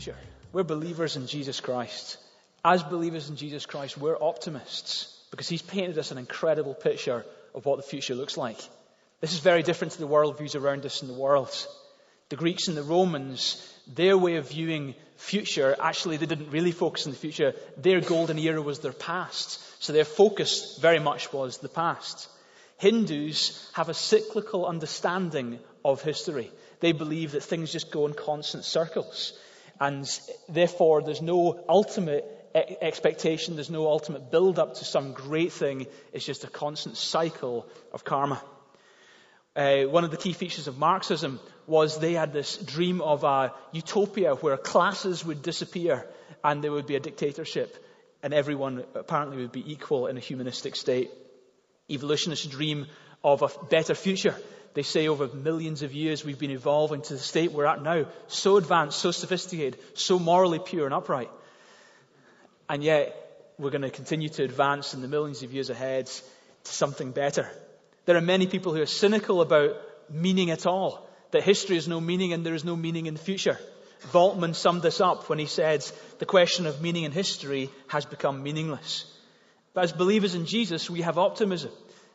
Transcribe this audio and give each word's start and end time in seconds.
future. 0.00 0.18
We're 0.54 0.62
believers 0.62 1.16
in 1.16 1.26
Jesus 1.26 1.60
Christ. 1.60 2.16
As 2.64 2.82
believers 2.82 3.28
in 3.28 3.36
Jesus 3.36 3.66
Christ, 3.66 3.98
we're 3.98 4.16
optimists 4.16 5.14
because 5.30 5.46
he's 5.46 5.60
painted 5.60 5.98
us 5.98 6.10
an 6.10 6.16
incredible 6.16 6.72
picture 6.72 7.26
of 7.54 7.66
what 7.66 7.76
the 7.76 7.82
future 7.82 8.14
looks 8.14 8.38
like. 8.38 8.58
This 9.20 9.34
is 9.34 9.40
very 9.40 9.62
different 9.62 9.92
to 9.92 9.98
the 9.98 10.08
worldviews 10.08 10.58
around 10.58 10.86
us 10.86 11.02
in 11.02 11.08
the 11.08 11.20
world. 11.20 11.54
The 12.30 12.36
Greeks 12.36 12.68
and 12.68 12.78
the 12.78 12.82
Romans, 12.82 13.62
their 13.86 14.16
way 14.16 14.36
of 14.36 14.48
viewing 14.48 14.94
future, 15.16 15.76
actually, 15.78 16.16
they 16.16 16.24
didn't 16.24 16.50
really 16.50 16.72
focus 16.72 17.04
on 17.04 17.12
the 17.12 17.18
future. 17.18 17.52
Their 17.76 18.00
golden 18.00 18.38
era 18.38 18.62
was 18.62 18.78
their 18.78 18.94
past. 18.94 19.60
So 19.84 19.92
their 19.92 20.06
focus 20.06 20.78
very 20.80 20.98
much 20.98 21.30
was 21.30 21.58
the 21.58 21.68
past. 21.68 22.26
Hindus 22.78 23.70
have 23.74 23.90
a 23.90 23.94
cyclical 23.94 24.64
understanding 24.64 25.58
of 25.84 26.00
history. 26.00 26.50
They 26.80 26.92
believe 26.92 27.32
that 27.32 27.42
things 27.42 27.70
just 27.70 27.90
go 27.90 28.06
in 28.06 28.14
constant 28.14 28.64
circles. 28.64 29.34
And 29.80 30.06
therefore, 30.48 31.02
there's 31.02 31.22
no 31.22 31.64
ultimate 31.68 32.24
expectation, 32.54 33.54
there's 33.54 33.70
no 33.70 33.86
ultimate 33.86 34.30
build 34.30 34.58
up 34.58 34.74
to 34.74 34.84
some 34.84 35.12
great 35.12 35.52
thing. 35.52 35.86
It's 36.12 36.26
just 36.26 36.44
a 36.44 36.48
constant 36.48 36.96
cycle 36.96 37.66
of 37.92 38.04
karma. 38.04 38.42
Uh, 39.56 39.82
one 39.84 40.04
of 40.04 40.10
the 40.10 40.16
key 40.16 40.32
features 40.32 40.68
of 40.68 40.78
Marxism 40.78 41.40
was 41.66 41.98
they 41.98 42.12
had 42.12 42.32
this 42.32 42.56
dream 42.56 43.00
of 43.00 43.24
a 43.24 43.52
utopia 43.72 44.34
where 44.34 44.56
classes 44.56 45.24
would 45.24 45.42
disappear 45.42 46.06
and 46.44 46.62
there 46.62 46.72
would 46.72 46.86
be 46.86 46.96
a 46.96 47.00
dictatorship 47.00 47.76
and 48.22 48.34
everyone 48.34 48.84
apparently 48.94 49.38
would 49.38 49.52
be 49.52 49.72
equal 49.72 50.06
in 50.06 50.16
a 50.16 50.20
humanistic 50.20 50.76
state. 50.76 51.10
Evolutionists 51.88 52.46
dream 52.46 52.86
of 53.24 53.42
a 53.42 53.48
better 53.66 53.94
future. 53.94 54.36
They 54.74 54.82
say 54.82 55.08
over 55.08 55.28
millions 55.28 55.82
of 55.82 55.92
years 55.92 56.24
we've 56.24 56.38
been 56.38 56.50
evolving 56.50 57.02
to 57.02 57.14
the 57.14 57.18
state 57.18 57.52
we're 57.52 57.66
at 57.66 57.82
now, 57.82 58.06
so 58.28 58.56
advanced, 58.56 58.98
so 58.98 59.10
sophisticated, 59.10 59.78
so 59.94 60.18
morally 60.18 60.60
pure 60.60 60.84
and 60.84 60.94
upright. 60.94 61.30
And 62.68 62.84
yet, 62.84 63.16
we're 63.58 63.70
going 63.70 63.82
to 63.82 63.90
continue 63.90 64.28
to 64.28 64.44
advance 64.44 64.94
in 64.94 65.02
the 65.02 65.08
millions 65.08 65.42
of 65.42 65.52
years 65.52 65.70
ahead 65.70 66.06
to 66.06 66.72
something 66.72 67.10
better. 67.10 67.50
There 68.06 68.16
are 68.16 68.22
many 68.22 68.46
people 68.46 68.74
who 68.74 68.80
are 68.80 68.86
cynical 68.86 69.40
about 69.40 69.76
meaning 70.08 70.50
at 70.50 70.66
all, 70.66 71.08
that 71.32 71.42
history 71.42 71.76
has 71.76 71.88
no 71.88 72.00
meaning 72.00 72.32
and 72.32 72.44
there 72.44 72.54
is 72.54 72.64
no 72.64 72.76
meaning 72.76 73.06
in 73.06 73.14
the 73.14 73.20
future. 73.20 73.58
Bultmann 74.12 74.54
summed 74.54 74.82
this 74.82 75.00
up 75.00 75.28
when 75.28 75.38
he 75.38 75.46
said, 75.46 75.84
the 76.18 76.26
question 76.26 76.66
of 76.66 76.80
meaning 76.80 77.04
in 77.04 77.12
history 77.12 77.70
has 77.88 78.06
become 78.06 78.42
meaningless. 78.42 79.04
But 79.74 79.84
as 79.84 79.92
believers 79.92 80.34
in 80.34 80.46
Jesus, 80.46 80.88
we 80.88 81.02
have 81.02 81.18
optimism 81.18 81.70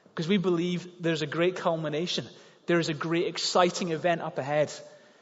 because 0.09 0.27
we 0.27 0.37
believe 0.37 0.87
there's 0.99 1.21
a 1.21 1.27
great 1.27 1.58
culmination. 1.58 2.25
There 2.67 2.80
is 2.80 2.89
a 2.89 2.94
great 2.94 3.27
exciting 3.27 3.91
event 3.91 4.21
up 4.21 4.38
ahead. 4.38 4.71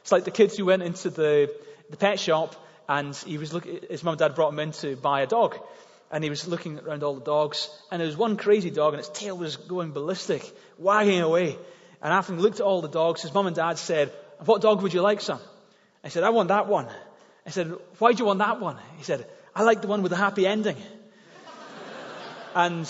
It's 0.00 0.12
like 0.12 0.24
the 0.24 0.30
kids 0.30 0.56
who 0.56 0.64
went 0.66 0.82
into 0.82 1.10
the, 1.10 1.54
the 1.90 1.96
pet 1.96 2.18
shop 2.18 2.56
and 2.88 3.14
he 3.14 3.38
was 3.38 3.52
looking, 3.52 3.80
his 3.88 4.02
mum 4.02 4.12
and 4.12 4.18
dad 4.18 4.34
brought 4.34 4.52
him 4.52 4.58
in 4.58 4.72
to 4.72 4.96
buy 4.96 5.22
a 5.22 5.26
dog. 5.26 5.58
And 6.10 6.22
he 6.22 6.30
was 6.30 6.46
looking 6.46 6.78
around 6.78 7.02
all 7.02 7.14
the 7.14 7.24
dogs, 7.24 7.68
and 7.90 8.00
there 8.00 8.06
was 8.06 8.16
one 8.16 8.36
crazy 8.36 8.70
dog, 8.70 8.92
and 8.92 9.00
its 9.00 9.08
tail 9.08 9.36
was 9.36 9.56
going 9.56 9.90
ballistic, 9.92 10.48
wagging 10.78 11.20
away. 11.20 11.58
And 12.02 12.12
after 12.12 12.34
he 12.34 12.40
looked 12.40 12.60
at 12.60 12.66
all 12.66 12.82
the 12.82 12.88
dogs, 12.88 13.22
his 13.22 13.32
mum 13.32 13.46
and 13.46 13.56
dad 13.56 13.78
said, 13.78 14.12
What 14.44 14.60
dog 14.60 14.82
would 14.82 14.94
you 14.94 15.00
like, 15.00 15.20
son? 15.20 15.40
I 16.04 16.10
said, 16.10 16.22
I 16.22 16.30
want 16.30 16.48
that 16.48 16.68
one. 16.68 16.88
I 17.46 17.50
said, 17.50 17.72
Why 17.98 18.12
do 18.12 18.18
you 18.18 18.26
want 18.26 18.38
that 18.40 18.60
one? 18.60 18.76
He 18.98 19.02
said, 19.02 19.26
I 19.56 19.62
like 19.62 19.80
the 19.80 19.88
one 19.88 20.02
with 20.02 20.10
the 20.10 20.16
happy 20.16 20.46
ending. 20.46 20.76
and 22.54 22.86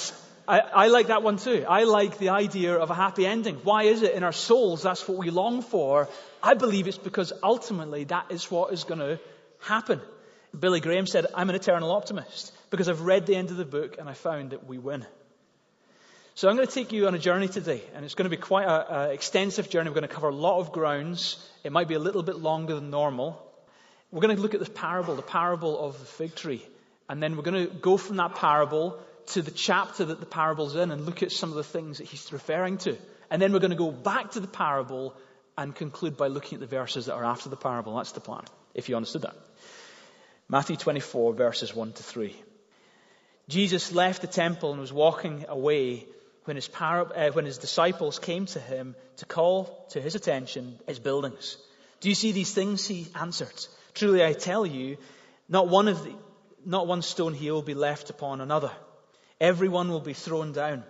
I, 0.46 0.60
I, 0.60 0.86
like 0.88 1.06
that 1.06 1.22
one 1.22 1.38
too. 1.38 1.64
I 1.68 1.84
like 1.84 2.18
the 2.18 2.30
idea 2.30 2.74
of 2.76 2.90
a 2.90 2.94
happy 2.94 3.26
ending. 3.26 3.56
Why 3.62 3.84
is 3.84 4.02
it 4.02 4.14
in 4.14 4.22
our 4.22 4.32
souls 4.32 4.82
that's 4.82 5.08
what 5.08 5.16
we 5.16 5.30
long 5.30 5.62
for? 5.62 6.08
I 6.42 6.54
believe 6.54 6.86
it's 6.86 6.98
because 6.98 7.32
ultimately 7.42 8.04
that 8.04 8.26
is 8.30 8.50
what 8.50 8.72
is 8.72 8.84
going 8.84 9.00
to 9.00 9.18
happen. 9.60 10.00
Billy 10.58 10.80
Graham 10.80 11.06
said, 11.06 11.26
I'm 11.34 11.48
an 11.48 11.56
eternal 11.56 11.90
optimist 11.90 12.52
because 12.70 12.88
I've 12.88 13.00
read 13.00 13.26
the 13.26 13.36
end 13.36 13.50
of 13.50 13.56
the 13.56 13.64
book 13.64 13.96
and 13.98 14.08
I 14.08 14.12
found 14.12 14.50
that 14.50 14.66
we 14.66 14.78
win. 14.78 15.06
So 16.36 16.48
I'm 16.48 16.56
going 16.56 16.66
to 16.66 16.74
take 16.74 16.92
you 16.92 17.06
on 17.06 17.14
a 17.14 17.18
journey 17.18 17.46
today, 17.46 17.80
and 17.94 18.04
it's 18.04 18.16
going 18.16 18.28
to 18.28 18.36
be 18.36 18.40
quite 18.42 18.66
an 18.66 19.12
extensive 19.12 19.70
journey. 19.70 19.88
We're 19.88 19.94
going 19.94 20.08
to 20.08 20.14
cover 20.14 20.30
a 20.30 20.34
lot 20.34 20.58
of 20.58 20.72
grounds. 20.72 21.36
It 21.62 21.70
might 21.70 21.86
be 21.86 21.94
a 21.94 22.00
little 22.00 22.24
bit 22.24 22.36
longer 22.36 22.74
than 22.74 22.90
normal. 22.90 23.40
We're 24.10 24.20
going 24.20 24.34
to 24.34 24.42
look 24.42 24.52
at 24.52 24.58
this 24.58 24.68
parable, 24.68 25.14
the 25.14 25.22
parable 25.22 25.78
of 25.78 25.96
the 25.96 26.04
fig 26.04 26.34
tree. 26.34 26.66
And 27.08 27.22
then 27.22 27.36
we're 27.36 27.44
going 27.44 27.68
to 27.68 27.72
go 27.72 27.96
from 27.96 28.16
that 28.16 28.34
parable 28.34 28.98
to 29.28 29.42
the 29.42 29.50
chapter 29.50 30.04
that 30.06 30.20
the 30.20 30.26
parable's 30.26 30.76
in 30.76 30.90
and 30.90 31.06
look 31.06 31.22
at 31.22 31.32
some 31.32 31.50
of 31.50 31.56
the 31.56 31.64
things 31.64 31.98
that 31.98 32.06
he's 32.06 32.32
referring 32.32 32.78
to. 32.78 32.96
And 33.30 33.40
then 33.40 33.52
we're 33.52 33.58
going 33.60 33.70
to 33.70 33.76
go 33.76 33.90
back 33.90 34.32
to 34.32 34.40
the 34.40 34.48
parable 34.48 35.14
and 35.56 35.74
conclude 35.74 36.16
by 36.16 36.28
looking 36.28 36.56
at 36.56 36.60
the 36.60 36.66
verses 36.66 37.06
that 37.06 37.14
are 37.14 37.24
after 37.24 37.48
the 37.48 37.56
parable. 37.56 37.96
That's 37.96 38.12
the 38.12 38.20
plan, 38.20 38.42
if 38.74 38.88
you 38.88 38.96
understood 38.96 39.22
that. 39.22 39.36
Matthew 40.48 40.76
24, 40.76 41.32
verses 41.34 41.74
1 41.74 41.92
to 41.92 42.02
3. 42.02 42.36
Jesus 43.48 43.92
left 43.92 44.20
the 44.22 44.26
temple 44.26 44.72
and 44.72 44.80
was 44.80 44.92
walking 44.92 45.44
away 45.48 46.06
when 46.44 46.56
his, 46.56 46.68
uh, 46.78 47.30
when 47.32 47.44
his 47.44 47.58
disciples 47.58 48.18
came 48.18 48.46
to 48.46 48.60
him 48.60 48.94
to 49.16 49.26
call 49.26 49.86
to 49.90 50.00
his 50.00 50.14
attention 50.14 50.78
his 50.86 50.98
buildings. 50.98 51.56
Do 52.00 52.08
you 52.08 52.14
see 52.14 52.32
these 52.32 52.52
things? 52.52 52.86
He 52.86 53.06
answered. 53.14 53.66
Truly 53.94 54.24
I 54.24 54.32
tell 54.32 54.66
you, 54.66 54.98
not 55.48 55.68
one 55.68 55.88
of 55.88 56.04
the, 56.04 56.14
not 56.64 56.86
one 56.86 57.02
stone 57.02 57.34
here 57.34 57.52
will 57.52 57.62
be 57.62 57.74
left 57.74 58.10
upon 58.10 58.40
another. 58.40 58.70
Everyone 59.40 59.88
will 59.90 60.00
be 60.00 60.14
thrown 60.14 60.52
down. 60.52 60.84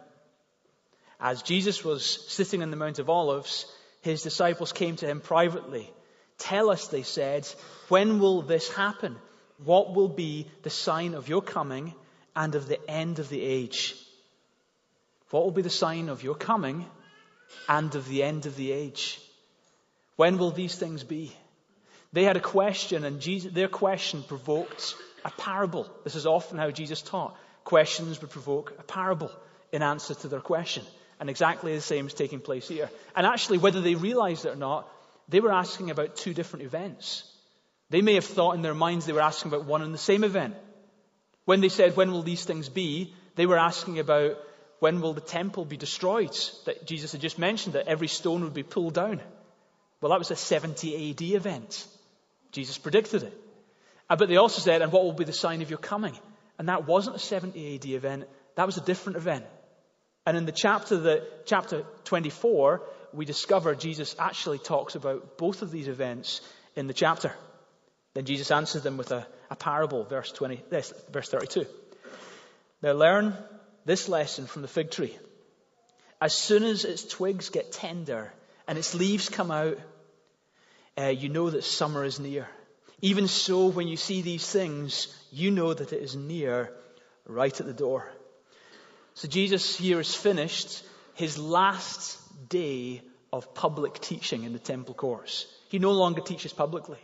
As 1.21 1.43
Jesus 1.43 1.85
was 1.85 2.05
sitting 2.29 2.63
on 2.63 2.71
the 2.71 2.77
Mount 2.77 2.99
of 2.99 3.09
Olives, 3.09 3.67
his 4.03 4.23
disciples 4.23 4.73
came 4.73 4.97
to 4.97 5.07
him 5.07 5.21
privately. 5.21 5.91
Tell 6.39 6.71
us, 6.71 6.89
they 6.89 7.03
said, 7.03 7.49
when 7.89 8.19
will 8.19 8.43
this 8.43 8.69
happen? 8.69 9.17
What 9.65 9.95
will 9.95 10.09
be 10.09 10.49
the 10.63 10.71
sign 10.71 11.15
of 11.15 11.29
your 11.29 11.43
coming 11.43 11.95
and 12.35 12.55
of 12.55 12.69
the 12.69 12.79
end 12.91 13.19
of 13.19 13.29
the 13.29 13.41
age? 13.41 13.95
What 15.31 15.45
will 15.45 15.53
be 15.53 15.63
the 15.63 15.71
sign 15.71 16.09
of 16.09 16.23
your 16.23 16.35
coming 16.35 16.85
and 17.69 17.95
of 17.95 18.09
the 18.09 18.23
end 18.23 18.47
of 18.47 18.57
the 18.57 18.73
age? 18.73 19.21
When 20.17 20.39
will 20.39 20.51
these 20.51 20.75
things 20.77 21.03
be? 21.05 21.33
They 22.13 22.25
had 22.25 22.37
a 22.37 22.41
question, 22.41 23.05
and 23.05 23.21
Jesus, 23.21 23.53
their 23.53 23.69
question 23.69 24.23
provoked 24.23 24.95
a 25.25 25.31
parable. 25.31 25.89
This 26.05 26.15
is 26.15 26.27
often 26.27 26.59
how 26.59 26.71
Jesus 26.71 27.03
taught. 27.03 27.37
Questions 27.65 28.21
would 28.21 28.31
provoke 28.31 28.75
a 28.79 28.83
parable 28.83 29.31
in 29.73 29.83
answer 29.83 30.15
to 30.15 30.29
their 30.29 30.41
question. 30.41 30.85
And 31.19 31.31
exactly 31.31 31.75
the 31.75 31.81
same 31.81 32.07
is 32.07 32.15
taking 32.15 32.41
place 32.41 32.69
here. 32.69 32.91
And 33.17 33.27
actually, 33.27 33.59
whether 33.59 33.81
they 33.81 33.95
realized 33.95 34.45
it 34.45 34.51
or 34.51 34.57
not, 34.57 34.89
they 35.29 35.41
were 35.41 35.53
asking 35.53 35.91
about 35.91 36.17
two 36.17 36.35
different 36.35 36.65
events. 36.65 37.25
They 37.91 38.03
may 38.03 38.15
have 38.15 38.25
thought 38.25 38.55
in 38.55 38.63
their 38.63 38.75
minds 38.75 39.07
they 39.07 39.13
were 39.13 39.21
asking 39.21 39.53
about 39.53 39.67
one 39.67 39.83
and 39.83 39.95
the 39.95 39.99
same 39.99 40.25
event. 40.25 40.55
When 41.45 41.61
they 41.61 41.69
said, 41.69 41.97
When 41.97 42.13
will 42.13 42.23
these 42.23 42.45
things 42.45 42.69
be? 42.69 43.15
they 43.37 43.47
were 43.47 43.59
asking 43.59 43.99
about 43.99 44.37
when 44.79 45.01
will 45.01 45.13
the 45.13 45.21
temple 45.21 45.65
be 45.65 45.77
destroyed? 45.77 46.37
That 46.67 46.87
Jesus 46.87 47.13
had 47.13 47.21
just 47.21 47.39
mentioned 47.39 47.75
that 47.75 47.89
every 47.89 48.09
stone 48.09 48.43
would 48.45 48.55
be 48.55 48.63
pulled 48.63 48.95
down. 48.95 49.21
Well, 50.01 50.11
that 50.11 50.19
was 50.19 50.31
a 50.31 50.37
70 50.37 51.11
AD 51.11 51.23
event. 51.23 51.87
Jesus 52.53 52.79
predicted 52.79 53.23
it. 53.23 53.41
Uh, 54.09 54.17
but 54.17 54.29
they 54.29 54.37
also 54.37 54.61
said, 54.61 54.83
And 54.83 54.93
what 54.93 55.05
will 55.05 55.13
be 55.13 55.25
the 55.25 55.33
sign 55.33 55.63
of 55.63 55.71
your 55.71 55.79
coming? 55.79 56.17
And 56.59 56.69
that 56.69 56.87
wasn't 56.87 57.17
a 57.17 57.21
70 57.21 57.77
AD 57.77 57.87
event, 57.87 58.25
that 58.57 58.67
was 58.67 58.77
a 58.77 58.81
different 58.81 59.17
event. 59.17 59.45
And 60.27 60.37
in 60.37 60.47
the 60.47 60.53
chapter 60.53 60.97
that, 60.97 61.47
chapter 61.47 61.85
24, 62.05 62.83
we 63.13 63.25
discover 63.25 63.75
Jesus 63.75 64.17
actually 64.19 64.59
talks 64.59 64.95
about 64.95 65.37
both 65.37 65.63
of 65.63 65.71
these 65.71 65.89
events 65.89 66.41
in 66.77 66.87
the 66.87 66.95
chapter. 66.95 67.33
Then 68.15 68.25
Jesus 68.25 68.51
answers 68.51 68.83
them 68.83 68.97
with 68.97 69.11
a, 69.11 69.27
a 69.51 69.57
parable, 69.57 70.05
verse 70.05 70.33
20, 70.33 70.63
verse 70.71 71.29
32. 71.29 71.67
Now 72.83 72.93
learn 72.93 73.37
this 73.85 74.09
lesson 74.09 74.47
from 74.47 74.63
the 74.63 74.69
fig 74.69 74.91
tree. 74.91 75.17
As 76.21 76.33
soon 76.33 76.63
as 76.63 76.85
its 76.85 77.05
twigs 77.05 77.51
get 77.51 77.73
tender 77.73 78.33
and 78.67 78.79
its 78.79 78.95
leaves 78.95 79.29
come 79.29 79.51
out, 79.51 79.79
uh, 80.97 81.09
you 81.09 81.29
know 81.29 81.51
that 81.51 81.65
summer 81.65 82.05
is 82.05 82.21
near. 82.21 82.49
Even 83.01 83.29
so, 83.29 83.67
when 83.67 83.89
you 83.89 83.97
see 83.97 84.23
these 84.23 84.49
things, 84.49 85.09
you 85.31 85.51
know 85.51 85.75
that 85.75 85.93
it 85.93 86.03
is 86.03 86.17
near, 86.17 86.73
right 87.27 87.59
at 87.59 87.67
the 87.67 87.73
door. 87.73 88.11
So 89.15 89.29
Jesus 89.29 89.77
here 89.77 89.99
has 89.99 90.15
finished 90.15 90.85
his 91.15 91.39
last 91.39 92.19
day 92.49 93.03
of 93.33 93.55
public 93.55 94.01
teaching 94.01 94.45
in 94.45 94.53
the 94.53 94.59
temple 94.59 94.95
course. 94.95 95.47
He 95.69 95.79
no 95.79 95.93
longer 95.93 96.21
teaches 96.21 96.53
publicly. 96.53 96.99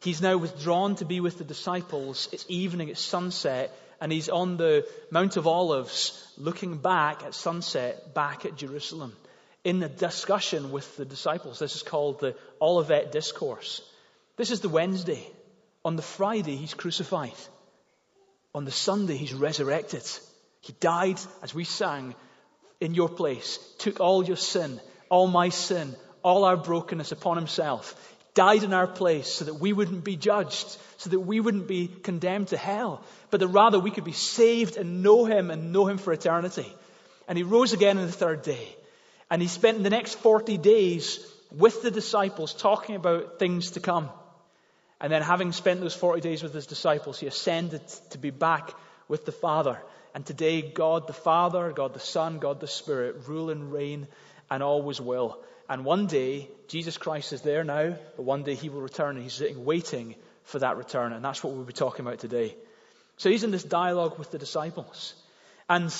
He's 0.00 0.20
now 0.20 0.36
withdrawn 0.36 0.96
to 0.96 1.06
be 1.06 1.20
with 1.20 1.38
the 1.38 1.44
disciples. 1.44 2.28
It's 2.32 2.44
evening, 2.48 2.88
it's 2.88 3.00
sunset, 3.00 3.70
and 4.00 4.12
he's 4.12 4.28
on 4.28 4.58
the 4.58 4.86
Mount 5.10 5.38
of 5.38 5.46
Olives 5.46 6.32
looking 6.36 6.76
back 6.76 7.22
at 7.22 7.34
sunset, 7.34 8.14
back 8.14 8.44
at 8.44 8.56
Jerusalem, 8.56 9.16
in 9.64 9.82
a 9.82 9.88
discussion 9.88 10.72
with 10.72 10.96
the 10.98 11.06
disciples. 11.06 11.58
This 11.58 11.76
is 11.76 11.82
called 11.82 12.20
the 12.20 12.36
Olivet 12.60 13.12
Discourse. 13.12 13.80
This 14.36 14.50
is 14.50 14.60
the 14.60 14.68
Wednesday. 14.68 15.26
On 15.84 15.96
the 15.96 16.02
Friday, 16.02 16.56
he's 16.56 16.74
crucified. 16.74 17.32
On 18.54 18.64
the 18.64 18.70
Sunday, 18.70 19.16
he's 19.16 19.34
resurrected. 19.34 20.02
He 20.60 20.72
died, 20.80 21.20
as 21.42 21.54
we 21.54 21.64
sang, 21.64 22.14
in 22.80 22.94
your 22.94 23.08
place, 23.08 23.58
took 23.78 24.00
all 24.00 24.24
your 24.24 24.36
sin, 24.36 24.80
all 25.08 25.26
my 25.26 25.50
sin, 25.50 25.94
all 26.22 26.44
our 26.44 26.56
brokenness 26.56 27.12
upon 27.12 27.36
himself 27.36 28.14
died 28.34 28.64
in 28.64 28.74
our 28.74 28.86
place 28.86 29.28
so 29.28 29.44
that 29.44 29.54
we 29.54 29.72
wouldn't 29.72 30.04
be 30.04 30.16
judged, 30.16 30.76
so 30.98 31.10
that 31.10 31.20
we 31.20 31.40
wouldn't 31.40 31.68
be 31.68 31.86
condemned 31.88 32.48
to 32.48 32.56
hell, 32.56 33.02
but 33.30 33.40
that 33.40 33.48
rather 33.48 33.78
we 33.78 33.92
could 33.92 34.04
be 34.04 34.12
saved 34.12 34.76
and 34.76 35.02
know 35.02 35.24
him 35.24 35.50
and 35.50 35.72
know 35.72 35.86
him 35.86 35.98
for 35.98 36.12
eternity. 36.12 36.70
And 37.28 37.38
he 37.38 37.44
rose 37.44 37.72
again 37.72 37.96
on 37.96 38.06
the 38.06 38.12
third 38.12 38.42
day. 38.42 38.76
And 39.30 39.40
he 39.40 39.48
spent 39.48 39.82
the 39.82 39.90
next 39.90 40.16
40 40.16 40.58
days 40.58 41.24
with 41.50 41.82
the 41.82 41.90
disciples 41.90 42.52
talking 42.52 42.96
about 42.96 43.38
things 43.38 43.72
to 43.72 43.80
come. 43.80 44.10
And 45.04 45.12
then 45.12 45.20
having 45.20 45.52
spent 45.52 45.82
those 45.82 45.94
40 45.94 46.22
days 46.22 46.42
with 46.42 46.54
his 46.54 46.66
disciples, 46.66 47.20
he 47.20 47.26
ascended 47.26 47.86
to 48.12 48.16
be 48.16 48.30
back 48.30 48.72
with 49.06 49.26
the 49.26 49.32
Father. 49.32 49.78
And 50.14 50.24
today, 50.24 50.62
God 50.62 51.06
the 51.06 51.12
Father, 51.12 51.72
God 51.72 51.92
the 51.92 52.00
Son, 52.00 52.38
God 52.38 52.58
the 52.58 52.66
Spirit 52.66 53.28
rule 53.28 53.50
and 53.50 53.70
reign 53.70 54.08
and 54.50 54.62
always 54.62 55.02
will. 55.02 55.42
And 55.68 55.84
one 55.84 56.06
day, 56.06 56.48
Jesus 56.68 56.96
Christ 56.96 57.34
is 57.34 57.42
there 57.42 57.64
now, 57.64 57.98
but 58.16 58.22
one 58.22 58.44
day 58.44 58.54
he 58.54 58.70
will 58.70 58.80
return 58.80 59.16
and 59.16 59.22
he's 59.22 59.34
sitting 59.34 59.66
waiting 59.66 60.14
for 60.44 60.60
that 60.60 60.78
return. 60.78 61.12
And 61.12 61.22
that's 61.22 61.44
what 61.44 61.52
we'll 61.52 61.64
be 61.64 61.74
talking 61.74 62.06
about 62.06 62.20
today. 62.20 62.56
So 63.18 63.28
he's 63.28 63.44
in 63.44 63.50
this 63.50 63.62
dialogue 63.62 64.18
with 64.18 64.30
the 64.30 64.38
disciples. 64.38 65.12
And 65.68 65.94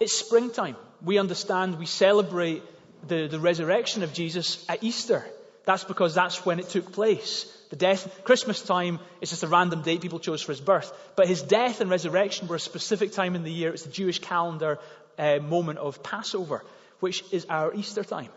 it's 0.00 0.18
springtime. 0.18 0.74
We 1.00 1.18
understand, 1.18 1.78
we 1.78 1.86
celebrate 1.86 2.64
the, 3.06 3.28
the 3.28 3.38
resurrection 3.38 4.02
of 4.02 4.12
Jesus 4.12 4.66
at 4.68 4.82
Easter. 4.82 5.24
That's 5.66 5.84
because 5.84 6.14
that's 6.14 6.46
when 6.46 6.58
it 6.58 6.70
took 6.70 6.92
place. 6.92 7.44
The 7.70 7.76
death, 7.76 8.22
Christmas 8.22 8.62
time 8.62 9.00
is 9.20 9.30
just 9.30 9.42
a 9.42 9.48
random 9.48 9.82
date 9.82 10.00
people 10.00 10.20
chose 10.20 10.40
for 10.40 10.52
his 10.52 10.60
birth. 10.60 10.92
But 11.16 11.26
his 11.26 11.42
death 11.42 11.80
and 11.80 11.90
resurrection 11.90 12.46
were 12.46 12.56
a 12.56 12.60
specific 12.60 13.12
time 13.12 13.34
in 13.34 13.42
the 13.42 13.52
year. 13.52 13.72
It's 13.72 13.82
the 13.82 13.90
Jewish 13.90 14.20
calendar 14.20 14.78
uh, 15.18 15.38
moment 15.40 15.80
of 15.80 16.02
Passover, 16.04 16.64
which 17.00 17.24
is 17.32 17.46
our 17.50 17.74
Easter 17.74 18.04
time. 18.04 18.30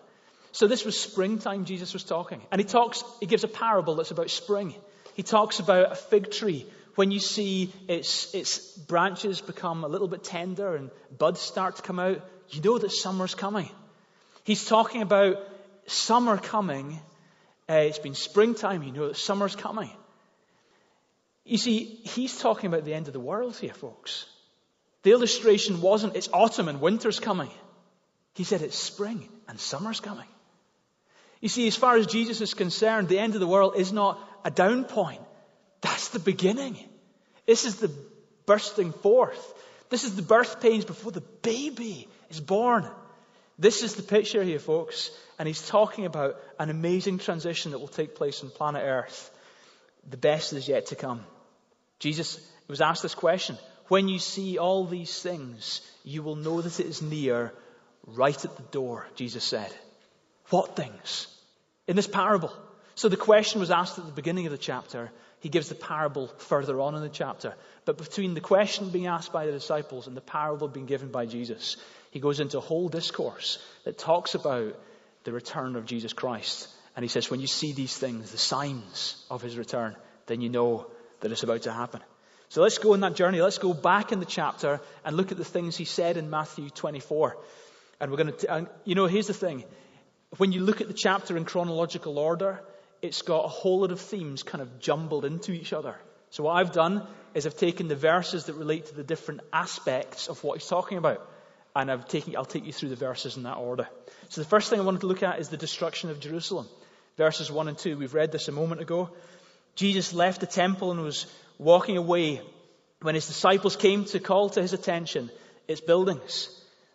So 0.52 0.68
this 0.68 0.84
was 0.84 1.00
springtime 1.00 1.66
Jesus 1.66 1.94
was 1.94 2.04
talking. 2.04 2.42
And 2.52 2.60
he 2.60 2.66
talks, 2.66 3.04
he 3.20 3.28
gives 3.28 3.44
a 3.44 3.48
parable 3.48 3.96
that's 3.96 4.12
about 4.12 4.32
spring. 4.32 4.74
He 5.14 5.22
talks 5.22 5.60
about 5.60 5.92
a 5.92 5.96
fig 5.96 6.32
tree. 6.32 6.66
When 6.96 7.12
you 7.12 7.20
see 7.20 7.72
its, 7.88 8.34
its 8.34 8.76
branches 8.76 9.40
become 9.40 9.84
a 9.84 9.88
little 9.88 10.08
bit 10.08 10.24
tender 10.24 10.76
and 10.76 10.90
buds 11.16 11.40
start 11.40 11.76
to 11.76 11.82
come 11.84 12.00
out, 12.00 12.26
you 12.50 12.62
know 12.62 12.80
that 12.80 12.92
summer's 12.92 13.36
coming. 13.36 13.70
He's 14.44 14.66
talking 14.66 15.04
about 15.04 15.38
summer 15.86 16.38
coming. 16.38 17.00
Uh, 17.70 17.74
it's 17.74 18.00
been 18.00 18.16
springtime, 18.16 18.82
you 18.82 18.92
know 18.92 19.08
that 19.08 19.18
summer's 19.18 19.56
coming. 19.56 19.92
You 21.46 21.58
see, 21.58 21.84
he's 22.04 22.38
talking 22.40 22.68
about 22.68 22.84
the 22.84 22.94
end 22.94 23.08
of 23.08 23.14
the 23.14 23.20
world 23.20 23.56
here, 23.56 23.74
folks. 23.74 24.26
The 25.04 25.12
illustration 25.12 25.82
wasn't 25.82 26.16
it's 26.16 26.30
autumn 26.34 26.68
and 26.68 26.82
winter's 26.82 27.20
coming. 27.20 27.52
He 28.36 28.44
said 28.44 28.62
it's 28.62 28.78
spring 28.78 29.28
and 29.48 29.60
summer's 29.60 30.00
coming. 30.00 30.28
You 31.42 31.50
see, 31.50 31.68
as 31.68 31.76
far 31.76 31.96
as 31.96 32.08
Jesus 32.08 32.42
is 32.42 32.54
concerned, 32.54 33.08
the 33.08 33.20
end 33.20 33.34
of 33.34 33.40
the 33.40 33.48
world 33.48 33.76
is 33.78 33.94
not 33.94 34.20
a 34.44 34.52
down 34.52 34.84
point. 34.84 35.22
That's 35.82 36.10
the 36.10 36.20
beginning. 36.20 36.78
This 37.46 37.66
is 37.66 37.76
the 37.76 37.92
bursting 38.46 38.92
forth. 38.92 39.54
This 39.90 40.04
is 40.04 40.16
the 40.16 40.22
birth 40.22 40.62
pains 40.62 40.86
before 40.86 41.12
the 41.12 41.22
baby 41.42 42.08
is 42.30 42.40
born. 42.40 42.88
This 43.60 43.84
is 43.84 43.96
the 43.96 44.04
picture 44.04 44.42
here, 44.42 44.58
folks. 44.58 45.12
And 45.38 45.48
he's 45.48 45.68
talking 45.68 46.06
about 46.06 46.38
an 46.58 46.70
amazing 46.70 47.20
transition 47.20 47.72
that 47.72 47.80
will 47.80 47.88
take 47.88 48.16
place 48.16 48.42
on 48.44 48.50
planet 48.50 48.84
Earth. 48.84 49.30
The 50.10 50.18
best 50.18 50.54
is 50.54 50.68
yet 50.68 50.88
to 50.88 50.96
come. 50.96 51.26
Jesus 52.00 52.40
was 52.68 52.82
asked 52.82 53.04
this 53.04 53.16
question. 53.16 53.58
When 53.90 54.08
you 54.08 54.20
see 54.20 54.58
all 54.58 54.86
these 54.86 55.22
things, 55.22 55.82
you 56.04 56.24
will 56.24 56.36
know 56.36 56.62
that 56.62 56.80
it 56.80 56.86
is 56.86 57.02
near, 57.02 57.54
right 58.06 58.46
at 58.46 58.56
the 58.56 58.64
door, 58.64 59.08
Jesus 59.16 59.44
said. 59.44 59.74
What 60.50 60.76
things? 60.76 61.28
In 61.88 61.96
this 61.96 62.08
parable. 62.08 62.54
So 62.96 63.10
the 63.10 63.18
question 63.18 63.60
was 63.60 63.72
asked 63.72 63.98
at 63.98 64.06
the 64.06 64.12
beginning 64.12 64.46
of 64.46 64.52
the 64.52 64.58
chapter. 64.58 65.12
He 65.40 65.50
gives 65.50 65.70
the 65.70 65.76
parable 65.76 66.28
further 66.38 66.80
on 66.82 66.96
in 66.96 67.02
the 67.02 67.10
chapter. 67.10 67.56
But 67.86 67.98
between 67.98 68.34
the 68.34 68.42
question 68.42 68.90
being 68.90 69.08
asked 69.08 69.32
by 69.32 69.46
the 69.46 69.52
disciples 69.52 70.08
and 70.08 70.16
the 70.16 70.22
parable 70.22 70.68
being 70.68 70.86
given 70.86 71.10
by 71.12 71.26
Jesus, 71.26 71.78
he 72.12 72.20
goes 72.20 72.40
into 72.40 72.58
a 72.58 72.62
whole 72.62 72.90
discourse 72.90 73.60
that 73.84 73.98
talks 73.98 74.36
about 74.36 74.76
the 75.24 75.32
return 75.32 75.76
of 75.76 75.86
Jesus 75.86 76.14
Christ. 76.14 76.68
And 76.96 77.04
he 77.04 77.10
says, 77.10 77.30
when 77.30 77.40
you 77.40 77.48
see 77.48 77.72
these 77.72 77.96
things, 77.96 78.32
the 78.32 78.38
signs 78.38 79.24
of 79.30 79.42
his 79.42 79.58
return, 79.58 79.96
then 80.26 80.42
you 80.42 80.50
know 80.50 80.88
that 81.22 81.32
it's 81.32 81.44
about 81.44 81.64
to 81.64 81.72
happen. 81.72 82.02
So 82.50 82.62
let's 82.62 82.80
go 82.80 82.94
on 82.94 83.02
that 83.02 83.16
journey. 83.16 83.42
Let's 83.42 83.60
go 83.60 83.74
back 83.74 84.12
in 84.12 84.20
the 84.20 84.26
chapter 84.26 84.82
and 85.06 85.16
look 85.16 85.32
at 85.32 85.38
the 85.38 85.46
things 85.46 85.78
he 85.78 85.86
said 85.86 86.18
in 86.18 86.30
Matthew 86.30 86.70
24. 86.70 87.38
And 88.00 88.10
we're 88.10 88.18
going 88.18 88.34
to, 88.34 88.70
you 88.86 88.96
know, 88.96 89.06
here's 89.06 89.28
the 89.28 89.34
thing 89.34 89.66
when 90.38 90.52
you 90.52 90.62
look 90.62 90.82
at 90.82 90.88
the 90.88 90.94
chapter 90.94 91.38
in 91.38 91.46
chronological 91.46 92.20
order, 92.20 92.62
it's 93.02 93.22
got 93.22 93.46
a 93.46 93.48
whole 93.48 93.82
lot 93.82 93.92
of 93.92 94.00
themes 94.00 94.44
kind 94.44 94.62
of 94.62 94.80
jumbled 94.80 95.26
into 95.26 95.52
each 95.52 95.74
other. 95.74 95.96
So 96.32 96.44
what 96.44 96.54
I've 96.54 96.72
done 96.72 97.08
is 97.34 97.46
I've 97.46 97.58
taken 97.58 97.88
the 97.88 97.96
verses 97.96 98.46
that 98.46 98.54
relate 98.54 98.88
to 98.88 98.96
the 98.96 99.04
different 99.04 99.42
aspects 99.52 100.28
of 100.28 100.44
what 100.44 100.60
he's 100.60 100.68
talking 100.68 100.98
about. 100.98 101.28
And 101.76 101.92
I've 101.92 102.08
taken, 102.08 102.36
I'll 102.36 102.46
take 102.46 102.66
you 102.66 102.74
through 102.74 102.90
the 102.90 102.96
verses 102.96 103.38
in 103.38 103.44
that 103.44 103.58
order. 103.58 103.88
So 104.30 104.42
the 104.42 104.48
first 104.48 104.70
thing 104.70 104.80
I 104.80 104.84
wanted 104.84 105.02
to 105.02 105.08
look 105.08 105.24
at 105.24 105.40
is 105.40 105.50
the 105.50 105.58
destruction 105.58 106.10
of 106.10 106.20
Jerusalem. 106.20 106.68
Verses 107.18 107.52
1 107.52 107.68
and 107.68 107.78
2. 107.78 107.98
We've 107.98 108.14
read 108.14 108.32
this 108.32 108.48
a 108.48 108.52
moment 108.52 108.82
ago. 108.82 109.10
Jesus 109.76 110.14
left 110.14 110.42
the 110.42 110.48
temple 110.48 110.92
and 110.92 111.02
was 111.02 111.26
walking 111.58 111.98
away 111.98 112.42
when 113.02 113.16
his 113.16 113.28
disciples 113.28 113.76
came 113.76 114.06
to 114.06 114.20
call 114.20 114.50
to 114.50 114.62
his 114.62 114.74
attention 114.74 115.30
its 115.68 115.82
buildings. 115.82 116.50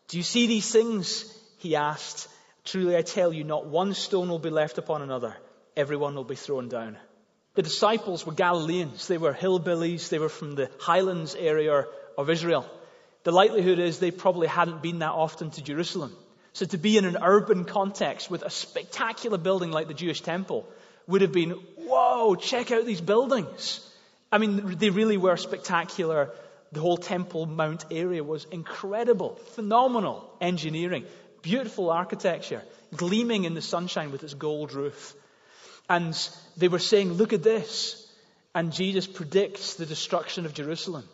Do 0.09 0.17
you 0.17 0.23
see 0.23 0.47
these 0.47 0.71
things? 0.71 1.25
He 1.59 1.77
asked. 1.77 2.29
Truly 2.65 2.97
I 2.97 3.03
tell 3.03 3.33
you, 3.33 3.45
not 3.45 3.67
one 3.67 3.95
stone 3.95 4.29
will 4.29 4.39
be 4.39 4.51
left 4.51 4.79
upon 4.79 5.03
another. 5.03 5.37
Everyone 5.77 6.15
will 6.15 6.25
be 6.25 6.35
thrown 6.35 6.69
down. 6.69 6.97
The 7.55 7.63
disciples 7.63 8.27
were 8.27 8.33
Galileans. 8.33 9.07
They 9.07 9.19
were 9.19 9.33
hillbillies. 9.33 10.09
They 10.09 10.19
were 10.19 10.29
from 10.29 10.55
the 10.55 10.71
highlands 10.79 11.35
area 11.35 11.85
of 12.19 12.31
Israel. 12.31 12.69
The 13.25 13.33
likelihood 13.33 13.79
is 13.79 13.99
they 13.99 14.11
probably 14.11 14.47
hadn't 14.47 14.83
been 14.83 15.01
that 15.01 15.11
often 15.11 15.51
to 15.51 15.63
Jerusalem. 15.63 16.15
So 16.53 16.67
to 16.67 16.79
be 16.79 16.97
in 16.97 17.05
an 17.05 17.17
urban 17.21 17.65
context 17.65 18.31
with 18.31 18.43
a 18.43 18.51
spectacular 18.51 19.39
building 19.39 19.73
like 19.73 19.89
the 19.89 19.95
Jewish 19.95 20.21
temple 20.21 20.69
would 21.07 21.23
have 21.23 21.33
been, 21.33 21.51
whoa, 21.51 22.37
check 22.37 22.71
out 22.71 22.87
these 22.87 23.01
buildings. 23.01 23.81
I 24.31 24.39
mean, 24.39 24.77
they 24.79 24.91
really 24.91 25.17
were 25.17 25.37
spectacular. 25.37 26.31
The 26.73 26.81
whole 26.81 26.97
Temple 26.97 27.47
Mount 27.47 27.85
area 27.91 28.23
was 28.23 28.47
incredible, 28.51 29.37
phenomenal 29.55 30.29
engineering. 30.41 31.05
Beautiful 31.43 31.91
architecture, 31.91 32.63
gleaming 32.97 33.45
in 33.45 33.55
the 33.55 33.63
sunshine 33.63 34.13
with 34.13 34.23
its 34.25 34.35
gold 34.35 34.73
roof. 34.73 35.15
And 35.89 36.17
they 36.57 36.69
were 36.69 36.79
saying, 36.79 37.13
Look 37.13 37.33
at 37.33 37.43
this. 37.43 38.01
And 38.55 38.73
Jesus 38.73 39.07
predicts 39.07 39.75
the 39.75 39.87
destruction 39.87 40.47
of 40.47 40.55
Jerusalem. 40.55 41.05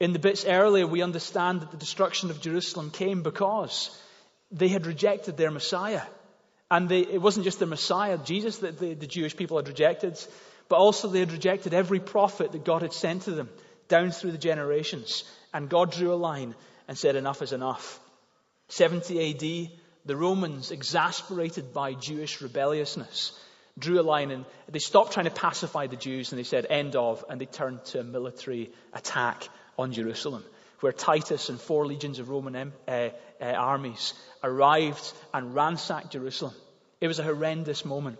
In 0.00 0.12
the 0.12 0.18
bits 0.18 0.44
earlier, 0.44 0.86
we 0.86 1.02
understand 1.02 1.60
that 1.60 1.70
the 1.72 1.76
destruction 1.76 2.30
of 2.30 2.40
Jerusalem 2.40 2.90
came 2.90 3.22
because 3.22 3.90
they 4.50 4.68
had 4.68 4.86
rejected 4.86 5.36
their 5.36 5.50
Messiah. 5.50 6.02
And 6.70 6.88
they, 6.88 7.00
it 7.00 7.20
wasn't 7.20 7.44
just 7.44 7.58
their 7.58 7.68
Messiah, 7.68 8.18
Jesus, 8.18 8.58
that 8.58 8.78
the, 8.78 8.94
the 8.94 9.06
Jewish 9.06 9.36
people 9.36 9.56
had 9.56 9.66
rejected, 9.66 10.18
but 10.68 10.76
also 10.76 11.08
they 11.08 11.20
had 11.20 11.32
rejected 11.32 11.74
every 11.74 11.98
prophet 11.98 12.52
that 12.52 12.64
God 12.64 12.82
had 12.82 12.92
sent 12.92 13.22
to 13.22 13.32
them 13.32 13.48
down 13.88 14.10
through 14.10 14.32
the 14.32 14.38
generations. 14.38 15.24
And 15.52 15.68
God 15.68 15.90
drew 15.90 16.12
a 16.12 16.16
line 16.16 16.54
and 16.86 16.96
said, 16.96 17.16
Enough 17.16 17.42
is 17.42 17.52
enough. 17.52 17.98
70 18.68 19.30
AD, 19.30 19.70
the 20.04 20.16
Romans, 20.16 20.70
exasperated 20.70 21.72
by 21.72 21.94
Jewish 21.94 22.40
rebelliousness, 22.40 23.32
drew 23.78 24.00
a 24.00 24.02
line 24.02 24.30
and 24.30 24.44
they 24.68 24.78
stopped 24.78 25.12
trying 25.12 25.24
to 25.24 25.30
pacify 25.30 25.86
the 25.86 25.96
Jews 25.96 26.30
and 26.30 26.38
they 26.38 26.44
said, 26.44 26.66
end 26.68 26.96
of, 26.96 27.24
and 27.28 27.40
they 27.40 27.46
turned 27.46 27.84
to 27.86 28.00
a 28.00 28.04
military 28.04 28.70
attack 28.92 29.48
on 29.78 29.92
Jerusalem, 29.92 30.44
where 30.80 30.92
Titus 30.92 31.48
and 31.48 31.60
four 31.60 31.86
legions 31.86 32.18
of 32.18 32.28
Roman 32.28 32.72
uh, 32.86 33.10
uh, 33.40 33.44
armies 33.44 34.14
arrived 34.42 35.12
and 35.32 35.54
ransacked 35.54 36.12
Jerusalem. 36.12 36.54
It 37.00 37.08
was 37.08 37.18
a 37.18 37.24
horrendous 37.24 37.84
moment. 37.84 38.18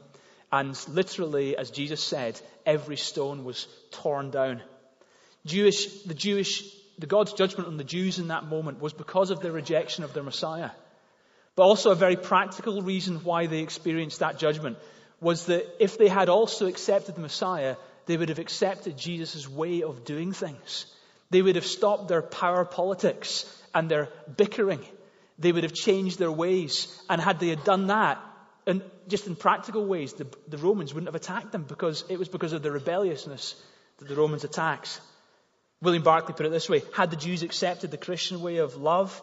And 0.50 0.78
literally, 0.88 1.56
as 1.56 1.70
Jesus 1.70 2.02
said, 2.02 2.40
every 2.64 2.96
stone 2.96 3.44
was 3.44 3.66
torn 3.90 4.30
down. 4.30 4.62
Jewish, 5.44 6.02
the 6.02 6.14
Jewish 6.14 6.62
the 6.98 7.06
God's 7.06 7.32
judgment 7.32 7.68
on 7.68 7.76
the 7.76 7.84
Jews 7.84 8.18
in 8.18 8.28
that 8.28 8.44
moment 8.44 8.80
was 8.80 8.92
because 8.92 9.30
of 9.30 9.40
their 9.40 9.52
rejection 9.52 10.04
of 10.04 10.12
their 10.12 10.22
Messiah. 10.22 10.70
But 11.54 11.62
also 11.62 11.92
a 11.92 11.96
very 11.96 12.16
practical 12.16 12.82
reason 12.82 13.24
why 13.24 13.46
they 13.46 13.60
experienced 13.60 14.18
that 14.18 14.38
judgment 14.38 14.78
was 15.20 15.46
that 15.46 15.64
if 15.82 15.96
they 15.96 16.08
had 16.08 16.28
also 16.28 16.66
accepted 16.66 17.14
the 17.14 17.20
Messiah, 17.20 17.76
they 18.06 18.16
would 18.16 18.28
have 18.28 18.38
accepted 18.38 18.96
Jesus' 18.96 19.48
way 19.48 19.82
of 19.82 20.04
doing 20.04 20.32
things. 20.32 20.86
They 21.30 21.42
would 21.42 21.56
have 21.56 21.66
stopped 21.66 22.08
their 22.08 22.23
power 22.23 22.64
politics 22.64 23.44
and 23.75 23.90
their 23.90 24.08
bickering. 24.37 24.85
They 25.38 25.52
would 25.52 25.62
have 25.62 25.75
changed 25.75 26.18
their 26.18 26.32
ways. 26.32 26.87
And 27.08 27.20
had 27.20 27.38
they 27.38 27.49
had 27.49 27.64
done 27.64 27.88
that, 27.88 28.18
and 28.66 28.82
just 29.08 29.26
in 29.26 29.37
practical 29.37 29.87
ways, 29.87 30.12
the, 30.14 30.26
the 30.49 30.58
Romans 30.58 30.92
wouldn't 30.92 31.08
have 31.08 31.14
attacked 31.14 31.52
them 31.52 31.64
because 31.64 32.04
it 32.08 32.18
was 32.18 32.28
because 32.28 32.52
of 32.52 32.62
their 32.62 32.73
rebelliousness 32.73 33.54
that 33.99 34.08
the 34.08 34.14
Romans 34.14 34.44
attacked. 34.44 35.00
William 35.80 36.02
Barclay 36.02 36.35
put 36.35 36.47
it 36.47 36.50
this 36.50 36.68
way 36.68 36.82
Had 36.94 37.11
the 37.11 37.16
Jews 37.16 37.42
accepted 37.42 37.90
the 37.90 37.97
Christian 37.97 38.40
way 38.40 38.58
of 38.58 38.76
love 38.76 39.23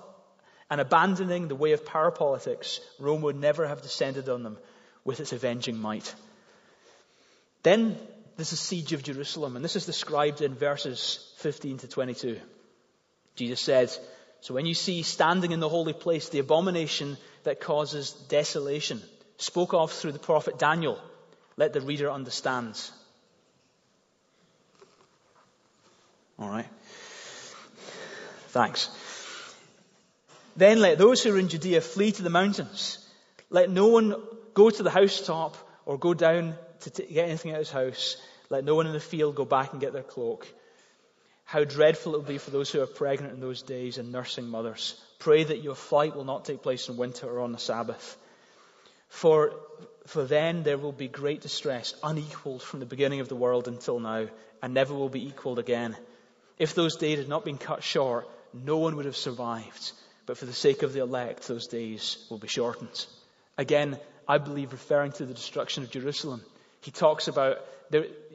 and 0.69 0.81
abandoning 0.81 1.47
the 1.47 1.55
way 1.55 1.73
of 1.73 1.85
power 1.85 2.11
politics, 2.11 2.79
Rome 2.99 3.21
would 3.21 3.35
never 3.35 3.67
have 3.67 3.81
descended 3.81 4.29
on 4.29 4.43
them 4.43 4.57
with 5.03 5.19
its 5.19 5.31
avenging 5.31 5.77
might. 5.77 6.13
Then 7.61 7.97
there's 8.37 8.51
is 8.51 8.59
siege 8.59 8.91
of 8.91 9.03
Jerusalem, 9.03 9.55
and 9.55 9.63
this 9.63 9.75
is 9.75 9.85
described 9.85 10.41
in 10.41 10.55
verses 10.55 11.33
15 11.37 11.79
to 11.79 11.87
22. 11.87 12.39
Jesus 13.35 13.61
says, 13.61 13.99
So 14.41 14.53
when 14.53 14.65
you 14.65 14.73
see 14.73 15.03
standing 15.03 15.51
in 15.51 15.61
the 15.61 15.69
holy 15.69 15.93
place 15.93 16.29
the 16.29 16.39
abomination 16.39 17.17
that 17.43 17.61
causes 17.61 18.11
desolation, 18.11 19.01
spoke 19.37 19.73
of 19.73 19.91
through 19.91 20.11
the 20.11 20.19
prophet 20.19 20.59
Daniel, 20.59 20.99
let 21.55 21.71
the 21.71 21.81
reader 21.81 22.11
understand. 22.11 22.79
All 26.37 26.49
right. 26.49 26.67
Thanks. 28.49 28.89
Then 30.57 30.79
let 30.79 30.97
those 30.97 31.23
who 31.23 31.33
are 31.33 31.39
in 31.39 31.47
Judea 31.47 31.79
flee 31.79 32.11
to 32.11 32.23
the 32.23 32.29
mountains. 32.29 32.99
Let 33.49 33.69
no 33.69 33.87
one 33.87 34.15
go 34.53 34.69
to 34.69 34.83
the 34.83 34.89
housetop 34.89 35.55
or 35.85 35.97
go 35.97 36.13
down 36.13 36.55
to 36.85 36.89
t- 36.89 37.13
get 37.13 37.27
anything 37.27 37.51
out 37.51 37.61
of 37.61 37.67
his 37.67 37.71
house. 37.71 38.17
Let 38.49 38.63
no 38.63 38.75
one 38.75 38.87
in 38.87 38.93
the 38.93 38.99
field 38.99 39.35
go 39.35 39.45
back 39.45 39.71
and 39.71 39.81
get 39.81 39.93
their 39.93 40.03
cloak. 40.03 40.47
How 41.43 41.63
dreadful 41.63 42.15
it 42.15 42.17
will 42.17 42.23
be 42.23 42.37
for 42.37 42.51
those 42.51 42.71
who 42.71 42.81
are 42.81 42.87
pregnant 42.87 43.33
in 43.33 43.39
those 43.39 43.61
days 43.61 43.97
and 43.97 44.11
nursing 44.11 44.47
mothers. 44.47 44.99
Pray 45.19 45.43
that 45.43 45.61
your 45.61 45.75
flight 45.75 46.15
will 46.15 46.23
not 46.23 46.45
take 46.45 46.63
place 46.63 46.89
in 46.89 46.97
winter 46.97 47.27
or 47.27 47.41
on 47.41 47.51
the 47.51 47.59
Sabbath. 47.59 48.17
For, 49.09 49.53
for 50.07 50.25
then 50.25 50.63
there 50.63 50.77
will 50.77 50.91
be 50.91 51.07
great 51.07 51.41
distress, 51.41 51.93
unequaled 52.03 52.63
from 52.63 52.79
the 52.79 52.85
beginning 52.85 53.19
of 53.19 53.29
the 53.29 53.35
world 53.35 53.67
until 53.67 53.99
now, 53.99 54.27
and 54.61 54.73
never 54.73 54.93
will 54.93 55.09
be 55.09 55.27
equaled 55.27 55.59
again. 55.59 55.95
If 56.57 56.73
those 56.73 56.95
days 56.97 57.19
had 57.19 57.29
not 57.29 57.45
been 57.45 57.57
cut 57.57 57.83
short, 57.83 58.27
no 58.53 58.77
one 58.77 58.95
would 58.95 59.05
have 59.05 59.17
survived. 59.17 59.91
But 60.25 60.37
for 60.37 60.45
the 60.45 60.53
sake 60.53 60.81
of 60.81 60.93
the 60.93 61.01
elect, 61.01 61.47
those 61.47 61.67
days 61.67 62.25
will 62.29 62.39
be 62.39 62.47
shortened. 62.47 63.05
Again, 63.57 63.99
I 64.27 64.39
believe 64.39 64.71
referring 64.71 65.11
to 65.13 65.25
the 65.25 65.33
destruction 65.33 65.83
of 65.83 65.91
Jerusalem. 65.91 66.41
He 66.85 66.91
talks 66.91 67.27
about, 67.27 67.57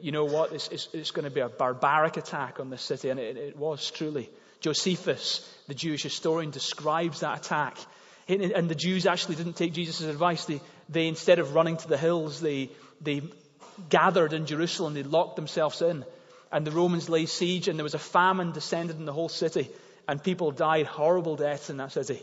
you 0.01 0.11
know 0.11 0.25
what, 0.25 0.51
it's, 0.51 0.67
it's, 0.67 0.89
it's, 0.91 1.11
going 1.11 1.23
to 1.23 1.31
be 1.31 1.39
a 1.39 1.47
barbaric 1.47 2.17
attack 2.17 2.59
on 2.59 2.69
this 2.69 2.81
city, 2.81 3.09
and 3.09 3.17
it, 3.17 3.37
it 3.37 3.55
was 3.55 3.89
truly. 3.89 4.29
Josephus, 4.59 5.49
the 5.69 5.73
Jewish 5.73 6.03
historian, 6.03 6.51
describes 6.51 7.21
that 7.21 7.45
attack. 7.45 7.77
And 8.27 8.69
the 8.69 8.75
Jews 8.75 9.05
actually 9.05 9.35
didn't 9.35 9.55
take 9.55 9.71
Jesus' 9.71 10.01
advice. 10.01 10.43
They, 10.43 10.59
they, 10.89 11.07
instead 11.07 11.39
of 11.39 11.55
running 11.55 11.77
to 11.77 11.87
the 11.87 11.97
hills, 11.97 12.41
they, 12.41 12.71
they 12.99 13.21
gathered 13.87 14.33
in 14.33 14.45
Jerusalem. 14.45 14.95
They 14.95 15.03
locked 15.03 15.37
themselves 15.37 15.81
in. 15.81 16.03
And 16.51 16.67
the 16.67 16.71
Romans 16.71 17.07
laid 17.07 17.29
siege, 17.29 17.69
and 17.69 17.79
there 17.79 17.85
was 17.85 17.93
a 17.93 17.99
famine 17.99 18.51
descended 18.51 18.97
in 18.97 19.05
the 19.05 19.13
whole 19.13 19.29
city. 19.29 19.69
And 20.09 20.21
people 20.21 20.51
died 20.51 20.87
horrible 20.87 21.37
deaths 21.37 21.69
in 21.69 21.77
that 21.77 21.93
city. 21.93 22.21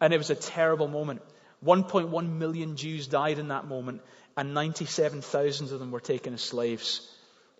And 0.00 0.14
it 0.14 0.16
was 0.16 0.30
a 0.30 0.34
terrible 0.34 0.88
moment. 0.88 1.20
1.1 1.62 2.38
million 2.38 2.76
Jews 2.76 3.06
died 3.06 3.38
in 3.38 3.48
that 3.48 3.66
moment, 3.66 4.00
and 4.36 4.54
97,000 4.54 5.72
of 5.72 5.78
them 5.78 5.90
were 5.90 6.00
taken 6.00 6.34
as 6.34 6.42
slaves. 6.42 7.08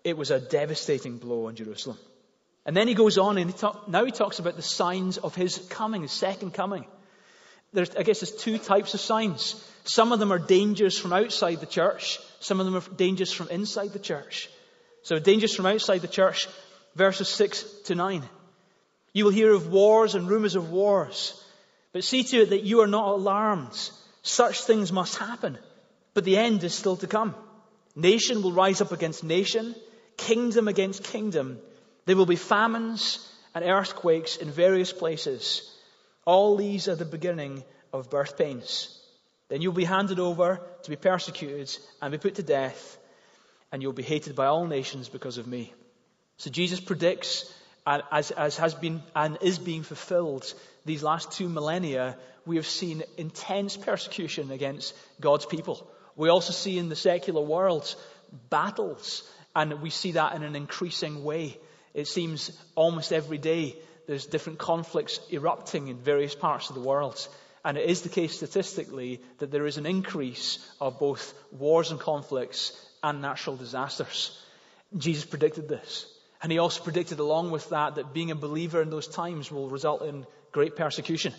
It 0.03 0.17
was 0.17 0.31
a 0.31 0.39
devastating 0.39 1.17
blow 1.17 1.47
on 1.47 1.55
Jerusalem. 1.55 1.97
And 2.65 2.77
then 2.77 2.87
he 2.87 2.93
goes 2.93 3.17
on, 3.17 3.37
and 3.37 3.49
he 3.49 3.57
talk, 3.57 3.87
now 3.87 4.05
he 4.05 4.11
talks 4.11 4.39
about 4.39 4.55
the 4.55 4.61
signs 4.61 5.17
of 5.17 5.35
his 5.35 5.57
coming, 5.69 6.03
his 6.03 6.11
second 6.11 6.53
coming. 6.53 6.85
There's, 7.73 7.95
I 7.95 8.03
guess 8.03 8.19
there's 8.19 8.35
two 8.35 8.57
types 8.57 8.93
of 8.93 8.99
signs. 8.99 9.55
Some 9.83 10.11
of 10.11 10.19
them 10.19 10.31
are 10.31 10.39
dangers 10.39 10.97
from 10.99 11.13
outside 11.13 11.59
the 11.59 11.65
church. 11.65 12.19
Some 12.39 12.59
of 12.59 12.65
them 12.65 12.75
are 12.75 12.95
dangers 12.95 13.31
from 13.31 13.49
inside 13.49 13.93
the 13.93 13.99
church. 13.99 14.49
So 15.03 15.19
dangers 15.19 15.55
from 15.55 15.65
outside 15.65 15.99
the 15.99 16.07
church, 16.07 16.47
verses 16.95 17.29
6 17.29 17.63
to 17.85 17.95
9. 17.95 18.23
You 19.13 19.25
will 19.25 19.31
hear 19.31 19.53
of 19.53 19.71
wars 19.71 20.15
and 20.15 20.29
rumors 20.29 20.55
of 20.55 20.69
wars. 20.69 21.33
But 21.93 22.03
see 22.03 22.23
to 22.23 22.41
it 22.43 22.49
that 22.51 22.63
you 22.63 22.81
are 22.81 22.87
not 22.87 23.07
alarmed. 23.07 23.89
Such 24.21 24.61
things 24.61 24.91
must 24.91 25.17
happen. 25.17 25.57
But 26.13 26.25
the 26.25 26.37
end 26.37 26.63
is 26.63 26.73
still 26.73 26.97
to 26.97 27.07
come. 27.07 27.35
Nation 27.95 28.41
will 28.41 28.51
rise 28.51 28.81
up 28.81 28.91
against 28.91 29.23
nation, 29.23 29.75
kingdom 30.17 30.67
against 30.67 31.03
kingdom. 31.03 31.59
There 32.05 32.15
will 32.15 32.25
be 32.25 32.35
famines 32.35 33.27
and 33.53 33.65
earthquakes 33.65 34.37
in 34.37 34.49
various 34.49 34.91
places. 34.91 35.69
All 36.25 36.57
these 36.57 36.87
are 36.87 36.95
the 36.95 37.05
beginning 37.05 37.63
of 37.93 38.09
birth 38.09 38.37
pains. 38.37 38.97
Then 39.49 39.61
you'll 39.61 39.73
be 39.73 39.83
handed 39.83 40.19
over 40.19 40.61
to 40.83 40.89
be 40.89 40.95
persecuted 40.95 41.75
and 42.01 42.11
be 42.11 42.17
put 42.17 42.35
to 42.35 42.43
death, 42.43 42.97
and 43.71 43.81
you'll 43.81 43.91
be 43.93 44.03
hated 44.03 44.35
by 44.35 44.45
all 44.45 44.65
nations 44.65 45.09
because 45.09 45.37
of 45.37 45.47
me. 45.47 45.73
So 46.37 46.49
Jesus 46.49 46.79
predicts, 46.79 47.53
uh, 47.85 48.01
as, 48.11 48.31
as 48.31 48.57
has 48.57 48.73
been 48.73 49.01
and 49.15 49.37
is 49.41 49.59
being 49.59 49.83
fulfilled 49.83 50.53
these 50.85 51.03
last 51.03 51.33
two 51.33 51.49
millennia, 51.49 52.17
we 52.45 52.55
have 52.55 52.65
seen 52.65 53.03
intense 53.17 53.77
persecution 53.77 54.51
against 54.51 54.95
God's 55.19 55.45
people. 55.45 55.87
We 56.15 56.29
also 56.29 56.53
see 56.53 56.77
in 56.77 56.89
the 56.89 56.95
secular 56.95 57.41
world 57.41 57.95
battles, 58.49 59.23
and 59.55 59.81
we 59.81 59.89
see 59.89 60.13
that 60.13 60.35
in 60.35 60.43
an 60.43 60.55
increasing 60.55 61.23
way. 61.23 61.57
It 61.93 62.07
seems 62.07 62.51
almost 62.75 63.11
every 63.11 63.37
day 63.37 63.75
there's 64.07 64.25
different 64.25 64.59
conflicts 64.59 65.19
erupting 65.31 65.87
in 65.87 65.97
various 65.97 66.35
parts 66.35 66.69
of 66.69 66.75
the 66.75 66.81
world. 66.81 67.27
And 67.63 67.77
it 67.77 67.89
is 67.89 68.01
the 68.01 68.09
case 68.09 68.35
statistically 68.35 69.21
that 69.37 69.51
there 69.51 69.67
is 69.67 69.77
an 69.77 69.85
increase 69.85 70.57
of 70.79 70.99
both 70.99 71.33
wars 71.51 71.91
and 71.91 71.99
conflicts 71.99 72.73
and 73.03 73.21
natural 73.21 73.55
disasters. 73.55 74.39
Jesus 74.97 75.25
predicted 75.25 75.69
this. 75.69 76.05
And 76.41 76.51
he 76.51 76.57
also 76.57 76.83
predicted 76.83 77.19
along 77.19 77.51
with 77.51 77.69
that 77.69 77.95
that 77.95 78.13
being 78.13 78.31
a 78.31 78.35
believer 78.35 78.81
in 78.81 78.89
those 78.89 79.07
times 79.07 79.51
will 79.51 79.69
result 79.69 80.01
in 80.01 80.25
great 80.51 80.75
persecution. 80.75 81.33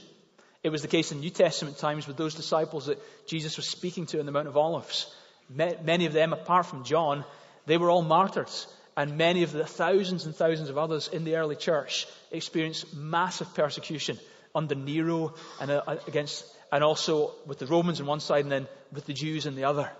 It 0.63 0.71
was 0.71 0.83
the 0.83 0.89
case 0.89 1.11
in 1.11 1.21
New 1.21 1.31
Testament 1.31 1.79
times 1.79 2.07
with 2.07 2.17
those 2.17 2.35
disciples 2.35 2.87
that 2.87 3.03
Jesus 3.27 3.57
was 3.57 3.67
speaking 3.67 4.07
to 4.07 4.21
in 4.21 4.27
the 4.27 4.33
Mount 4.33 4.49
of 4.49 4.57
Olives. 4.57 5.13
Many 5.49 6.07
of 6.07 6.13
them, 6.13 6.33
apart 6.33 6.67
from 6.67 6.85
John, 6.85 7.25
they 7.67 7.79
were 7.79 7.91
all 7.91 8.03
martyrs. 8.03 8.67
And 8.97 9.17
many 9.17 9.43
of 9.43 9.53
the 9.53 9.65
thousands 9.65 10.27
and 10.27 10.37
thousands 10.37 10.69
of 10.69 10.79
others 10.79 11.09
in 11.09 11.25
the 11.25 11.37
early 11.37 11.57
church 11.57 12.07
experienced 12.31 12.95
massive 12.95 13.53
persecution 13.55 14.19
under 14.55 14.75
Nero 14.75 15.35
and 15.61 15.71
uh, 15.71 15.97
against, 16.07 16.45
and 16.71 16.85
also 16.85 17.33
with 17.47 17.59
the 17.59 17.67
Romans 17.67 18.01
on 18.01 18.07
one 18.07 18.21
side 18.21 18.45
and 18.45 18.53
then 18.53 18.69
with 18.93 19.07
the 19.07 19.15
Jews 19.15 19.47
on 19.47 19.55
the 19.55 19.65
other. 19.65 19.91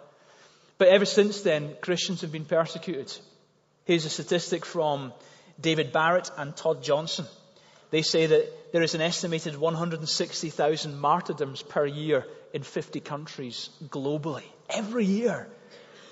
But 0.79 0.89
ever 0.89 1.07
since 1.07 1.41
then, 1.41 1.77
Christians 1.81 2.21
have 2.21 2.33
been 2.33 2.45
persecuted. 2.45 3.13
Here's 3.85 4.05
a 4.05 4.11
statistic 4.11 4.65
from 4.67 5.13
David 5.61 5.93
Barrett 5.93 6.31
and 6.37 6.55
Todd 6.55 6.83
Johnson. 6.83 7.27
They 7.93 8.01
say 8.01 8.25
that 8.25 8.73
there 8.73 8.83
is 8.83 8.95
an 8.95 9.03
estimated 9.03 9.55
160,000 9.55 10.99
martyrdoms 10.99 11.61
per 11.61 11.85
year 11.85 12.27
in 12.55 12.63
50 12.63 13.01
countries 13.01 13.69
globally. 13.89 14.45
Every 14.71 15.05
year. 15.05 15.47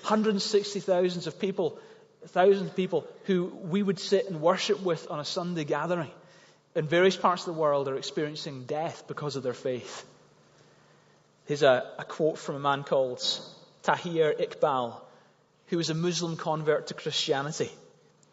160,000 0.03 1.25
of 1.25 1.39
people, 1.39 1.79
thousands 2.27 2.69
of 2.69 2.75
people 2.75 3.07
who 3.25 3.45
we 3.45 3.81
would 3.81 3.97
sit 3.97 4.29
and 4.29 4.41
worship 4.41 4.83
with 4.83 5.09
on 5.09 5.19
a 5.19 5.25
Sunday 5.25 5.63
gathering 5.63 6.11
in 6.75 6.87
various 6.87 7.17
parts 7.17 7.47
of 7.47 7.55
the 7.55 7.59
world 7.59 7.87
are 7.87 7.97
experiencing 7.97 8.65
death 8.65 9.05
because 9.07 9.35
of 9.35 9.41
their 9.41 9.55
faith. 9.55 10.05
Here's 11.45 11.63
a, 11.63 11.91
a 11.97 12.05
quote 12.05 12.37
from 12.37 12.57
a 12.57 12.59
man 12.59 12.83
called 12.83 13.23
Tahir 13.81 14.35
Iqbal, 14.39 15.01
who 15.69 15.77
was 15.77 15.89
a 15.89 15.95
Muslim 15.95 16.37
convert 16.37 16.87
to 16.87 16.93
Christianity. 16.93 17.71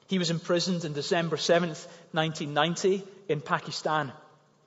He 0.06 0.18
was 0.18 0.30
imprisoned 0.30 0.84
in 0.84 0.92
December 0.92 1.36
7th, 1.36 1.86
1990 2.12 3.04
in 3.28 3.40
Pakistan. 3.40 4.12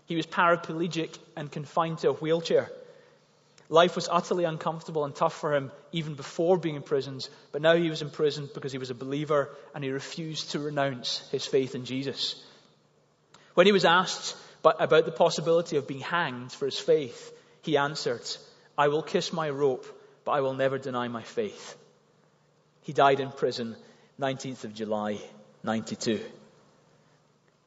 He 0.06 0.15
was 0.15 0.25
paraplegic 0.25 1.18
and 1.36 1.51
confined 1.51 2.00
to 2.00 2.10
a 2.10 2.13
wheelchair. 2.13 2.70
Life 3.70 3.96
was 3.96 4.10
utterly 4.12 4.44
uncomfortable 4.44 5.06
and 5.06 5.15
tough 5.15 5.34
for 5.34 5.56
him 5.56 5.72
even 5.94 6.15
before 6.15 6.58
being 6.58 6.75
imprisoned, 6.75 7.27
but 7.53 7.62
now 7.62 7.75
he 7.75 7.89
was 7.89 8.01
imprisoned 8.01 8.50
because 8.53 8.74
he 8.74 8.77
was 8.77 8.89
a 8.89 8.96
believer 8.96 9.50
and 9.74 9.84
he 9.84 9.91
refused 9.91 10.51
to 10.51 10.60
renounce 10.60 11.27
his 11.32 11.46
faith 11.46 11.74
in 11.74 11.86
Jesus. 11.86 12.36
When 13.53 13.65
he 13.65 13.72
was 13.72 13.86
asked 13.86 14.36
about 14.63 15.06
the 15.06 15.12
possibility 15.12 15.77
of 15.77 15.88
being 15.88 16.01
hanged 16.01 16.51
for 16.51 16.65
his 16.65 16.77
faith, 16.77 17.34
he 17.62 17.77
answered, 17.77 18.30
I 18.77 18.89
will 18.89 19.03
kiss 19.03 19.32
my 19.32 19.50
rope, 19.50 19.86
but 20.25 20.32
I 20.32 20.41
will 20.41 20.53
never 20.53 20.77
deny 20.77 21.08
my 21.08 21.24
faith. 21.24 21.77
He 22.82 22.94
died 22.94 23.22
in 23.22 23.32
prison 23.32 23.75
19th 24.20 24.65
of 24.65 24.74
July 24.74 25.20
92. 25.63 26.20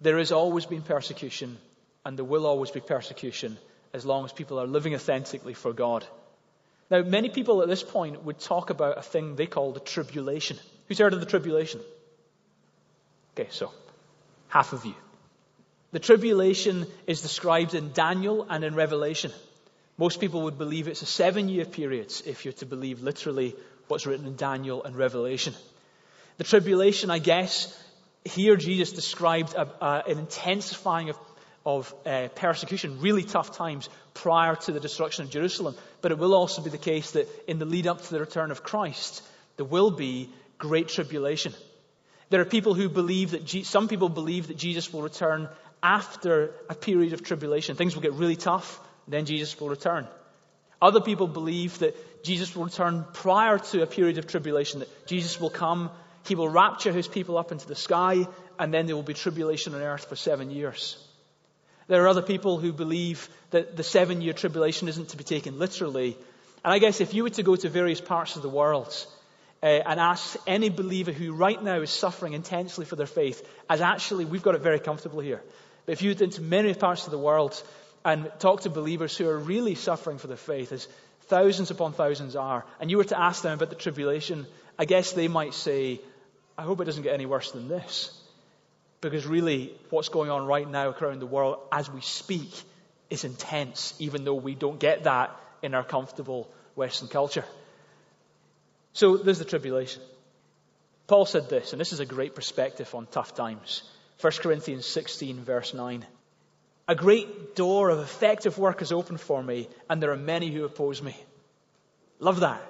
There 0.00 0.18
has 0.18 0.32
always 0.32 0.66
been 0.66 0.82
persecution 0.82 1.58
and 2.04 2.16
there 2.16 2.24
will 2.24 2.46
always 2.46 2.70
be 2.70 2.80
persecution 2.80 3.56
as 3.92 4.04
long 4.04 4.24
as 4.24 4.32
people 4.32 4.60
are 4.60 4.66
living 4.66 4.94
authentically 4.94 5.54
for 5.54 5.72
God. 5.72 6.04
Now, 6.90 7.02
many 7.02 7.28
people 7.28 7.62
at 7.62 7.68
this 7.68 7.82
point 7.82 8.22
would 8.24 8.38
talk 8.38 8.70
about 8.70 8.98
a 8.98 9.02
thing 9.02 9.36
they 9.36 9.46
call 9.46 9.72
the 9.72 9.80
tribulation. 9.80 10.58
Who's 10.86 10.98
heard 10.98 11.14
of 11.14 11.20
the 11.20 11.26
tribulation? 11.26 11.80
Okay, 13.34 13.48
so 13.50 13.72
half 14.48 14.72
of 14.72 14.84
you. 14.84 14.94
The 15.92 15.98
tribulation 16.00 16.86
is 17.06 17.22
described 17.22 17.74
in 17.74 17.92
Daniel 17.92 18.46
and 18.50 18.64
in 18.64 18.74
Revelation. 18.74 19.32
Most 19.96 20.20
people 20.20 20.42
would 20.42 20.58
believe 20.58 20.88
it's 20.88 21.02
a 21.02 21.06
seven 21.06 21.48
year 21.48 21.64
period 21.64 22.12
if 22.26 22.44
you're 22.44 22.54
to 22.54 22.66
believe 22.66 23.00
literally 23.00 23.54
what's 23.88 24.06
written 24.06 24.26
in 24.26 24.36
Daniel 24.36 24.82
and 24.82 24.96
Revelation. 24.96 25.54
The 26.36 26.44
tribulation, 26.44 27.10
I 27.10 27.20
guess, 27.20 27.72
here 28.24 28.56
Jesus 28.56 28.92
described 28.92 29.54
a, 29.54 29.68
a, 29.84 30.04
an 30.08 30.18
intensifying 30.18 31.10
of, 31.10 31.18
of 31.64 31.94
uh, 32.06 32.28
persecution, 32.34 33.00
really 33.00 33.22
tough 33.22 33.56
times 33.56 33.88
prior 34.14 34.56
to 34.56 34.72
the 34.72 34.80
destruction 34.80 35.24
of 35.24 35.30
Jerusalem. 35.30 35.74
But 36.00 36.12
it 36.12 36.18
will 36.18 36.34
also 36.34 36.62
be 36.62 36.70
the 36.70 36.78
case 36.78 37.12
that 37.12 37.28
in 37.48 37.58
the 37.58 37.64
lead 37.66 37.86
up 37.86 38.02
to 38.02 38.10
the 38.10 38.20
return 38.20 38.50
of 38.50 38.62
Christ, 38.62 39.22
there 39.56 39.66
will 39.66 39.90
be 39.90 40.30
great 40.58 40.88
tribulation. 40.88 41.52
There 42.30 42.40
are 42.40 42.46
people 42.46 42.74
who 42.74 42.88
believe 42.88 43.32
that, 43.32 43.44
Je- 43.44 43.64
some 43.64 43.88
people 43.88 44.08
believe 44.08 44.48
that 44.48 44.56
Jesus 44.56 44.92
will 44.92 45.02
return 45.02 45.48
after 45.82 46.54
a 46.70 46.74
period 46.74 47.12
of 47.12 47.22
tribulation. 47.22 47.76
Things 47.76 47.94
will 47.94 48.02
get 48.02 48.14
really 48.14 48.36
tough, 48.36 48.80
then 49.06 49.26
Jesus 49.26 49.60
will 49.60 49.68
return. 49.68 50.08
Other 50.80 51.00
people 51.00 51.28
believe 51.28 51.78
that 51.80 52.24
Jesus 52.24 52.56
will 52.56 52.64
return 52.64 53.04
prior 53.12 53.58
to 53.58 53.82
a 53.82 53.86
period 53.86 54.18
of 54.18 54.26
tribulation, 54.26 54.80
that 54.80 55.06
Jesus 55.06 55.38
will 55.38 55.50
come, 55.50 55.90
he 56.26 56.34
will 56.34 56.48
rapture 56.48 56.92
his 56.92 57.08
people 57.08 57.38
up 57.38 57.52
into 57.52 57.66
the 57.66 57.74
sky, 57.74 58.26
and 58.58 58.72
then 58.72 58.86
there 58.86 58.96
will 58.96 59.02
be 59.02 59.14
tribulation 59.14 59.74
on 59.74 59.82
earth 59.82 60.06
for 60.06 60.16
seven 60.16 60.50
years. 60.50 60.96
There 61.86 62.02
are 62.02 62.08
other 62.08 62.22
people 62.22 62.58
who 62.58 62.72
believe 62.72 63.28
that 63.50 63.76
the 63.76 63.82
seven 63.82 64.22
year 64.22 64.32
tribulation 64.32 64.88
isn't 64.88 65.10
to 65.10 65.16
be 65.16 65.24
taken 65.24 65.58
literally. 65.58 66.16
And 66.64 66.72
I 66.72 66.78
guess 66.78 67.00
if 67.00 67.12
you 67.12 67.24
were 67.24 67.30
to 67.30 67.42
go 67.42 67.56
to 67.56 67.68
various 67.68 68.00
parts 68.00 68.36
of 68.36 68.42
the 68.42 68.48
world 68.48 69.06
uh, 69.62 69.66
and 69.66 70.00
ask 70.00 70.36
any 70.46 70.70
believer 70.70 71.12
who 71.12 71.34
right 71.34 71.62
now 71.62 71.80
is 71.82 71.90
suffering 71.90 72.32
intensely 72.32 72.86
for 72.86 72.96
their 72.96 73.06
faith, 73.06 73.46
as 73.68 73.82
actually 73.82 74.24
we've 74.24 74.42
got 74.42 74.54
it 74.54 74.62
very 74.62 74.80
comfortable 74.80 75.20
here. 75.20 75.42
But 75.84 75.92
if 75.92 76.02
you 76.02 76.10
went 76.10 76.22
into 76.22 76.40
many 76.40 76.72
parts 76.72 77.04
of 77.04 77.10
the 77.10 77.18
world 77.18 77.62
and 78.02 78.30
talk 78.38 78.62
to 78.62 78.70
believers 78.70 79.16
who 79.16 79.28
are 79.28 79.38
really 79.38 79.74
suffering 79.74 80.16
for 80.16 80.26
their 80.26 80.38
faith, 80.38 80.72
as 80.72 80.88
thousands 81.26 81.70
upon 81.70 81.92
thousands 81.92 82.34
are, 82.34 82.64
and 82.80 82.90
you 82.90 82.96
were 82.96 83.04
to 83.04 83.20
ask 83.20 83.42
them 83.42 83.52
about 83.52 83.70
the 83.70 83.76
tribulation, 83.76 84.46
I 84.78 84.86
guess 84.86 85.12
they 85.12 85.28
might 85.28 85.52
say, 85.52 86.00
I 86.56 86.62
hope 86.62 86.80
it 86.80 86.84
doesn't 86.84 87.02
get 87.02 87.14
any 87.14 87.26
worse 87.26 87.50
than 87.52 87.68
this. 87.68 88.10
Because 89.00 89.26
really, 89.26 89.74
what's 89.90 90.08
going 90.08 90.30
on 90.30 90.46
right 90.46 90.68
now 90.68 90.90
around 90.90 91.20
the 91.20 91.26
world 91.26 91.58
as 91.70 91.90
we 91.90 92.00
speak 92.00 92.50
is 93.10 93.24
intense, 93.24 93.94
even 93.98 94.24
though 94.24 94.34
we 94.34 94.54
don't 94.54 94.78
get 94.78 95.04
that 95.04 95.38
in 95.62 95.74
our 95.74 95.84
comfortable 95.84 96.50
Western 96.74 97.08
culture. 97.08 97.44
So 98.92 99.16
there's 99.16 99.38
the 99.38 99.44
tribulation. 99.44 100.02
Paul 101.06 101.26
said 101.26 101.50
this, 101.50 101.72
and 101.72 101.80
this 101.80 101.92
is 101.92 102.00
a 102.00 102.06
great 102.06 102.34
perspective 102.34 102.94
on 102.94 103.06
tough 103.06 103.34
times. 103.34 103.82
1 104.20 104.32
Corinthians 104.40 104.86
16, 104.86 105.40
verse 105.44 105.74
9. 105.74 106.06
A 106.86 106.94
great 106.94 107.56
door 107.56 107.90
of 107.90 107.98
effective 107.98 108.56
work 108.58 108.80
is 108.80 108.92
open 108.92 109.16
for 109.16 109.42
me, 109.42 109.68
and 109.90 110.02
there 110.02 110.12
are 110.12 110.16
many 110.16 110.50
who 110.50 110.64
oppose 110.64 111.02
me. 111.02 111.16
Love 112.20 112.40
that. 112.40 112.62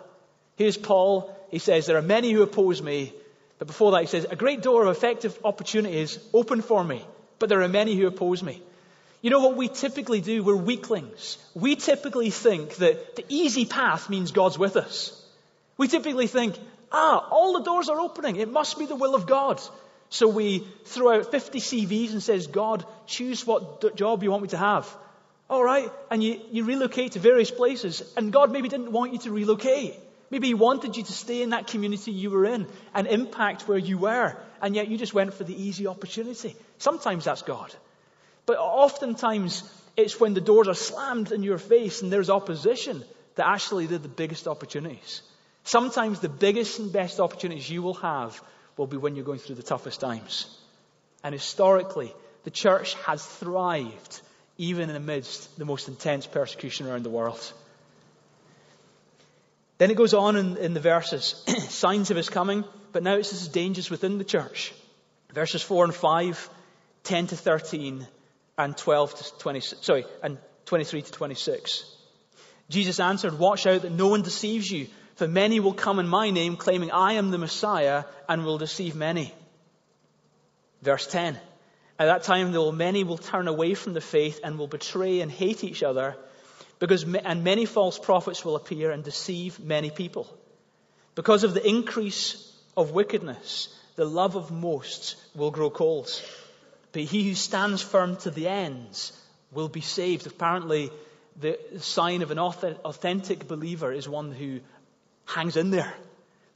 Here's 0.56 0.76
Paul. 0.76 1.36
He 1.50 1.58
says, 1.58 1.86
There 1.86 1.96
are 1.96 2.02
many 2.02 2.32
who 2.32 2.42
oppose 2.42 2.82
me, 2.82 3.12
but 3.58 3.66
before 3.66 3.92
that, 3.92 4.02
he 4.02 4.06
says, 4.06 4.26
A 4.28 4.36
great 4.36 4.62
door 4.62 4.84
of 4.84 4.96
effective 4.96 5.38
opportunity 5.44 5.98
is 5.98 6.18
open 6.32 6.60
for 6.62 6.82
me, 6.82 7.04
but 7.38 7.48
there 7.48 7.62
are 7.62 7.68
many 7.68 7.94
who 7.94 8.06
oppose 8.06 8.42
me. 8.42 8.62
You 9.22 9.30
know 9.30 9.40
what 9.40 9.56
we 9.56 9.68
typically 9.68 10.20
do? 10.20 10.42
We're 10.42 10.54
weaklings. 10.54 11.38
We 11.54 11.76
typically 11.76 12.30
think 12.30 12.76
that 12.76 13.16
the 13.16 13.24
easy 13.28 13.64
path 13.64 14.10
means 14.10 14.32
God's 14.32 14.58
with 14.58 14.76
us. 14.76 15.18
We 15.78 15.88
typically 15.88 16.26
think, 16.26 16.58
ah, 16.92 17.26
all 17.30 17.54
the 17.54 17.64
doors 17.64 17.88
are 17.88 17.98
opening. 17.98 18.36
It 18.36 18.50
must 18.50 18.78
be 18.78 18.86
the 18.86 18.94
will 18.94 19.14
of 19.14 19.26
God. 19.26 19.62
So 20.10 20.28
we 20.28 20.66
throw 20.84 21.18
out 21.18 21.30
50 21.30 21.58
CVs 21.58 22.12
and 22.12 22.22
says, 22.22 22.46
God, 22.46 22.84
choose 23.06 23.46
what 23.46 23.96
job 23.96 24.22
you 24.22 24.30
want 24.30 24.42
me 24.42 24.48
to 24.50 24.58
have. 24.58 24.94
All 25.48 25.64
right. 25.64 25.90
And 26.10 26.22
you, 26.22 26.40
you 26.52 26.64
relocate 26.64 27.12
to 27.12 27.18
various 27.18 27.50
places. 27.50 28.02
And 28.16 28.32
God 28.32 28.52
maybe 28.52 28.68
didn't 28.68 28.92
want 28.92 29.12
you 29.12 29.18
to 29.20 29.30
relocate. 29.30 29.94
Maybe 30.34 30.48
He 30.48 30.54
wanted 30.54 30.96
you 30.96 31.04
to 31.04 31.12
stay 31.12 31.42
in 31.42 31.50
that 31.50 31.68
community 31.68 32.10
you 32.10 32.28
were 32.28 32.44
in 32.44 32.66
and 32.92 33.06
impact 33.06 33.68
where 33.68 33.78
you 33.78 33.98
were, 33.98 34.36
and 34.60 34.74
yet 34.74 34.88
you 34.88 34.98
just 34.98 35.14
went 35.14 35.32
for 35.32 35.44
the 35.44 35.54
easy 35.54 35.86
opportunity. 35.86 36.56
Sometimes 36.78 37.26
that's 37.26 37.42
God. 37.42 37.72
But 38.44 38.58
oftentimes 38.58 39.62
it's 39.96 40.18
when 40.18 40.34
the 40.34 40.40
doors 40.40 40.66
are 40.66 40.74
slammed 40.74 41.30
in 41.30 41.44
your 41.44 41.58
face 41.58 42.02
and 42.02 42.12
there's 42.12 42.30
opposition 42.30 43.04
that 43.36 43.46
actually 43.46 43.86
they're 43.86 43.98
the 43.98 44.08
biggest 44.08 44.48
opportunities. 44.48 45.22
Sometimes 45.62 46.18
the 46.18 46.28
biggest 46.28 46.80
and 46.80 46.92
best 46.92 47.20
opportunities 47.20 47.70
you 47.70 47.82
will 47.82 47.94
have 47.94 48.42
will 48.76 48.88
be 48.88 48.96
when 48.96 49.14
you're 49.14 49.24
going 49.24 49.38
through 49.38 49.54
the 49.54 49.62
toughest 49.62 50.00
times. 50.00 50.48
And 51.22 51.32
historically, 51.32 52.12
the 52.42 52.50
church 52.50 52.94
has 53.06 53.24
thrived 53.24 54.20
even 54.58 54.90
in 54.90 54.96
amidst 54.96 55.56
the 55.58 55.64
most 55.64 55.86
intense 55.86 56.26
persecution 56.26 56.88
around 56.88 57.04
the 57.04 57.16
world. 57.20 57.52
Then 59.84 59.90
it 59.90 59.98
goes 59.98 60.14
on 60.14 60.36
in, 60.36 60.56
in 60.56 60.72
the 60.72 60.80
verses, 60.80 61.44
signs 61.68 62.10
of 62.10 62.16
his 62.16 62.30
coming, 62.30 62.64
but 62.92 63.02
now 63.02 63.16
it 63.16 63.26
says 63.26 63.48
dangers 63.48 63.90
within 63.90 64.16
the 64.16 64.24
church. 64.24 64.72
Verses 65.34 65.60
4 65.60 65.84
and 65.84 65.94
5, 65.94 66.50
10 67.02 67.26
to 67.26 67.36
13, 67.36 68.06
and 68.56 68.76
12 68.78 69.14
to 69.14 69.38
26, 69.40 69.84
sorry, 69.84 70.06
and 70.22 70.38
23 70.64 71.02
to 71.02 71.12
26. 71.12 71.84
Jesus 72.70 72.98
answered, 72.98 73.38
Watch 73.38 73.66
out 73.66 73.82
that 73.82 73.92
no 73.92 74.08
one 74.08 74.22
deceives 74.22 74.70
you, 74.70 74.86
for 75.16 75.28
many 75.28 75.60
will 75.60 75.74
come 75.74 75.98
in 75.98 76.08
my 76.08 76.30
name, 76.30 76.56
claiming 76.56 76.90
I 76.90 77.12
am 77.12 77.30
the 77.30 77.36
Messiah, 77.36 78.04
and 78.26 78.46
will 78.46 78.56
deceive 78.56 78.94
many. 78.96 79.34
Verse 80.80 81.06
10. 81.08 81.38
At 81.98 82.06
that 82.06 82.22
time, 82.22 82.52
though, 82.52 82.72
many 82.72 83.04
will 83.04 83.18
turn 83.18 83.48
away 83.48 83.74
from 83.74 83.92
the 83.92 84.00
faith 84.00 84.40
and 84.42 84.58
will 84.58 84.66
betray 84.66 85.20
and 85.20 85.30
hate 85.30 85.62
each 85.62 85.82
other 85.82 86.16
because, 86.86 87.04
and 87.14 87.44
many 87.44 87.64
false 87.64 87.98
prophets 87.98 88.44
will 88.44 88.56
appear 88.56 88.90
and 88.90 89.02
deceive 89.02 89.58
many 89.58 89.88
people. 89.88 90.28
Because 91.14 91.42
of 91.42 91.54
the 91.54 91.66
increase 91.66 92.52
of 92.76 92.90
wickedness, 92.90 93.74
the 93.96 94.04
love 94.04 94.36
of 94.36 94.50
most 94.50 95.16
will 95.34 95.50
grow 95.50 95.70
cold. 95.70 96.10
But 96.92 97.02
he 97.02 97.26
who 97.26 97.34
stands 97.34 97.80
firm 97.80 98.16
to 98.18 98.30
the 98.30 98.48
ends 98.48 99.18
will 99.50 99.68
be 99.68 99.80
saved. 99.80 100.26
Apparently, 100.26 100.90
the 101.40 101.58
sign 101.78 102.20
of 102.20 102.30
an 102.30 102.38
authentic 102.38 103.48
believer 103.48 103.90
is 103.90 104.06
one 104.06 104.32
who 104.32 104.60
hangs 105.24 105.56
in 105.56 105.70
there. 105.70 105.94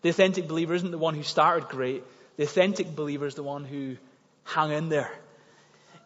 The 0.03 0.11
authentic 0.11 0.47
believer 0.47 0.75
isn't 0.75 0.91
the 0.91 0.99
one 0.99 1.15
who 1.15 1.23
started 1.23 1.71
great. 1.71 2.05
The 2.37 2.45
authentic 2.45 2.95
believer 2.95 3.27
is 3.27 3.35
the 3.35 3.43
one 3.43 3.65
who 3.65 3.97
hung 4.45 4.73
in 4.73 4.91
there. 4.91 5.11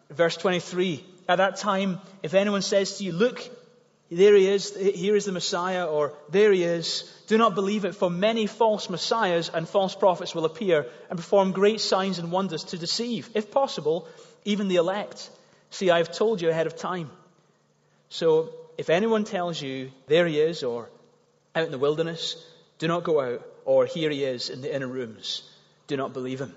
Verse 0.09 0.37
23, 0.37 1.03
at 1.27 1.39
that 1.39 1.57
time, 1.57 1.99
if 2.21 2.33
anyone 2.33 2.61
says 2.61 2.99
to 2.99 3.03
you, 3.03 3.11
look, 3.11 3.41
there 4.11 4.35
he 4.35 4.47
is, 4.47 4.75
here 4.75 5.15
is 5.15 5.25
the 5.25 5.31
Messiah, 5.31 5.85
or 5.85 6.13
there 6.29 6.51
he 6.51 6.63
is. 6.63 7.09
Do 7.27 7.37
not 7.37 7.55
believe 7.55 7.85
it, 7.85 7.95
for 7.95 8.09
many 8.09 8.47
false 8.47 8.89
messiahs 8.89 9.49
and 9.49 9.67
false 9.67 9.95
prophets 9.95 10.35
will 10.35 10.45
appear 10.45 10.85
and 11.09 11.17
perform 11.17 11.51
great 11.51 11.81
signs 11.81 12.19
and 12.19 12.31
wonders 12.31 12.65
to 12.65 12.77
deceive, 12.77 13.29
if 13.33 13.49
possible, 13.49 14.07
even 14.45 14.67
the 14.67 14.75
elect. 14.75 15.29
See, 15.71 15.89
I 15.89 15.97
have 15.97 16.11
told 16.11 16.41
you 16.41 16.49
ahead 16.49 16.67
of 16.67 16.75
time. 16.75 17.09
So, 18.09 18.53
if 18.77 18.89
anyone 18.89 19.23
tells 19.23 19.61
you, 19.61 19.91
there 20.07 20.27
he 20.27 20.39
is, 20.39 20.63
or 20.63 20.89
out 21.55 21.65
in 21.65 21.71
the 21.71 21.79
wilderness, 21.79 22.35
do 22.79 22.87
not 22.87 23.03
go 23.03 23.21
out, 23.21 23.47
or 23.65 23.85
here 23.85 24.09
he 24.09 24.23
is 24.23 24.49
in 24.49 24.61
the 24.61 24.73
inner 24.73 24.87
rooms, 24.87 25.41
do 25.87 25.97
not 25.97 26.13
believe 26.13 26.41
him. 26.41 26.53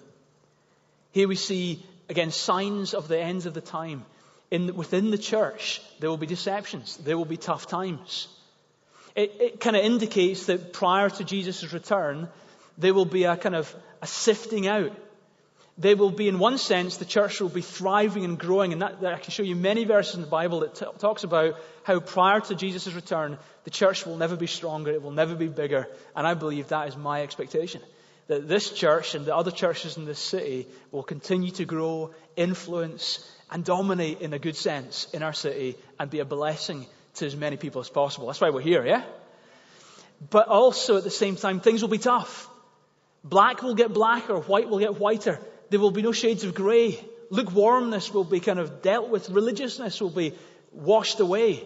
Here 1.12 1.28
we 1.28 1.36
see, 1.36 1.82
again, 2.08 2.30
signs 2.30 2.92
of 2.92 3.08
the 3.08 3.18
ends 3.18 3.46
of 3.46 3.54
the 3.54 3.60
time 3.60 4.04
in, 4.50 4.74
within 4.76 5.10
the 5.10 5.18
church, 5.18 5.80
there 6.00 6.10
will 6.10 6.16
be 6.16 6.26
deceptions. 6.26 6.96
There 6.98 7.16
will 7.16 7.24
be 7.24 7.36
tough 7.36 7.66
times. 7.66 8.28
It, 9.14 9.34
it 9.40 9.60
kind 9.60 9.76
of 9.76 9.84
indicates 9.84 10.46
that 10.46 10.72
prior 10.72 11.08
to 11.10 11.24
Jesus' 11.24 11.72
return, 11.72 12.28
there 12.78 12.94
will 12.94 13.06
be 13.06 13.24
a 13.24 13.36
kind 13.36 13.54
of 13.54 13.74
a 14.02 14.06
sifting 14.06 14.66
out. 14.68 14.92
There 15.78 15.96
will 15.96 16.10
be, 16.10 16.28
in 16.28 16.38
one 16.38 16.56
sense, 16.56 16.96
the 16.96 17.04
church 17.04 17.40
will 17.40 17.50
be 17.50 17.60
thriving 17.60 18.24
and 18.24 18.38
growing. 18.38 18.72
And 18.72 18.80
that, 18.80 19.00
that 19.02 19.14
I 19.14 19.18
can 19.18 19.30
show 19.30 19.42
you 19.42 19.56
many 19.56 19.84
verses 19.84 20.14
in 20.14 20.22
the 20.22 20.26
Bible 20.26 20.60
that 20.60 20.74
t- 20.74 20.86
talks 20.98 21.22
about 21.22 21.58
how 21.82 22.00
prior 22.00 22.40
to 22.40 22.54
Jesus' 22.54 22.94
return, 22.94 23.38
the 23.64 23.70
church 23.70 24.06
will 24.06 24.16
never 24.16 24.36
be 24.36 24.46
stronger. 24.46 24.90
It 24.90 25.02
will 25.02 25.10
never 25.10 25.34
be 25.34 25.48
bigger. 25.48 25.86
And 26.14 26.26
I 26.26 26.32
believe 26.32 26.68
that 26.68 26.88
is 26.88 26.96
my 26.96 27.22
expectation. 27.22 27.82
That 28.28 28.48
this 28.48 28.70
church 28.70 29.14
and 29.14 29.26
the 29.26 29.36
other 29.36 29.50
churches 29.50 29.98
in 29.98 30.06
this 30.06 30.18
city 30.18 30.66
will 30.92 31.02
continue 31.02 31.50
to 31.52 31.64
grow, 31.66 32.14
influence, 32.36 33.28
and 33.50 33.64
dominate 33.64 34.20
in 34.20 34.32
a 34.32 34.38
good 34.38 34.56
sense 34.56 35.06
in 35.12 35.22
our 35.22 35.32
city 35.32 35.76
and 35.98 36.10
be 36.10 36.20
a 36.20 36.24
blessing 36.24 36.86
to 37.14 37.26
as 37.26 37.36
many 37.36 37.56
people 37.56 37.80
as 37.80 37.88
possible. 37.88 38.26
That's 38.26 38.40
why 38.40 38.50
we're 38.50 38.60
here, 38.60 38.84
yeah? 38.84 39.04
But 40.30 40.48
also 40.48 40.96
at 40.96 41.04
the 41.04 41.10
same 41.10 41.36
time, 41.36 41.60
things 41.60 41.82
will 41.82 41.88
be 41.88 41.98
tough. 41.98 42.48
Black 43.22 43.62
will 43.62 43.74
get 43.74 43.92
blacker, 43.92 44.38
white 44.38 44.68
will 44.68 44.78
get 44.78 44.98
whiter. 44.98 45.40
There 45.70 45.80
will 45.80 45.90
be 45.90 46.02
no 46.02 46.12
shades 46.12 46.44
of 46.44 46.54
grey. 46.54 46.98
Lukewarmness 47.30 48.12
will 48.12 48.24
be 48.24 48.40
kind 48.40 48.58
of 48.58 48.82
dealt 48.82 49.08
with. 49.10 49.28
Religiousness 49.30 50.00
will 50.00 50.10
be 50.10 50.34
washed 50.72 51.20
away. 51.20 51.64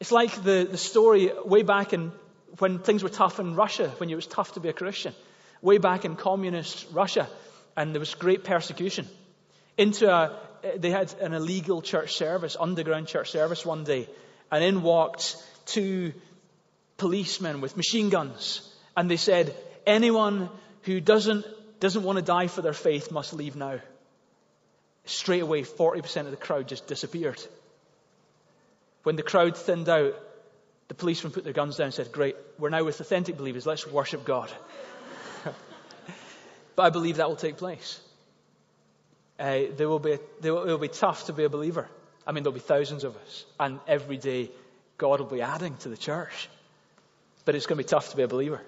It's 0.00 0.12
like 0.12 0.42
the, 0.42 0.68
the 0.70 0.78
story 0.78 1.30
way 1.44 1.62
back 1.62 1.92
in 1.92 2.12
when 2.58 2.78
things 2.78 3.02
were 3.02 3.08
tough 3.08 3.38
in 3.40 3.54
Russia, 3.54 3.88
when 3.98 4.08
it 4.08 4.14
was 4.14 4.26
tough 4.26 4.52
to 4.54 4.60
be 4.60 4.68
a 4.68 4.72
Christian. 4.72 5.14
Way 5.60 5.78
back 5.78 6.04
in 6.04 6.16
communist 6.16 6.86
Russia, 6.92 7.28
and 7.76 7.94
there 7.94 8.00
was 8.00 8.14
great 8.14 8.44
persecution. 8.44 9.08
Into 9.76 10.10
a, 10.10 10.38
they 10.78 10.90
had 10.90 11.12
an 11.20 11.34
illegal 11.34 11.82
church 11.82 12.14
service, 12.14 12.56
underground 12.58 13.08
church 13.08 13.30
service 13.30 13.64
one 13.64 13.84
day, 13.84 14.08
and 14.50 14.64
in 14.64 14.82
walked 14.82 15.36
two 15.66 16.12
policemen 16.96 17.60
with 17.60 17.76
machine 17.76 18.08
guns, 18.08 18.62
and 18.96 19.10
they 19.10 19.16
said, 19.16 19.54
anyone 19.86 20.48
who 20.82 21.00
doesn't, 21.00 21.44
doesn't 21.80 22.02
want 22.02 22.16
to 22.16 22.24
die 22.24 22.46
for 22.46 22.62
their 22.62 22.72
faith 22.72 23.10
must 23.10 23.34
leave 23.34 23.56
now. 23.56 23.80
Straight 25.04 25.42
away, 25.42 25.62
40% 25.62 26.22
of 26.22 26.30
the 26.30 26.36
crowd 26.36 26.68
just 26.68 26.86
disappeared. 26.86 27.40
When 29.02 29.16
the 29.16 29.22
crowd 29.22 29.56
thinned 29.56 29.88
out, 29.88 30.14
the 30.88 30.94
policemen 30.94 31.32
put 31.32 31.44
their 31.44 31.52
guns 31.52 31.76
down 31.76 31.86
and 31.86 31.94
said, 31.94 32.12
Great, 32.12 32.36
we're 32.58 32.70
now 32.70 32.84
with 32.84 33.00
authentic 33.00 33.36
believers, 33.36 33.66
let's 33.66 33.86
worship 33.86 34.24
God. 34.24 34.50
But 36.76 36.82
I 36.82 36.90
believe 36.90 37.16
that 37.16 37.28
will 37.28 37.36
take 37.36 37.56
place. 37.56 37.98
Uh, 39.38 39.60
there 39.76 39.88
will 39.88 39.98
be, 39.98 40.18
there 40.40 40.54
will, 40.54 40.62
it 40.62 40.70
will 40.70 40.78
be 40.78 40.88
tough 40.88 41.26
to 41.26 41.32
be 41.32 41.44
a 41.44 41.48
believer. 41.48 41.88
I 42.26 42.32
mean, 42.32 42.42
there'll 42.42 42.54
be 42.54 42.60
thousands 42.60 43.04
of 43.04 43.16
us, 43.16 43.44
and 43.60 43.78
every 43.86 44.16
day 44.16 44.50
God 44.98 45.20
will 45.20 45.26
be 45.26 45.42
adding 45.42 45.76
to 45.78 45.88
the 45.88 45.96
church. 45.96 46.48
But 47.44 47.54
it's 47.54 47.66
going 47.66 47.78
to 47.78 47.84
be 47.84 47.88
tough 47.88 48.10
to 48.10 48.16
be 48.16 48.22
a 48.22 48.28
believer. 48.28 48.60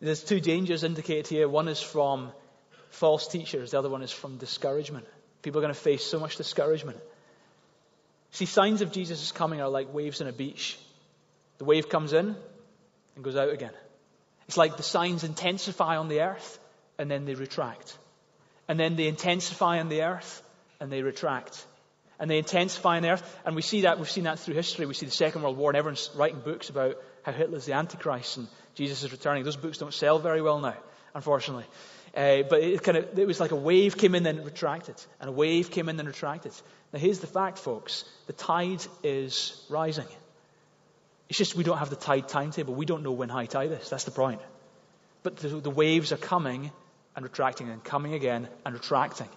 There's 0.00 0.22
two 0.22 0.40
dangers 0.40 0.84
indicated 0.84 1.26
here. 1.26 1.48
One 1.48 1.68
is 1.68 1.80
from 1.80 2.30
false 2.90 3.26
teachers, 3.28 3.72
the 3.72 3.78
other 3.78 3.88
one 3.88 4.02
is 4.02 4.12
from 4.12 4.36
discouragement. 4.36 5.06
People 5.42 5.60
are 5.60 5.62
going 5.62 5.74
to 5.74 5.80
face 5.80 6.04
so 6.04 6.20
much 6.20 6.36
discouragement. 6.36 6.98
See, 8.32 8.46
signs 8.46 8.82
of 8.82 8.92
Jesus' 8.92 9.32
coming 9.32 9.60
are 9.60 9.68
like 9.68 9.92
waves 9.92 10.20
on 10.20 10.28
a 10.28 10.32
beach. 10.32 10.78
The 11.58 11.64
wave 11.64 11.88
comes 11.88 12.12
in 12.12 12.36
and 13.14 13.24
goes 13.24 13.36
out 13.36 13.50
again. 13.50 13.72
It's 14.46 14.56
like 14.56 14.76
the 14.76 14.82
signs 14.82 15.24
intensify 15.24 15.96
on 15.96 16.08
the 16.08 16.20
earth 16.20 16.58
and 16.98 17.10
then 17.10 17.24
they 17.24 17.34
retract. 17.34 17.96
And 18.68 18.78
then 18.78 18.96
they 18.96 19.06
intensify 19.06 19.80
on 19.80 19.88
the 19.88 20.02
earth 20.02 20.42
and 20.80 20.90
they 20.90 21.02
retract. 21.02 21.64
And 22.18 22.30
they 22.30 22.38
intensify 22.38 22.96
on 22.96 23.02
the 23.02 23.10
earth. 23.10 23.38
And 23.44 23.54
we 23.54 23.62
see 23.62 23.82
that, 23.82 23.98
we've 23.98 24.10
seen 24.10 24.24
that 24.24 24.38
through 24.38 24.54
history. 24.54 24.86
We 24.86 24.94
see 24.94 25.06
the 25.06 25.12
Second 25.12 25.42
World 25.42 25.56
War 25.56 25.70
and 25.70 25.76
everyone's 25.76 26.10
writing 26.14 26.40
books 26.40 26.70
about 26.70 26.96
how 27.22 27.32
Hitler's 27.32 27.66
the 27.66 27.74
Antichrist 27.74 28.38
and 28.38 28.48
Jesus 28.74 29.02
is 29.02 29.12
returning. 29.12 29.44
Those 29.44 29.56
books 29.56 29.78
don't 29.78 29.94
sell 29.94 30.18
very 30.18 30.42
well 30.42 30.60
now, 30.60 30.76
unfortunately. 31.14 31.66
Uh, 32.16 32.42
but 32.48 32.62
it 32.62 32.82
kind 32.82 32.96
of, 32.96 33.18
it 33.18 33.26
was 33.26 33.40
like 33.40 33.50
a 33.50 33.56
wave 33.56 33.98
came 33.98 34.14
in 34.14 34.24
and 34.26 34.44
retracted. 34.44 34.96
And 35.20 35.28
a 35.28 35.32
wave 35.32 35.70
came 35.70 35.88
in 35.88 35.98
and 35.98 36.08
retracted. 36.08 36.52
Now 36.92 36.98
here's 36.98 37.20
the 37.20 37.26
fact, 37.26 37.58
folks. 37.58 38.04
The 38.26 38.32
tide 38.32 38.84
is 39.02 39.62
rising. 39.68 40.06
It's 41.28 41.38
just 41.38 41.56
we 41.56 41.64
don't 41.64 41.78
have 41.78 41.90
the 41.90 41.96
tide 41.96 42.28
timetable. 42.28 42.74
We 42.74 42.86
don't 42.86 43.02
know 43.02 43.12
when 43.12 43.28
high 43.28 43.46
tide 43.46 43.72
is. 43.72 43.90
That's 43.90 44.04
the 44.04 44.12
point. 44.12 44.40
But 45.22 45.36
the, 45.36 45.48
the 45.48 45.70
waves 45.70 46.12
are 46.12 46.16
coming 46.16 46.70
and 47.16 47.24
retracting 47.24 47.70
and 47.70 47.82
coming 47.82 48.14
again 48.14 48.48
and 48.64 48.74
retracting. 48.74 49.28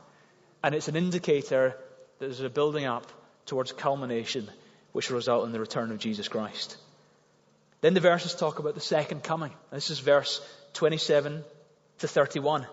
And 0.61 0.75
it's 0.75 0.89
an 0.89 0.97
indicator 0.97 1.75
that 2.19 2.25
there's 2.25 2.41
a 2.41 2.49
building 2.49 2.85
up 2.85 3.07
towards 3.45 3.71
culmination, 3.71 4.49
which 4.91 5.09
will 5.09 5.15
result 5.15 5.45
in 5.45 5.53
the 5.53 5.59
return 5.59 5.91
of 5.91 5.97
Jesus 5.97 6.27
Christ. 6.27 6.77
Then 7.81 7.93
the 7.93 8.01
verses 8.01 8.35
talk 8.35 8.59
about 8.59 8.75
the 8.75 8.81
second 8.81 9.23
coming. 9.23 9.53
This 9.71 9.89
is 9.89 9.99
verse 9.99 10.41
27 10.73 11.43
to 11.99 12.07
31. 12.07 12.67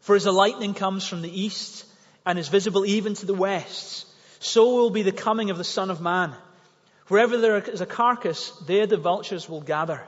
For 0.00 0.16
as 0.16 0.24
the 0.24 0.32
lightning 0.32 0.74
comes 0.74 1.06
from 1.06 1.22
the 1.22 1.40
east 1.40 1.84
and 2.26 2.38
is 2.38 2.48
visible 2.48 2.84
even 2.84 3.14
to 3.14 3.26
the 3.26 3.34
west, 3.34 4.06
so 4.40 4.74
will 4.74 4.90
be 4.90 5.02
the 5.02 5.12
coming 5.12 5.50
of 5.50 5.58
the 5.58 5.64
Son 5.64 5.90
of 5.90 6.00
Man. 6.00 6.34
Wherever 7.06 7.38
there 7.38 7.58
is 7.58 7.80
a 7.80 7.86
carcass, 7.86 8.50
there 8.66 8.86
the 8.86 8.96
vultures 8.96 9.48
will 9.48 9.60
gather. 9.60 10.02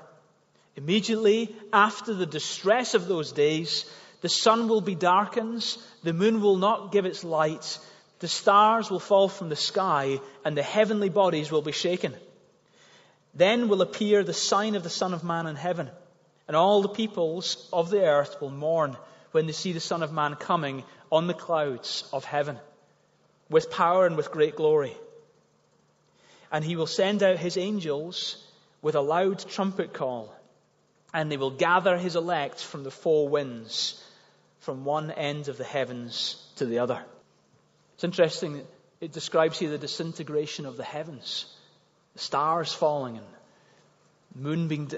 Immediately 0.77 1.55
after 1.73 2.15
the 2.15 2.27
distress 2.27 2.95
of 2.95 3.09
those 3.09 3.33
days, 3.33 3.85
the 4.21 4.29
sun 4.29 4.69
will 4.69 4.81
be 4.81 4.95
darkened, 4.95 5.77
the 6.03 6.13
moon 6.13 6.41
will 6.41 6.57
not 6.57 6.93
give 6.93 7.07
its 7.07 7.25
light, 7.25 7.79
the 8.21 8.29
stars 8.29 8.91
will 8.91 9.01
fall 9.01 9.29
from 9.29 9.49
the 9.49 9.57
sky, 9.57 10.21
and 10.45 10.57
the 10.57 10.63
heavenly 10.63 11.09
bodies 11.09 11.51
will 11.51 11.63
be 11.63 11.73
shaken. 11.73 12.15
Then 13.35 13.69
will 13.69 13.83
appear 13.83 14.23
the 14.23 14.35
sign 14.35 14.75
of 14.75 14.83
the 14.83 14.91
Son 14.91 15.15
of 15.15 15.25
Man 15.25 15.47
in 15.47 15.57
heaven, 15.57 15.91
and 16.47 16.57
all 16.57 16.83
the 16.83 16.89
peoples 16.89 17.69
of 17.73 17.91
the 17.91 18.03
earth 18.03 18.41
will 18.41 18.51
mourn 18.51 18.97
when 19.33 19.47
they 19.47 19.53
see 19.53 19.73
the 19.73 19.81
Son 19.81 20.03
of 20.03 20.13
Man 20.13 20.35
coming 20.35 20.85
on 21.11 21.27
the 21.27 21.35
clouds 21.35 22.09
of 22.13 22.25
heaven, 22.25 22.59
with 23.49 23.71
power 23.71 24.07
and 24.07 24.17
with 24.17 24.33
great 24.33 24.57
glory. 24.57 24.97
And 26.53 26.65
he 26.65 26.77
will 26.77 26.87
send 26.87 27.23
out 27.23 27.39
his 27.39 27.57
angels 27.57 28.37
with 28.83 28.97
a 28.97 29.01
loud 29.01 29.39
trumpet 29.49 29.93
call, 29.93 30.35
and 31.13 31.31
they 31.31 31.37
will 31.37 31.51
gather 31.51 31.97
his 31.97 32.17
elect 32.17 32.63
from 32.63 32.85
the 32.85 32.91
four 32.91 33.29
winds, 33.29 34.03
from 34.61 34.85
one 34.85 35.11
end 35.11 35.49
of 35.49 35.57
the 35.57 35.65
heavens 35.65 36.43
to 36.57 36.67
the 36.67 36.79
other. 36.79 37.03
It's 37.95 38.05
interesting, 38.05 38.63
it 39.01 39.13
describes 39.13 39.59
here 39.59 39.71
the 39.71 39.79
disintegration 39.79 40.67
of 40.67 40.77
the 40.77 40.85
heavens, 40.85 41.47
the 42.15 42.21
stars 42.21 42.73
falling 42.73 43.17
and 43.17 43.27
moon 44.35 44.69
being, 44.69 44.91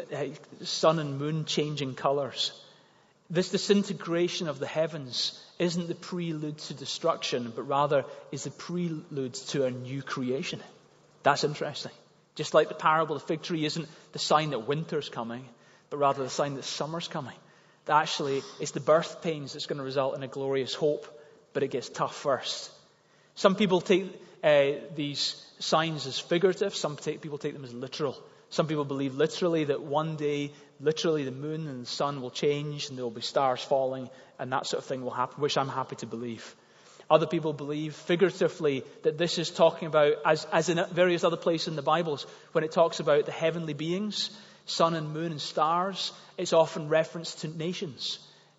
sun 0.62 0.98
and 0.98 1.18
moon 1.18 1.44
changing 1.44 1.94
colors. 1.94 2.52
This 3.30 3.48
disintegration 3.48 4.48
of 4.48 4.58
the 4.58 4.66
heavens 4.66 5.42
isn't 5.58 5.88
the 5.88 5.94
prelude 5.94 6.58
to 6.58 6.74
destruction, 6.74 7.52
but 7.54 7.62
rather 7.62 8.04
is 8.30 8.44
the 8.44 8.50
prelude 8.50 9.34
to 9.34 9.64
a 9.64 9.70
new 9.70 10.02
creation. 10.02 10.60
That's 11.22 11.44
interesting. 11.44 11.92
Just 12.34 12.52
like 12.52 12.68
the 12.68 12.74
parable 12.74 13.16
of 13.16 13.22
the 13.22 13.28
fig 13.28 13.42
tree 13.42 13.64
isn't 13.64 13.88
the 14.12 14.18
sign 14.18 14.50
that 14.50 14.66
winter's 14.66 15.08
coming, 15.08 15.48
but 15.92 15.98
rather 15.98 16.22
the 16.22 16.30
sign 16.30 16.54
that 16.54 16.64
summer's 16.64 17.06
coming. 17.06 17.36
That 17.84 18.00
actually 18.00 18.42
it's 18.60 18.70
the 18.70 18.80
birth 18.80 19.20
pains 19.20 19.52
that's 19.52 19.66
going 19.66 19.76
to 19.76 19.84
result 19.84 20.16
in 20.16 20.22
a 20.22 20.26
glorious 20.26 20.72
hope, 20.72 21.06
but 21.52 21.62
it 21.62 21.68
gets 21.68 21.90
tough 21.90 22.16
first. 22.16 22.70
Some 23.34 23.56
people 23.56 23.82
take 23.82 24.06
uh, 24.42 24.70
these 24.96 25.36
signs 25.58 26.06
as 26.06 26.18
figurative, 26.18 26.74
some 26.74 26.96
take, 26.96 27.20
people 27.20 27.36
take 27.36 27.52
them 27.52 27.62
as 27.62 27.74
literal. 27.74 28.16
Some 28.48 28.68
people 28.68 28.86
believe 28.86 29.16
literally 29.16 29.64
that 29.64 29.82
one 29.82 30.16
day, 30.16 30.52
literally 30.80 31.24
the 31.24 31.30
moon 31.30 31.68
and 31.68 31.82
the 31.82 31.86
sun 31.86 32.22
will 32.22 32.30
change 32.30 32.88
and 32.88 32.96
there 32.96 33.04
will 33.04 33.10
be 33.10 33.20
stars 33.20 33.62
falling 33.62 34.08
and 34.38 34.50
that 34.50 34.66
sort 34.66 34.82
of 34.82 34.88
thing 34.88 35.02
will 35.02 35.10
happen, 35.10 35.42
which 35.42 35.58
I'm 35.58 35.68
happy 35.68 35.96
to 35.96 36.06
believe. 36.06 36.56
Other 37.10 37.26
people 37.26 37.52
believe 37.52 37.94
figuratively 37.94 38.82
that 39.02 39.18
this 39.18 39.36
is 39.36 39.50
talking 39.50 39.88
about, 39.88 40.14
as, 40.24 40.46
as 40.52 40.70
in 40.70 40.82
various 40.90 41.22
other 41.22 41.36
places 41.36 41.68
in 41.68 41.76
the 41.76 41.82
Bibles, 41.82 42.26
when 42.52 42.64
it 42.64 42.72
talks 42.72 42.98
about 42.98 43.26
the 43.26 43.32
heavenly 43.32 43.74
beings, 43.74 44.30
sun 44.66 44.94
and 44.94 45.12
moon 45.12 45.32
and 45.32 45.40
stars, 45.40 46.12
it's 46.38 46.52
often 46.52 46.88
referenced 46.88 47.40
to 47.40 47.48
nations, 47.48 48.18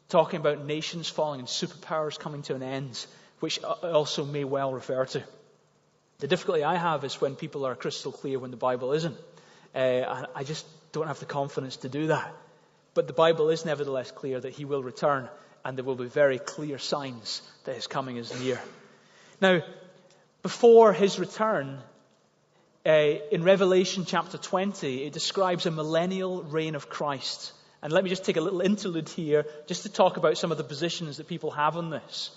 talking 0.10 0.40
about 0.40 0.66
nations 0.66 1.10
falling 1.10 1.40
and 1.40 1.48
superpowers 1.48 2.20
coming 2.20 2.42
to 2.44 2.56
an 2.56 2.64
end, 2.64 3.06
which 3.40 3.64
also 3.64 4.26
may 4.26 4.44
well 4.44 4.74
refer 4.74 5.06
to. 5.06 5.24
The 6.20 6.28
difficulty 6.28 6.64
I 6.64 6.76
have 6.76 7.04
is 7.04 7.20
when 7.20 7.36
people 7.36 7.66
are 7.66 7.76
crystal 7.76 8.12
clear 8.12 8.40
when 8.40 8.52
the 8.52 8.58
Bible 8.58 8.94
isn't. 8.94 9.18
Uh, 9.76 10.26
I 10.36 10.44
just 10.44 10.66
don't 10.92 11.08
have 11.08 11.20
the 11.20 11.26
confidence 11.26 11.78
to 11.78 11.90
do 11.90 12.08
that. 12.08 12.34
But 12.94 13.08
the 13.08 13.14
Bible 13.14 13.50
is 13.50 13.66
nevertheless 13.66 14.12
clear 14.12 14.40
that 14.40 14.54
he 14.54 14.66
will 14.66 14.84
return, 14.84 15.28
and 15.66 15.78
there 15.78 15.84
will 15.84 15.96
be 15.96 16.06
very 16.06 16.38
clear 16.38 16.78
signs 16.78 17.42
that 17.66 17.76
his 17.76 17.88
coming 17.88 18.18
is 18.18 18.40
near. 18.40 18.62
Now, 19.42 19.62
before 20.44 20.94
his 20.94 21.18
return, 21.20 21.80
in 22.86 23.44
Revelation 23.44 24.06
chapter 24.06 24.38
20, 24.38 25.04
it 25.04 25.14
describes 25.14 25.66
a 25.66 25.72
millennial 25.72 26.44
reign 26.44 26.76
of 26.76 26.90
Christ. 26.90 27.54
And 27.82 27.92
let 27.94 28.04
me 28.04 28.10
just 28.10 28.26
take 28.26 28.38
a 28.38 28.42
little 28.42 28.62
interlude 28.62 29.10
here 29.10 29.46
just 29.68 29.84
to 29.84 29.90
talk 29.90 30.18
about 30.18 30.38
some 30.38 30.52
of 30.52 30.58
the 30.58 30.64
positions 30.64 31.18
that 31.18 31.28
people 31.28 31.52
have 31.52 31.78
on 31.78 31.90
this. 31.90 32.32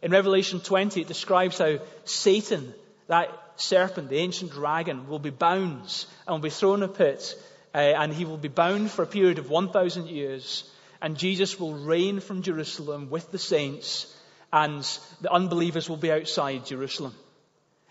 In 0.00 0.10
Revelation 0.10 0.60
20, 0.60 1.02
it 1.02 1.08
describes 1.08 1.58
how 1.58 1.78
Satan, 2.04 2.74
that 3.06 3.28
serpent, 3.56 4.08
the 4.08 4.18
ancient 4.18 4.50
dragon, 4.50 5.08
will 5.08 5.20
be 5.20 5.30
bound 5.30 6.06
and 6.26 6.34
will 6.34 6.38
be 6.38 6.50
thrown 6.50 6.82
in 6.82 6.88
a 6.88 6.92
pit, 6.92 7.36
uh, 7.74 7.78
and 7.78 8.12
he 8.12 8.24
will 8.24 8.36
be 8.36 8.48
bound 8.48 8.90
for 8.90 9.02
a 9.02 9.06
period 9.06 9.38
of 9.38 9.50
1,000 9.50 10.08
years. 10.08 10.68
And 11.00 11.16
Jesus 11.16 11.58
will 11.58 11.74
reign 11.74 12.20
from 12.20 12.42
Jerusalem 12.42 13.10
with 13.10 13.30
the 13.30 13.38
saints, 13.38 14.12
and 14.52 14.82
the 15.20 15.32
unbelievers 15.32 15.88
will 15.88 15.96
be 15.96 16.10
outside 16.10 16.66
Jerusalem. 16.66 17.14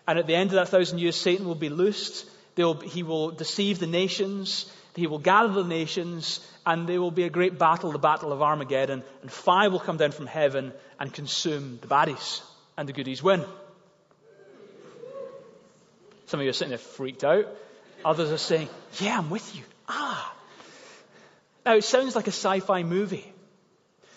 And 0.08 0.20
at 0.20 0.28
the 0.28 0.36
end 0.36 0.50
of 0.50 0.56
that 0.56 0.70
thousand 0.70 1.00
years, 1.00 1.16
Satan 1.16 1.46
will 1.46 1.56
be 1.56 1.70
loosed. 1.70 2.26
Will, 2.58 2.80
he 2.80 3.04
will 3.04 3.32
deceive 3.32 3.80
the 3.80 3.88
nations. 3.88 4.72
He 4.96 5.08
will 5.08 5.20
gather 5.20 5.54
the 5.54 5.64
nations, 5.64 6.42
and 6.66 6.88
there 6.88 7.00
will 7.00 7.12
be 7.12 7.24
a 7.24 7.30
great 7.30 7.58
battle, 7.58 7.92
the 7.92 7.98
battle 7.98 8.34
of 8.34 8.42
Armageddon, 8.42 9.04
and 9.22 9.32
fire 9.32 9.70
will 9.70 9.80
come 9.80 9.98
down 9.98 10.12
from 10.12 10.28
heaven 10.28 10.74
and 11.00 11.14
consume 11.14 11.80
the 11.82 11.88
baddies, 11.88 12.42
and 12.78 12.90
the 12.90 12.94
goodies 12.94 13.24
win. 13.24 13.44
Some 16.26 16.40
of 16.40 16.44
you 16.44 16.50
are 16.50 16.54
sitting 16.54 16.70
there 16.70 16.78
freaked 16.78 17.24
out. 17.24 17.46
Others 18.04 18.32
are 18.32 18.38
saying, 18.38 18.70
Yeah, 19.00 19.18
I'm 19.18 19.30
with 19.30 19.56
you. 19.56 19.64
Ah. 19.88 20.34
Now, 21.66 21.76
it 21.76 21.84
sounds 21.84 22.16
like 22.16 22.28
a 22.28 22.32
sci 22.32 22.60
fi 22.60 22.84
movie. 22.84 23.32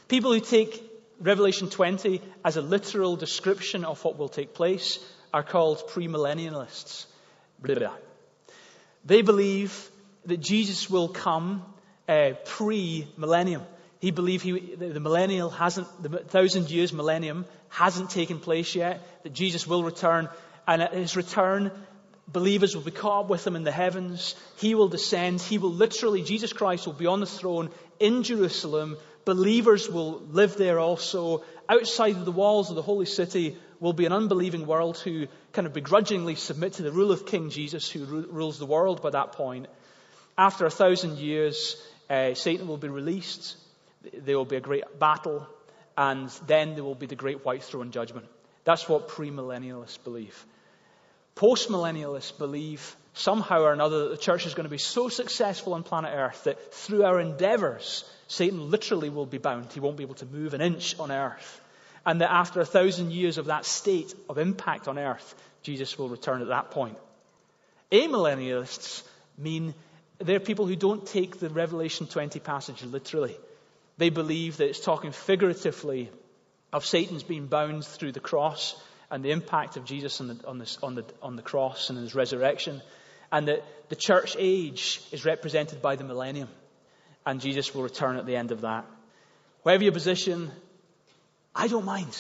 People 0.09 0.33
who 0.33 0.41
take 0.41 0.83
Revelation 1.21 1.71
20 1.71 2.21
as 2.45 2.57
a 2.57 2.63
literal 2.63 3.17
description 3.17 3.85
of 3.85 4.03
what 4.05 4.19
will 4.19 4.29
take 4.29 4.55
place 4.55 4.99
are 5.35 5.43
called 5.43 5.89
premillennialists. 5.89 7.07
They 9.05 9.23
believe 9.23 9.91
that 10.27 10.37
Jesus 10.39 10.89
will 10.89 11.09
come 11.09 11.65
uh, 12.09 12.35
pre 12.45 13.09
millennium. 13.17 13.63
He 13.99 14.13
believes 14.13 14.45
he, 14.45 14.53
the, 14.77 14.91
the 14.91 15.01
millennial 15.01 15.51
hasn't, 15.51 15.89
the 16.03 16.19
thousand 16.19 16.71
years 16.71 16.93
millennium 16.93 17.47
hasn't 17.69 18.11
taken 18.11 18.39
place 18.39 18.77
yet, 18.77 19.03
that 19.25 19.33
Jesus 19.33 19.67
will 19.67 19.83
return, 19.83 20.29
and 20.69 20.83
at 20.83 20.95
his 20.95 21.17
return, 21.17 21.73
Believers 22.27 22.75
will 22.75 22.83
be 22.83 22.91
caught 22.91 23.25
up 23.25 23.31
with 23.31 23.47
him 23.47 23.55
in 23.55 23.65
the 23.65 23.71
heavens. 23.71 24.35
He 24.57 24.75
will 24.75 24.89
descend. 24.89 25.43
He 25.43 25.59
will 25.59 25.73
literally, 25.73 26.23
Jesus 26.23 26.55
Christ 26.55 26.87
will 26.87 26.95
be 26.95 27.07
on 27.07 27.21
the 27.21 27.27
throne 27.27 27.69
in 28.01 28.23
Jerusalem. 28.23 28.97
Believers 29.27 29.91
will 29.91 30.23
live 30.31 30.57
there 30.57 30.79
also. 30.79 31.45
Outside 31.69 32.17
of 32.17 32.25
the 32.25 32.33
walls 32.33 32.71
of 32.71 32.77
the 32.77 32.83
holy 32.83 33.05
city 33.05 33.59
will 33.81 33.93
be 33.93 34.07
an 34.07 34.13
unbelieving 34.13 34.67
world 34.67 34.99
who 34.99 35.27
kind 35.53 35.67
of 35.67 35.73
begrudgingly 35.73 36.35
submit 36.35 36.75
to 36.75 36.83
the 36.83 36.93
rule 36.93 37.13
of 37.13 37.27
King 37.27 37.51
Jesus, 37.51 37.91
who 37.91 38.05
rules 38.05 38.59
the 38.59 38.67
world 38.67 39.03
by 39.03 39.11
that 39.11 39.33
point. 39.33 39.67
After 40.37 40.67
a 40.67 40.71
thousand 40.71 41.19
years, 41.19 41.77
uh, 42.11 42.35
Satan 42.35 42.67
will 42.67 42.77
be 42.77 42.89
released. 42.89 43.57
there 44.13 44.37
will 44.37 44.45
be 44.45 44.57
a 44.57 44.61
great 44.61 44.99
battle, 44.99 45.47
and 45.97 46.29
then 46.47 46.75
there 46.75 46.85
will 46.85 46.95
be 46.95 47.07
the 47.07 47.15
great 47.15 47.45
white 47.45 47.63
throne 47.63 47.91
judgment. 47.91 48.27
That's 48.65 48.89
what 48.89 49.09
premillennialists 49.09 50.03
believe. 50.03 50.45
Postmillennialists 51.37 52.37
believe 52.39 52.97
somehow 53.15 53.63
or 53.63 53.73
another 53.73 54.05
that 54.05 54.11
the 54.11 54.17
church 54.17 54.47
is 54.47 54.55
going 54.55 54.65
to 54.65 54.71
be 54.71 54.79
so 54.79 55.09
successful 55.09 55.75
on 55.75 55.83
planet 55.83 56.13
Earth 56.15 56.45
that 56.45 56.75
through 56.75 57.05
our 57.05 57.21
endeavors, 57.21 58.05
Satan 58.29 58.71
literally 58.71 59.11
will 59.11 59.27
be 59.27 59.39
bound. 59.39 59.73
He 59.73 59.81
won't 59.81 59.97
be 59.97 60.05
able 60.05 60.17
to 60.17 60.27
move 60.27 60.55
an 60.55 60.61
inch 60.61 60.99
on 60.99 61.11
Earth. 61.11 61.61
And 62.07 62.21
that 62.21 62.31
after 62.31 62.61
a 62.61 62.67
thousand 62.67 63.13
years 63.13 63.39
of 63.39 63.47
that 63.47 63.65
state 63.65 64.15
of 64.29 64.39
impact 64.39 64.89
on 64.89 64.99
Earth, 64.99 65.35
Jesus 65.63 65.99
will 65.99 66.09
return 66.09 66.43
at 66.43 66.49
that 66.49 66.71
point. 66.71 66.99
Amillennialists 67.91 69.03
mean 69.39 69.75
they're 70.19 70.41
people 70.41 70.67
who 70.67 70.77
don't 70.77 71.07
take 71.07 71.39
the 71.39 71.49
Revelation 71.49 72.07
20 72.07 72.41
passage 72.41 72.83
literally. 72.83 73.37
They 73.97 74.11
believe 74.11 74.59
that 74.59 74.69
it's 74.69 74.81
talking 74.81 75.13
figuratively 75.13 76.11
of 76.73 76.85
Satan's 76.85 77.23
being 77.23 77.47
bound 77.47 77.85
through 77.85 78.13
the 78.13 78.21
cross 78.21 78.75
and 79.11 79.25
the 79.25 79.31
impact 79.31 79.77
of 79.77 79.85
Jesus 79.85 80.21
on 80.21 80.29
the, 80.29 80.47
on, 80.47 80.59
the, 80.59 80.79
on, 80.83 80.95
the, 80.97 81.05
on 81.23 81.37
the 81.37 81.43
cross 81.43 81.89
and 81.91 81.99
his 81.99 82.15
resurrection, 82.15 82.83
and 83.31 83.49
that 83.49 83.65
the 83.89 83.97
church 83.97 84.35
age 84.39 85.01
is 85.13 85.25
represented 85.25 85.81
by 85.81 85.95
the 85.95 86.05
millennium, 86.05 86.49
and 87.25 87.41
Jesus 87.41 87.75
will 87.75 87.83
return 87.83 88.17
at 88.17 88.27
the 88.27 88.35
end 88.35 88.51
of 88.51 88.63
that. 88.63 88.85
Whatever 89.63 89.85
your 89.85 89.93
position, 89.93 90.51
I 91.55 91.69
don't 91.69 91.85
mind. 91.85 92.17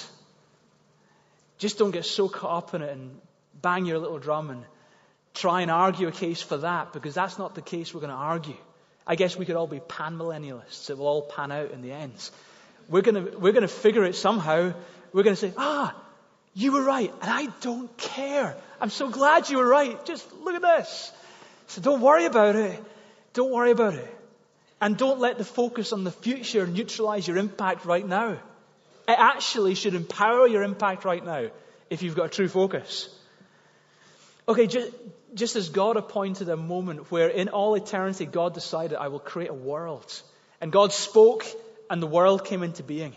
Just 1.59 1.79
don't 1.79 1.91
get 1.91 2.05
so 2.05 2.29
caught 2.29 2.57
up 2.57 2.75
in 2.75 2.83
it 2.83 2.91
and 2.91 3.21
bang 3.61 3.87
your 3.87 3.99
little 3.99 4.19
drum 4.19 4.51
and 4.51 4.65
try 5.35 5.63
and 5.63 5.71
argue 5.71 6.09
a 6.09 6.13
case 6.13 6.41
for 6.41 6.59
that, 6.59 6.93
because 6.93 7.15
that's 7.15 7.39
not 7.39 7.55
the 7.55 7.63
case 7.63 7.93
we're 7.93 8.01
going 8.01 8.11
to 8.11 8.17
argue. 8.17 8.57
I 9.07 9.17
guess 9.17 9.37
we 9.37 9.45
could 9.45 9.57
all 9.57 9.67
be 9.67 9.81
pan 9.81 10.17
millennialists. 10.17 10.91
It 10.91 10.99
will 10.99 11.07
all 11.07 11.23
pan 11.23 11.53
out 11.53 11.73
in 11.73 11.83
the 11.83 11.93
end. 11.93 12.31
We're 12.89 13.03
going 13.03 13.15
to, 13.15 13.39
we're 13.39 13.53
going 13.53 13.63
to 13.63 13.69
figure 13.69 14.05
it 14.05 14.15
somehow. 14.15 14.73
We're 15.13 15.23
going 15.23 15.37
to 15.37 15.41
say, 15.41 15.53
ah, 15.57 15.95
you 16.55 16.73
were 16.73 16.83
right, 16.83 17.13
and 17.21 17.31
I 17.31 17.47
don't 17.61 17.95
care. 17.97 18.57
I'm 18.81 18.91
so 18.91 19.11
glad 19.11 19.51
you 19.51 19.59
were 19.59 19.67
right. 19.67 20.05
Just 20.07 20.25
look 20.43 20.55
at 20.55 20.63
this. 20.63 21.13
So 21.67 21.81
don't 21.81 22.01
worry 22.01 22.27
about 22.27 22.55
it. 22.55 22.83
Don't 23.33 23.51
worry 23.51 23.73
about 23.73 23.95
it. 23.95 24.21
And 24.81 24.97
don't 24.97 25.19
let 25.19 25.39
the 25.39 25.45
focus 25.45 25.93
on 25.93 26.05
the 26.05 26.11
future 26.11 26.67
neutralize 26.67 27.27
your 27.27 27.39
impact 27.39 27.85
right 27.85 28.07
now. 28.07 28.39
It 29.07 29.17
actually 29.19 29.75
should 29.75 29.95
empower 29.95 30.47
your 30.47 30.63
impact 30.63 31.05
right 31.05 31.25
now 31.25 31.49
if 31.91 32.03
you've 32.03 32.17
got 32.17 32.27
a 32.27 32.31
true 32.31 32.49
focus. 32.49 33.09
Okay, 34.49 34.67
just, 34.67 34.91
just 35.35 35.57
as 35.57 35.69
God 35.69 35.97
appointed 35.97 36.49
a 36.49 36.57
moment 36.57 37.11
where 37.11 37.29
in 37.29 37.49
all 37.49 37.75
eternity 37.75 38.27
God 38.27 38.55
decided, 38.55 38.97
I 38.97 39.09
will 39.09 39.19
create 39.19 39.51
a 39.51 39.55
world. 39.55 40.23
And 40.61 40.73
God 40.73 40.93
spoke 40.93 41.45
and 41.91 42.03
the 42.03 42.07
world 42.07 42.45
came 42.45 42.63
into 42.63 42.83
being. 42.83 43.15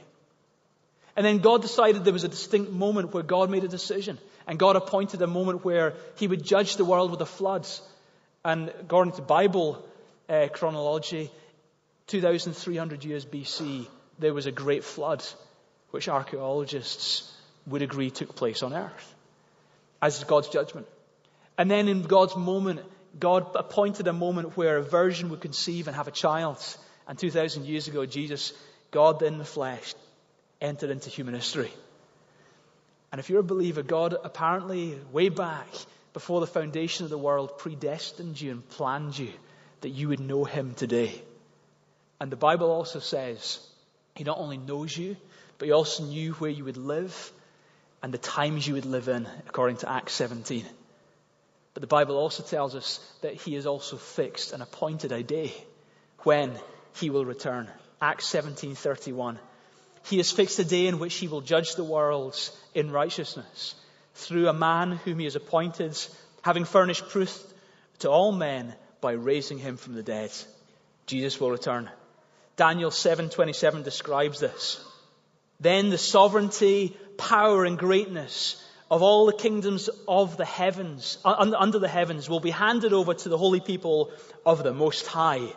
And 1.16 1.26
then 1.26 1.40
God 1.40 1.62
decided 1.62 2.04
there 2.04 2.14
was 2.14 2.24
a 2.24 2.30
distinct 2.30 2.72
moment 2.72 3.14
where 3.14 3.24
God 3.24 3.50
made 3.50 3.64
a 3.64 3.68
decision. 3.68 4.20
And 4.46 4.60
God 4.60 4.76
appointed 4.76 5.22
a 5.22 5.28
moment 5.28 5.66
where 5.66 5.96
He 6.16 6.28
would 6.28 6.44
judge 6.44 6.76
the 6.76 6.86
world 6.86 7.12
with 7.12 7.22
a 7.22 7.26
flood. 7.26 7.68
And 8.46 8.70
according 8.70 9.14
to 9.14 9.22
Bible 9.22 9.84
uh, 10.30 10.48
chronology, 10.54 11.32
2,300 12.08 13.04
years 13.04 13.26
BC, 13.26 13.88
there 14.20 14.34
was 14.34 14.46
a 14.46 14.52
great 14.52 14.84
flood, 14.84 15.26
which 15.98 16.08
archaeologists 16.08 17.28
would 17.66 17.82
agree 17.82 18.12
took 18.12 18.36
place 18.36 18.62
on 18.62 18.72
earth 18.72 19.16
as 20.00 20.24
God's 20.26 20.48
judgment. 20.48 20.86
And 21.58 21.72
then 21.72 21.88
in 21.88 22.04
God's 22.04 22.36
moment, 22.36 22.82
God 23.20 23.48
appointed 23.56 24.08
a 24.08 24.14
moment 24.14 24.56
where 24.56 24.78
a 24.78 24.84
virgin 24.84 25.30
would 25.30 25.42
conceive 25.42 25.88
and 25.88 25.96
have 25.96 26.08
a 26.08 26.12
child. 26.12 26.64
And 27.08 27.18
2,000 27.18 27.66
years 27.66 27.88
ago, 27.88 28.06
Jesus, 28.06 28.54
God 28.92 29.24
in 29.24 29.40
the 29.40 29.44
flesh, 29.44 29.96
entered 30.62 30.92
into 30.92 31.10
human 31.10 31.34
history. 31.34 31.74
And 33.12 33.18
if 33.18 33.32
you're 33.32 33.40
a 33.40 33.54
believer, 33.56 33.82
God 33.82 34.16
apparently, 34.24 35.00
way 35.12 35.30
back 35.30 35.68
before 36.14 36.42
the 36.42 36.46
foundation 36.46 37.06
of 37.06 37.10
the 37.10 37.18
world, 37.18 37.58
predestined 37.58 38.40
you 38.40 38.52
and 38.52 38.70
planned 38.70 39.18
you 39.18 39.34
that 39.82 39.90
you 39.90 40.10
would 40.10 40.20
know 40.20 40.44
Him 40.44 40.76
today. 40.76 41.20
And 42.22 42.32
the 42.32 42.36
Bible 42.36 42.70
also 42.70 43.00
says 43.00 43.60
He 44.16 44.24
not 44.24 44.38
only 44.38 44.58
knows 44.58 44.96
you, 44.96 45.18
but 45.58 45.68
He 45.68 45.72
also 45.72 46.04
knew 46.04 46.34
where 46.34 46.52
you 46.52 46.66
would 46.66 46.78
live 46.78 47.32
and 48.02 48.14
the 48.14 48.18
times 48.18 48.68
you 48.68 48.76
would 48.76 48.86
live 48.86 49.08
in, 49.08 49.28
according 49.48 49.78
to 49.78 49.90
Acts 49.90 50.14
17. 50.14 50.66
But 51.74 51.82
the 51.82 51.88
Bible 51.88 52.18
also 52.18 52.44
tells 52.44 52.76
us 52.76 53.00
that 53.22 53.36
He 53.36 53.54
has 53.54 53.66
also 53.66 53.98
fixed 53.98 54.54
and 54.54 54.64
appointed 54.64 55.12
a 55.12 55.24
day 55.24 55.54
when 56.20 56.54
He 56.96 57.10
will 57.10 57.26
return. 57.26 57.70
Acts 58.02 58.28
17:31. 58.32 59.38
He 60.06 60.18
has 60.18 60.32
fixed 60.32 60.60
a 60.60 60.66
day 60.66 60.88
in 60.88 61.00
which 61.00 61.16
He 61.16 61.28
will 61.28 61.42
judge 61.42 61.76
the 61.76 61.84
worlds 61.84 62.52
in 62.74 62.92
righteousness 62.92 63.76
through 64.16 64.48
a 64.48 64.54
man 64.54 64.94
whom 64.94 65.20
He 65.20 65.26
has 65.26 65.36
appointed, 65.36 65.98
having 66.42 66.66
furnished 66.66 67.10
proof 67.10 67.38
to 68.00 68.10
all 68.10 68.32
men 68.32 68.74
by 69.02 69.12
raising 69.12 69.58
Him 69.58 69.78
from 69.78 69.94
the 69.94 70.04
dead. 70.04 70.32
Jesus 71.06 71.40
will 71.40 71.52
return. 71.52 71.90
Daniel 72.56 72.90
7:27 72.90 73.84
describes 73.84 74.40
this. 74.40 74.84
Then 75.60 75.90
the 75.90 75.98
sovereignty, 75.98 76.96
power, 77.18 77.66
and 77.66 77.78
greatness 77.78 78.64
of 78.90 79.02
all 79.02 79.26
the 79.26 79.34
kingdoms 79.34 79.90
of 80.08 80.38
the 80.38 80.46
heavens, 80.46 81.18
uh, 81.26 81.54
under 81.58 81.80
the 81.80 81.88
heavens, 81.88 82.30
will 82.30 82.40
be 82.40 82.52
handed 82.52 82.94
over 82.94 83.14
to 83.14 83.30
the 83.30 83.38
holy 83.38 83.60
people 83.60 84.12
of 84.46 84.64
the 84.64 84.74
Most 84.74 85.08
High. 85.08 85.48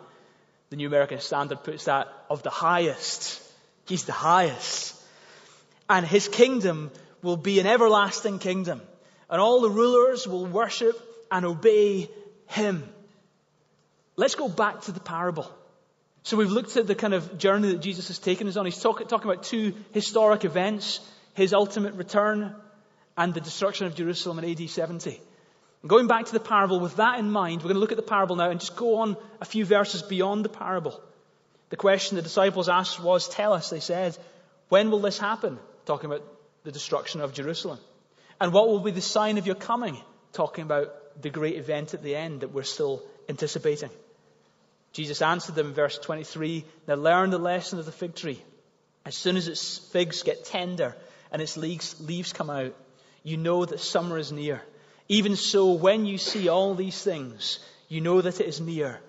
The 0.70 0.76
New 0.76 0.88
American 0.88 1.20
Standard 1.20 1.62
puts 1.62 1.84
that 1.84 2.08
of 2.28 2.42
the 2.42 2.50
highest. 2.50 3.40
He's 3.86 4.04
the 4.04 4.12
highest. 4.12 4.96
And 5.88 6.06
his 6.06 6.28
kingdom 6.28 6.90
will 7.22 7.36
be 7.36 7.60
an 7.60 7.66
everlasting 7.66 8.38
kingdom. 8.38 8.80
And 9.28 9.40
all 9.40 9.60
the 9.60 9.70
rulers 9.70 10.26
will 10.26 10.46
worship 10.46 10.96
and 11.30 11.44
obey 11.44 12.08
him. 12.46 12.88
Let's 14.16 14.34
go 14.34 14.48
back 14.48 14.82
to 14.82 14.92
the 14.92 15.00
parable. 15.00 15.50
So 16.22 16.36
we've 16.36 16.50
looked 16.50 16.76
at 16.76 16.86
the 16.86 16.94
kind 16.94 17.14
of 17.14 17.38
journey 17.38 17.72
that 17.72 17.80
Jesus 17.80 18.08
has 18.08 18.18
taken 18.18 18.46
us 18.48 18.56
on. 18.56 18.64
He's 18.64 18.78
talk, 18.78 19.06
talking 19.08 19.30
about 19.30 19.44
two 19.44 19.74
historic 19.92 20.44
events. 20.44 21.00
His 21.34 21.52
ultimate 21.54 21.94
return 21.94 22.54
and 23.16 23.32
the 23.32 23.40
destruction 23.40 23.86
of 23.86 23.94
Jerusalem 23.94 24.38
in 24.38 24.50
AD 24.50 24.68
70. 24.68 25.20
going 25.86 26.06
back 26.06 26.26
to 26.26 26.32
the 26.32 26.40
parable 26.40 26.80
with 26.80 26.96
that 26.96 27.18
in 27.18 27.30
mind, 27.30 27.62
we're 27.62 27.68
going 27.68 27.74
to 27.74 27.80
look 27.80 27.92
at 27.92 27.96
the 27.96 28.02
parable 28.02 28.36
now 28.36 28.50
and 28.50 28.60
just 28.60 28.76
go 28.76 28.96
on 28.96 29.16
a 29.40 29.44
few 29.44 29.64
verses 29.64 30.02
beyond 30.02 30.44
the 30.44 30.48
parable. 30.48 31.00
The 31.70 31.76
question 31.76 32.16
the 32.16 32.22
disciples 32.22 32.68
asked 32.68 33.00
was, 33.00 33.28
Tell 33.28 33.52
us, 33.52 33.70
they 33.70 33.80
said, 33.80 34.16
when 34.68 34.90
will 34.90 35.00
this 35.00 35.18
happen? 35.18 35.58
Talking 35.84 36.10
about 36.10 36.24
the 36.64 36.72
destruction 36.72 37.20
of 37.20 37.32
Jerusalem. 37.32 37.78
And 38.40 38.52
what 38.52 38.68
will 38.68 38.80
be 38.80 38.92
the 38.92 39.00
sign 39.00 39.38
of 39.38 39.46
your 39.46 39.56
coming? 39.56 40.00
Talking 40.32 40.62
about 40.62 41.22
the 41.22 41.30
great 41.30 41.56
event 41.56 41.92
at 41.94 42.02
the 42.02 42.16
end 42.16 42.40
that 42.40 42.52
we're 42.52 42.62
still 42.62 43.02
anticipating. 43.28 43.90
Jesus 44.92 45.22
answered 45.22 45.54
them 45.54 45.68
in 45.68 45.74
verse 45.74 45.98
23 45.98 46.64
Now 46.86 46.94
learn 46.94 47.30
the 47.30 47.38
lesson 47.38 47.78
of 47.78 47.86
the 47.86 47.92
fig 47.92 48.14
tree. 48.14 48.42
As 49.04 49.14
soon 49.14 49.36
as 49.36 49.48
its 49.48 49.78
figs 49.78 50.22
get 50.22 50.44
tender 50.44 50.96
and 51.32 51.40
its 51.40 51.56
leaves, 51.56 52.00
leaves 52.00 52.32
come 52.32 52.50
out, 52.50 52.74
you 53.22 53.36
know 53.36 53.64
that 53.64 53.80
summer 53.80 54.18
is 54.18 54.32
near. 54.32 54.62
Even 55.08 55.36
so, 55.36 55.72
when 55.72 56.06
you 56.06 56.18
see 56.18 56.48
all 56.48 56.74
these 56.74 57.02
things, 57.02 57.58
you 57.88 58.00
know 58.00 58.20
that 58.20 58.40
it 58.40 58.46
is 58.46 58.60
near, 58.60 59.00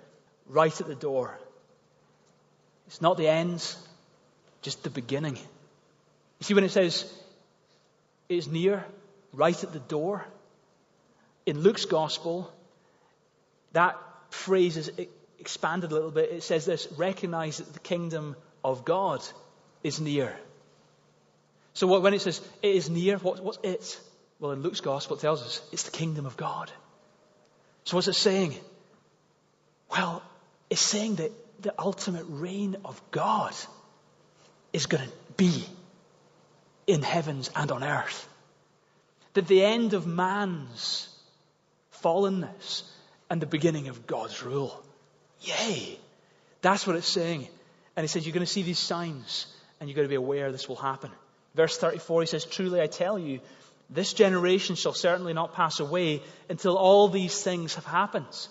right 0.48 0.82
at 0.82 0.88
the 0.88 0.96
door. 0.96 1.38
It's 2.88 3.02
not 3.02 3.18
the 3.18 3.28
end, 3.28 3.64
just 4.62 4.84
the 4.84 4.90
beginning. 4.90 5.36
You 5.36 6.44
see, 6.44 6.54
when 6.54 6.64
it 6.64 6.72
says 6.72 7.12
it 8.28 8.36
is 8.36 8.48
near, 8.48 8.84
right 9.34 9.64
at 9.64 9.74
the 9.74 9.80
door, 9.80 10.26
in 11.46 11.60
Luke's 11.60 11.86
gospel, 11.86 12.52
that 13.74 13.98
phrase 14.30 14.78
is 14.78 14.92
expanded 15.42 15.92
a 15.92 15.94
little 15.94 16.12
bit. 16.12 16.32
It 16.32 16.44
says 16.44 16.66
this 16.66 16.88
recognize 16.98 17.58
that 17.58 17.74
the 17.74 17.80
kingdom 17.80 18.36
of 18.64 18.86
God 18.86 19.22
is 19.84 20.00
near. 20.00 20.36
So 21.74 21.88
what, 21.88 22.02
when 22.02 22.14
it 22.14 22.22
says 22.22 22.42
it 22.62 22.76
is 22.76 22.90
near, 22.90 23.18
what, 23.18 23.44
what's 23.44 23.60
it? 23.64 24.00
Well, 24.40 24.52
in 24.52 24.62
Luke's 24.62 24.82
gospel, 24.82 25.18
it 25.18 25.22
tells 25.22 25.42
us 25.42 25.62
it's 25.72 25.84
the 25.84 25.92
kingdom 25.92 26.26
of 26.26 26.38
God. 26.38 26.72
So 27.86 27.98
what's 27.98 28.08
it 28.08 28.14
saying? 28.14 28.56
Well, 29.90 30.24
it's 30.70 30.82
saying 30.82 31.16
that 31.16 31.32
the 31.62 31.74
ultimate 31.78 32.26
reign 32.28 32.78
of 32.86 33.02
God 33.12 33.54
is 34.74 34.86
going 34.86 35.04
to 35.04 35.14
be 35.38 35.66
in 36.88 37.02
heavens 37.02 37.50
and 37.56 37.72
on 37.72 37.84
earth. 37.84 38.28
That 39.34 39.48
the 39.48 39.64
end 39.64 39.94
of 39.94 40.08
man's 40.08 41.08
fallenness 42.04 42.84
and 43.30 43.42
the 43.42 43.46
beginning 43.46 43.88
of 43.88 44.08
God's 44.08 44.44
rule. 44.44 44.84
Yay! 45.42 46.00
That's 46.62 46.86
what 46.86 46.96
it's 46.96 47.08
saying. 47.08 47.48
And 47.96 48.04
he 48.04 48.08
says, 48.08 48.26
You're 48.26 48.34
going 48.34 48.46
to 48.46 48.52
see 48.52 48.62
these 48.62 48.80
signs, 48.80 49.48
and 49.80 49.90
you've 49.90 49.96
got 49.96 50.04
to 50.04 50.08
be 50.08 50.16
aware 50.16 50.52
this 50.52 50.70
will 50.70 50.76
happen. 50.76 51.12
Verse 51.56 51.78
34, 51.78 52.22
he 52.22 52.28
says, 52.28 52.46
Truly 52.46 52.82
I 52.82 52.88
tell 52.88 53.20
you, 53.20 53.42
this 53.90 54.14
generation 54.14 54.76
shall 54.76 54.94
certainly 54.94 55.34
not 55.34 55.54
pass 55.54 55.80
away 55.80 56.22
until 56.50 56.78
all 56.78 57.10
these 57.10 57.44
things 57.44 57.76
have 57.76 57.86
happened. 57.86 58.48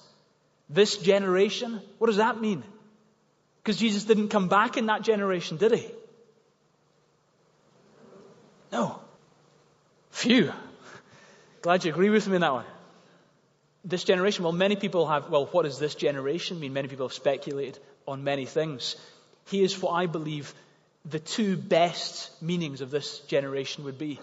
This 0.68 0.98
generation, 0.98 1.80
what 1.98 2.08
does 2.08 2.18
that 2.18 2.40
mean? 2.40 2.62
Because 3.62 3.78
Jesus 3.78 4.04
didn't 4.04 4.28
come 4.28 4.48
back 4.48 4.76
in 4.76 4.86
that 4.86 5.02
generation, 5.02 5.56
did 5.56 5.72
he? 5.72 5.88
No. 8.70 9.00
Phew. 10.10 10.52
Glad 11.62 11.84
you 11.84 11.92
agree 11.92 12.10
with 12.10 12.28
me 12.28 12.36
on 12.36 12.40
that 12.42 12.52
one. 12.52 12.64
This 13.84 14.04
generation, 14.04 14.44
well, 14.44 14.52
many 14.52 14.76
people 14.76 15.06
have, 15.06 15.30
well, 15.30 15.46
what 15.46 15.62
does 15.62 15.78
this 15.78 15.94
generation 15.94 16.60
mean? 16.60 16.72
Many 16.72 16.88
people 16.88 17.06
have 17.06 17.14
speculated 17.14 17.78
on 18.06 18.24
many 18.24 18.44
things. 18.44 18.96
Here's 19.46 19.80
what 19.80 19.92
I 19.92 20.06
believe 20.06 20.54
the 21.04 21.18
two 21.18 21.56
best 21.56 22.30
meanings 22.42 22.82
of 22.82 22.90
this 22.90 23.20
generation 23.20 23.84
would 23.84 23.98
be. 23.98 24.20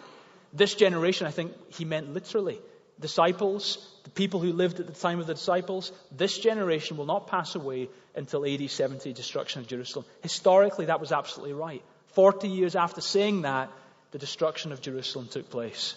This 0.54 0.76
generation, 0.76 1.26
I 1.28 1.32
think 1.32 1.54
he 1.74 1.86
meant 1.86 2.13
literally. 2.13 2.60
Disciples, 3.00 3.78
the 4.04 4.10
people 4.12 4.39
who 4.39 4.54
lived 4.54 4.80
at 4.80 4.88
the 4.88 4.93
time 4.93 5.20
of 5.20 5.28
the 5.28 5.34
disciples, 5.34 5.91
this 6.12 6.38
generation 6.38 6.98
will 6.98 7.06
not 7.06 7.28
pass 7.28 7.56
away 7.56 7.89
until 8.15 8.46
AD 8.46 8.70
70, 8.70 9.13
destruction 9.13 9.62
of 9.62 9.67
Jerusalem. 9.67 10.06
Historically, 10.22 10.86
that 10.86 11.00
was 11.00 11.12
absolutely 11.12 11.54
right. 11.54 11.84
40 12.13 12.48
years 12.48 12.76
after 12.76 13.02
saying 13.02 13.41
that, 13.43 13.72
the 14.12 14.17
destruction 14.17 14.72
of 14.72 14.82
Jerusalem 14.82 15.28
took 15.28 15.50
place. 15.50 15.96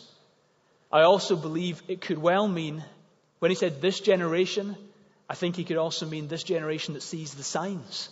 I 0.92 1.03
also 1.03 1.37
believe 1.37 1.83
it 1.88 2.01
could 2.01 2.18
well 2.18 2.49
mean, 2.49 2.85
when 3.40 3.50
he 3.50 3.57
said 3.57 3.81
this 3.81 3.98
generation, 4.00 4.76
I 5.29 5.35
think 5.35 5.57
he 5.57 5.64
could 5.64 5.76
also 5.76 6.07
mean 6.07 6.29
this 6.29 6.44
generation 6.44 6.94
that 6.94 7.03
sees 7.03 7.35
the 7.35 7.42
signs. 7.42 8.09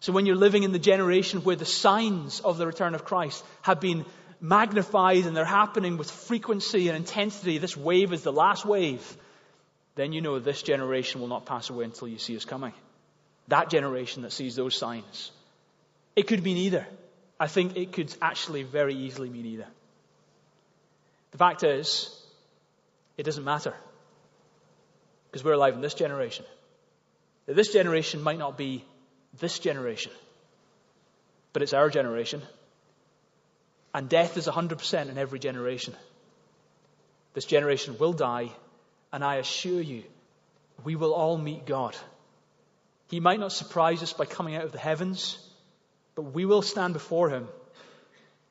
So 0.00 0.12
when 0.12 0.26
you're 0.26 0.36
living 0.36 0.64
in 0.64 0.72
the 0.72 0.78
generation 0.78 1.40
where 1.44 1.56
the 1.56 1.64
signs 1.64 2.40
of 2.40 2.58
the 2.58 2.66
return 2.66 2.94
of 2.94 3.04
Christ 3.04 3.44
have 3.62 3.80
been 3.80 4.04
magnified 4.40 5.24
and 5.24 5.36
they're 5.36 5.44
happening 5.44 5.96
with 5.96 6.10
frequency 6.10 6.88
and 6.88 6.96
intensity, 6.96 7.58
this 7.58 7.76
wave 7.76 8.12
is 8.12 8.22
the 8.22 8.32
last 8.32 8.66
wave, 8.66 9.16
then 9.94 10.12
you 10.12 10.20
know 10.20 10.38
this 10.38 10.62
generation 10.62 11.20
will 11.20 11.28
not 11.28 11.46
pass 11.46 11.70
away 11.70 11.84
until 11.84 12.08
you 12.08 12.18
see 12.18 12.36
us 12.36 12.44
coming. 12.44 12.72
That 13.48 13.70
generation 13.70 14.22
that 14.22 14.32
sees 14.32 14.56
those 14.56 14.76
signs. 14.76 15.30
It 16.16 16.26
could 16.26 16.42
mean 16.42 16.56
either. 16.58 16.86
I 17.38 17.46
think 17.46 17.76
it 17.76 17.92
could 17.92 18.14
actually 18.22 18.62
very 18.62 18.94
easily 18.94 19.28
mean 19.28 19.46
either. 19.46 19.66
The 21.32 21.38
fact 21.38 21.62
is, 21.62 22.10
it 23.16 23.24
doesn't 23.24 23.44
matter. 23.44 23.74
Because 25.34 25.44
we're 25.44 25.54
alive 25.54 25.74
in 25.74 25.80
this 25.80 25.94
generation. 25.94 26.44
This 27.46 27.72
generation 27.72 28.22
might 28.22 28.38
not 28.38 28.56
be 28.56 28.84
this 29.40 29.58
generation, 29.58 30.12
but 31.52 31.60
it's 31.60 31.72
our 31.72 31.90
generation. 31.90 32.40
And 33.92 34.08
death 34.08 34.36
is 34.36 34.46
100% 34.46 35.08
in 35.08 35.18
every 35.18 35.40
generation. 35.40 35.92
This 37.32 37.46
generation 37.46 37.98
will 37.98 38.12
die, 38.12 38.50
and 39.12 39.24
I 39.24 39.38
assure 39.38 39.80
you, 39.80 40.04
we 40.84 40.94
will 40.94 41.12
all 41.12 41.36
meet 41.36 41.66
God. 41.66 41.96
He 43.10 43.18
might 43.18 43.40
not 43.40 43.50
surprise 43.50 44.04
us 44.04 44.12
by 44.12 44.26
coming 44.26 44.54
out 44.54 44.62
of 44.62 44.70
the 44.70 44.78
heavens, 44.78 45.36
but 46.14 46.32
we 46.32 46.44
will 46.44 46.62
stand 46.62 46.92
before 46.92 47.28
Him, 47.28 47.48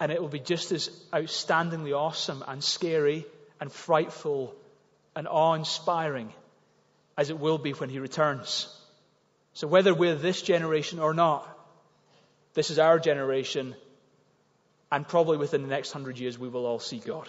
and 0.02 0.12
it 0.12 0.20
will 0.20 0.28
be 0.28 0.42
just 0.42 0.74
as 0.74 0.90
outstandingly 1.14 1.98
awesome 1.98 2.44
and 2.46 2.62
scary 2.62 3.26
and 3.62 3.72
frightful 3.72 4.54
and 5.16 5.30
awe 5.30 5.54
inspiring 5.54 6.34
as 7.18 7.30
it 7.30 7.40
will 7.40 7.58
be 7.58 7.72
when 7.72 7.90
He 7.90 8.00
returns. 8.00 8.68
So, 9.54 9.68
whether 9.68 9.94
we're 9.94 10.16
this 10.16 10.42
generation 10.42 11.00
or 11.00 11.14
not, 11.14 11.48
this 12.54 12.70
is 12.70 12.80
our 12.80 13.00
generation, 13.00 13.76
and 14.92 15.08
probably 15.08 15.38
within 15.38 15.62
the 15.62 15.68
next 15.68 15.92
hundred 15.92 16.18
years, 16.18 16.38
we 16.38 16.50
will 16.50 16.66
all 16.66 16.80
see 16.80 17.00
God. 17.00 17.28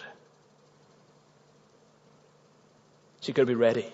So, 3.21 3.29
you've 3.29 3.35
got 3.35 3.43
to 3.43 3.47
be 3.47 3.55
ready. 3.55 3.91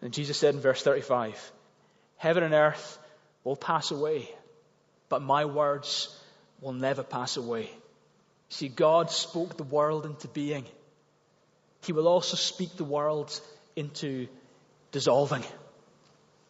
And 0.00 0.12
Jesus 0.12 0.38
said 0.38 0.54
in 0.54 0.60
verse 0.60 0.82
35 0.82 1.52
Heaven 2.16 2.42
and 2.42 2.54
earth 2.54 2.98
will 3.44 3.56
pass 3.56 3.90
away, 3.90 4.28
but 5.08 5.22
my 5.22 5.44
words 5.44 6.14
will 6.60 6.72
never 6.72 7.02
pass 7.02 7.36
away. 7.36 7.70
See, 8.48 8.68
God 8.68 9.10
spoke 9.10 9.56
the 9.56 9.62
world 9.62 10.06
into 10.06 10.28
being. 10.28 10.64
He 11.84 11.92
will 11.92 12.08
also 12.08 12.36
speak 12.36 12.76
the 12.76 12.84
world 12.84 13.38
into 13.76 14.26
dissolving. 14.92 15.44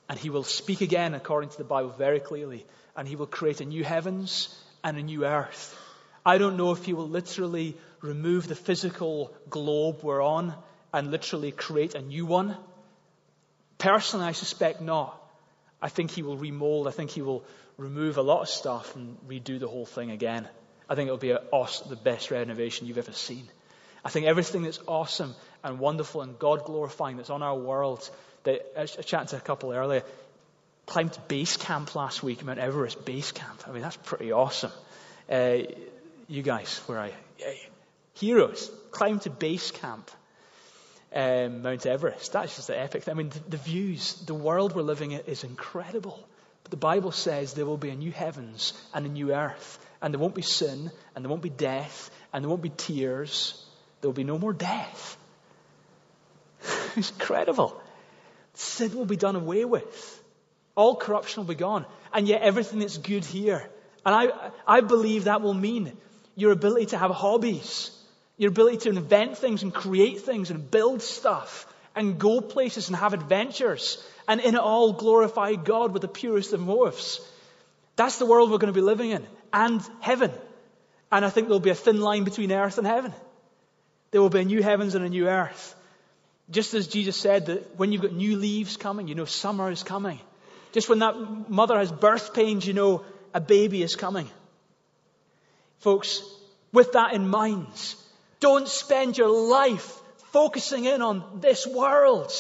And 0.08 0.18
he 0.18 0.30
will 0.30 0.44
speak 0.44 0.80
again, 0.80 1.14
according 1.14 1.50
to 1.50 1.58
the 1.58 1.64
Bible, 1.64 1.90
very 1.90 2.20
clearly. 2.20 2.64
And 2.96 3.06
he 3.06 3.16
will 3.16 3.26
create 3.26 3.60
a 3.60 3.64
new 3.64 3.84
heavens 3.84 4.54
and 4.82 4.96
a 4.96 5.02
new 5.02 5.26
earth. 5.26 5.76
I 6.24 6.38
don't 6.38 6.56
know 6.56 6.72
if 6.72 6.84
he 6.84 6.94
will 6.94 7.08
literally 7.08 7.76
remove 8.00 8.48
the 8.48 8.54
physical 8.54 9.34
globe 9.48 10.00
we're 10.02 10.22
on 10.22 10.54
and 10.92 11.10
literally 11.10 11.52
create 11.52 11.94
a 11.94 12.02
new 12.02 12.26
one. 12.26 12.56
Personally, 13.76 14.26
I 14.26 14.32
suspect 14.32 14.80
not. 14.80 15.20
I 15.80 15.88
think 15.88 16.10
he 16.10 16.22
will 16.22 16.36
remold. 16.36 16.88
I 16.88 16.90
think 16.90 17.10
he 17.10 17.22
will 17.22 17.44
remove 17.76 18.18
a 18.18 18.22
lot 18.22 18.42
of 18.42 18.48
stuff 18.48 18.96
and 18.96 19.16
redo 19.28 19.60
the 19.60 19.68
whole 19.68 19.86
thing 19.86 20.10
again. 20.10 20.48
I 20.88 20.94
think 20.94 21.06
it'll 21.06 21.18
be 21.18 21.32
awesome, 21.32 21.90
the 21.90 21.96
best 21.96 22.30
renovation 22.30 22.86
you've 22.86 22.98
ever 22.98 23.12
seen. 23.12 23.46
I 24.04 24.10
think 24.10 24.26
everything 24.26 24.62
that's 24.62 24.80
awesome 24.86 25.34
and 25.64 25.78
wonderful 25.78 26.22
and 26.22 26.38
God 26.38 26.64
glorifying 26.64 27.16
that's 27.16 27.30
on 27.30 27.42
our 27.42 27.56
world. 27.56 28.08
That 28.44 28.64
I 28.76 28.86
chatted 28.86 29.28
to 29.28 29.36
a 29.36 29.40
couple 29.40 29.72
earlier. 29.72 30.02
Climbed 30.86 31.18
base 31.28 31.56
camp 31.56 31.94
last 31.94 32.22
week, 32.22 32.42
Mount 32.44 32.58
Everest 32.58 33.04
base 33.04 33.32
camp. 33.32 33.64
I 33.66 33.72
mean, 33.72 33.82
that's 33.82 33.96
pretty 33.96 34.32
awesome. 34.32 34.72
Uh, 35.30 35.58
you 36.28 36.42
guys, 36.42 36.78
where 36.86 36.98
are 36.98 37.08
you? 37.08 37.54
Heroes. 38.14 38.70
Climbed 38.90 39.22
to 39.22 39.30
base 39.30 39.70
camp. 39.70 40.10
Um, 41.14 41.62
Mount 41.62 41.84
Everest. 41.84 42.32
That's 42.32 42.56
just 42.56 42.68
the 42.68 42.78
epic. 42.78 43.08
I 43.08 43.14
mean, 43.14 43.28
the, 43.28 43.40
the 43.50 43.56
views, 43.58 44.14
the 44.26 44.34
world 44.34 44.74
we're 44.74 44.82
living 44.82 45.12
in 45.12 45.20
is 45.26 45.44
incredible. 45.44 46.26
But 46.62 46.70
the 46.70 46.78
Bible 46.78 47.12
says 47.12 47.52
there 47.52 47.66
will 47.66 47.76
be 47.76 47.90
a 47.90 47.94
new 47.94 48.12
heavens 48.12 48.72
and 48.94 49.04
a 49.04 49.08
new 49.08 49.34
earth. 49.34 49.78
And 50.00 50.14
there 50.14 50.20
won't 50.20 50.34
be 50.34 50.42
sin, 50.42 50.90
and 51.14 51.24
there 51.24 51.28
won't 51.28 51.42
be 51.42 51.50
death, 51.50 52.10
and 52.32 52.42
there 52.42 52.48
won't 52.48 52.62
be 52.62 52.70
tears. 52.70 53.62
There 54.00 54.08
will 54.08 54.14
be 54.14 54.24
no 54.24 54.38
more 54.38 54.52
death. 54.52 55.17
It's 56.98 57.10
incredible. 57.10 57.80
Sin 58.54 58.94
will 58.94 59.06
be 59.06 59.16
done 59.16 59.36
away 59.36 59.64
with. 59.64 60.22
All 60.74 60.96
corruption 60.96 61.42
will 61.42 61.48
be 61.48 61.54
gone. 61.54 61.86
And 62.12 62.26
yet 62.28 62.42
everything 62.42 62.80
that's 62.80 62.98
good 62.98 63.24
here. 63.24 63.68
And 64.04 64.14
I, 64.14 64.50
I 64.66 64.80
believe 64.80 65.24
that 65.24 65.42
will 65.42 65.54
mean 65.54 65.92
your 66.34 66.52
ability 66.52 66.86
to 66.86 66.98
have 66.98 67.10
hobbies, 67.10 67.90
your 68.36 68.50
ability 68.50 68.78
to 68.78 68.90
invent 68.90 69.38
things 69.38 69.62
and 69.62 69.74
create 69.74 70.20
things 70.20 70.50
and 70.50 70.70
build 70.70 71.02
stuff 71.02 71.66
and 71.94 72.18
go 72.18 72.40
places 72.40 72.88
and 72.88 72.96
have 72.96 73.12
adventures 73.12 74.02
and 74.28 74.40
in 74.40 74.54
it 74.54 74.60
all 74.60 74.92
glorify 74.92 75.54
God 75.54 75.92
with 75.92 76.02
the 76.02 76.08
purest 76.08 76.52
of 76.52 76.60
motives. 76.60 77.20
That's 77.96 78.18
the 78.18 78.26
world 78.26 78.50
we're 78.50 78.58
going 78.58 78.72
to 78.72 78.80
be 78.80 78.84
living 78.84 79.10
in 79.10 79.26
and 79.52 79.82
heaven. 80.00 80.30
And 81.10 81.24
I 81.24 81.30
think 81.30 81.48
there'll 81.48 81.60
be 81.60 81.70
a 81.70 81.74
thin 81.74 82.00
line 82.00 82.24
between 82.24 82.52
earth 82.52 82.78
and 82.78 82.86
heaven. 82.86 83.12
There 84.10 84.22
will 84.22 84.30
be 84.30 84.40
a 84.40 84.44
new 84.44 84.62
heavens 84.62 84.94
and 84.94 85.04
a 85.04 85.08
new 85.08 85.28
earth. 85.28 85.74
Just 86.50 86.74
as 86.74 86.88
Jesus 86.88 87.16
said 87.16 87.46
that 87.46 87.76
when 87.76 87.92
you've 87.92 88.02
got 88.02 88.12
new 88.12 88.36
leaves 88.36 88.76
coming, 88.76 89.08
you 89.08 89.14
know 89.14 89.26
summer 89.26 89.70
is 89.70 89.82
coming. 89.82 90.20
Just 90.72 90.88
when 90.88 91.00
that 91.00 91.50
mother 91.50 91.78
has 91.78 91.92
birth 91.92 92.34
pains, 92.34 92.66
you 92.66 92.72
know 92.72 93.04
a 93.34 93.40
baby 93.40 93.82
is 93.82 93.96
coming. 93.96 94.28
Folks, 95.80 96.22
with 96.72 96.92
that 96.92 97.12
in 97.12 97.28
mind, 97.28 97.94
don't 98.40 98.68
spend 98.68 99.16
your 99.18 99.30
life 99.30 100.00
focusing 100.32 100.84
in 100.84 101.02
on 101.02 101.40
this 101.40 101.66
world. 101.66 102.32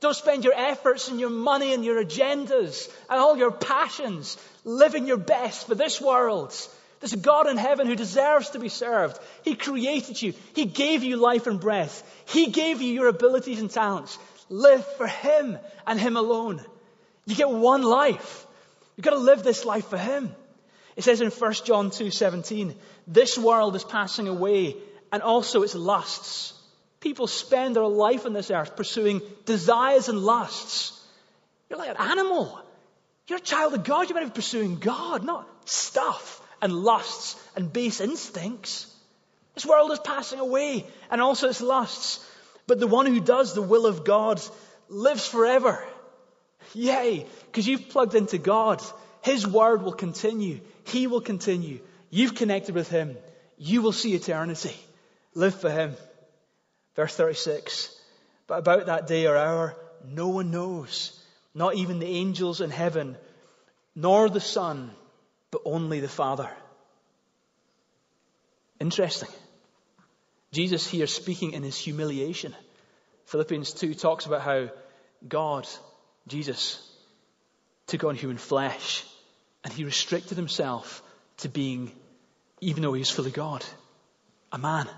Don't 0.00 0.16
spend 0.16 0.44
your 0.44 0.54
efforts 0.54 1.08
and 1.08 1.20
your 1.20 1.30
money 1.30 1.74
and 1.74 1.84
your 1.84 2.02
agendas 2.02 2.88
and 3.08 3.20
all 3.20 3.36
your 3.36 3.50
passions 3.50 4.38
living 4.64 5.06
your 5.06 5.18
best 5.18 5.66
for 5.66 5.74
this 5.74 6.00
world. 6.00 6.54
There's 7.00 7.14
a 7.14 7.18
God 7.18 7.48
in 7.48 7.56
heaven 7.56 7.86
who 7.86 7.96
deserves 7.96 8.50
to 8.50 8.58
be 8.58 8.68
served. 8.68 9.18
He 9.42 9.54
created 9.54 10.20
you. 10.20 10.34
He 10.54 10.66
gave 10.66 11.02
you 11.02 11.16
life 11.16 11.46
and 11.46 11.58
breath. 11.58 12.02
He 12.26 12.48
gave 12.48 12.82
you 12.82 12.92
your 12.92 13.08
abilities 13.08 13.58
and 13.58 13.70
talents. 13.70 14.18
Live 14.50 14.84
for 14.96 15.06
Him 15.06 15.58
and 15.86 15.98
Him 15.98 16.18
alone. 16.18 16.62
You 17.24 17.34
get 17.34 17.48
one 17.48 17.82
life. 17.82 18.46
You've 18.96 19.04
got 19.04 19.12
to 19.12 19.18
live 19.18 19.42
this 19.42 19.64
life 19.64 19.88
for 19.88 19.96
Him. 19.96 20.34
It 20.94 21.04
says 21.04 21.22
in 21.22 21.30
1 21.30 21.52
John 21.64 21.90
2:17, 21.90 22.74
this 23.06 23.38
world 23.38 23.76
is 23.76 23.84
passing 23.84 24.28
away 24.28 24.76
and 25.10 25.22
also 25.22 25.62
its 25.62 25.74
lusts. 25.74 26.52
People 27.00 27.26
spend 27.26 27.76
their 27.76 27.86
life 27.86 28.26
on 28.26 28.34
this 28.34 28.50
earth 28.50 28.76
pursuing 28.76 29.22
desires 29.46 30.10
and 30.10 30.18
lusts. 30.18 30.92
You're 31.70 31.78
like 31.78 31.88
an 31.88 31.96
animal. 31.96 32.60
You're 33.26 33.38
a 33.38 33.42
child 33.42 33.72
of 33.72 33.84
God. 33.84 34.08
You 34.08 34.14
better 34.14 34.26
be 34.26 34.32
pursuing 34.32 34.80
God, 34.80 35.24
not 35.24 35.48
stuff 35.64 36.39
and 36.62 36.72
lusts 36.72 37.36
and 37.56 37.72
base 37.72 38.00
instincts. 38.00 38.86
This 39.54 39.66
world 39.66 39.90
is 39.92 39.98
passing 39.98 40.38
away 40.40 40.86
and 41.10 41.20
also 41.20 41.48
its 41.48 41.60
lusts. 41.60 42.24
But 42.66 42.78
the 42.78 42.86
one 42.86 43.06
who 43.06 43.20
does 43.20 43.54
the 43.54 43.62
will 43.62 43.86
of 43.86 44.04
God 44.04 44.40
lives 44.88 45.26
forever. 45.26 45.84
Yay, 46.74 47.26
because 47.46 47.66
you've 47.66 47.88
plugged 47.88 48.14
into 48.14 48.38
God. 48.38 48.82
His 49.22 49.46
word 49.46 49.82
will 49.82 49.92
continue. 49.92 50.60
He 50.84 51.06
will 51.06 51.20
continue. 51.20 51.80
You've 52.10 52.34
connected 52.34 52.74
with 52.74 52.88
Him. 52.88 53.16
You 53.58 53.82
will 53.82 53.92
see 53.92 54.14
eternity. 54.14 54.76
Live 55.34 55.60
for 55.60 55.70
Him. 55.70 55.96
Verse 56.94 57.14
36. 57.16 57.94
But 58.46 58.58
about 58.60 58.86
that 58.86 59.06
day 59.06 59.26
or 59.26 59.36
hour, 59.36 59.76
no 60.04 60.28
one 60.28 60.50
knows. 60.50 61.16
Not 61.54 61.74
even 61.74 61.98
the 61.98 62.06
angels 62.06 62.60
in 62.60 62.70
heaven 62.70 63.16
nor 63.94 64.28
the 64.28 64.40
Son, 64.40 64.90
but 65.50 65.62
only 65.64 66.00
the 66.00 66.08
Father. 66.08 66.48
Interesting. 68.80 69.28
Jesus 70.52 70.86
here 70.86 71.06
speaking 71.06 71.52
in 71.52 71.62
his 71.62 71.78
humiliation. 71.78 72.54
Philippians 73.26 73.72
2 73.74 73.94
talks 73.94 74.26
about 74.26 74.42
how 74.42 74.70
God, 75.28 75.68
Jesus, 76.26 76.80
took 77.86 78.04
on 78.04 78.16
human 78.16 78.38
flesh 78.38 79.04
and 79.62 79.72
he 79.72 79.84
restricted 79.84 80.36
himself 80.36 81.02
to 81.38 81.48
being, 81.48 81.92
even 82.60 82.82
though 82.82 82.94
he 82.94 83.00
was 83.00 83.10
fully 83.10 83.30
God, 83.30 83.64
a 84.50 84.58
man. 84.58 84.88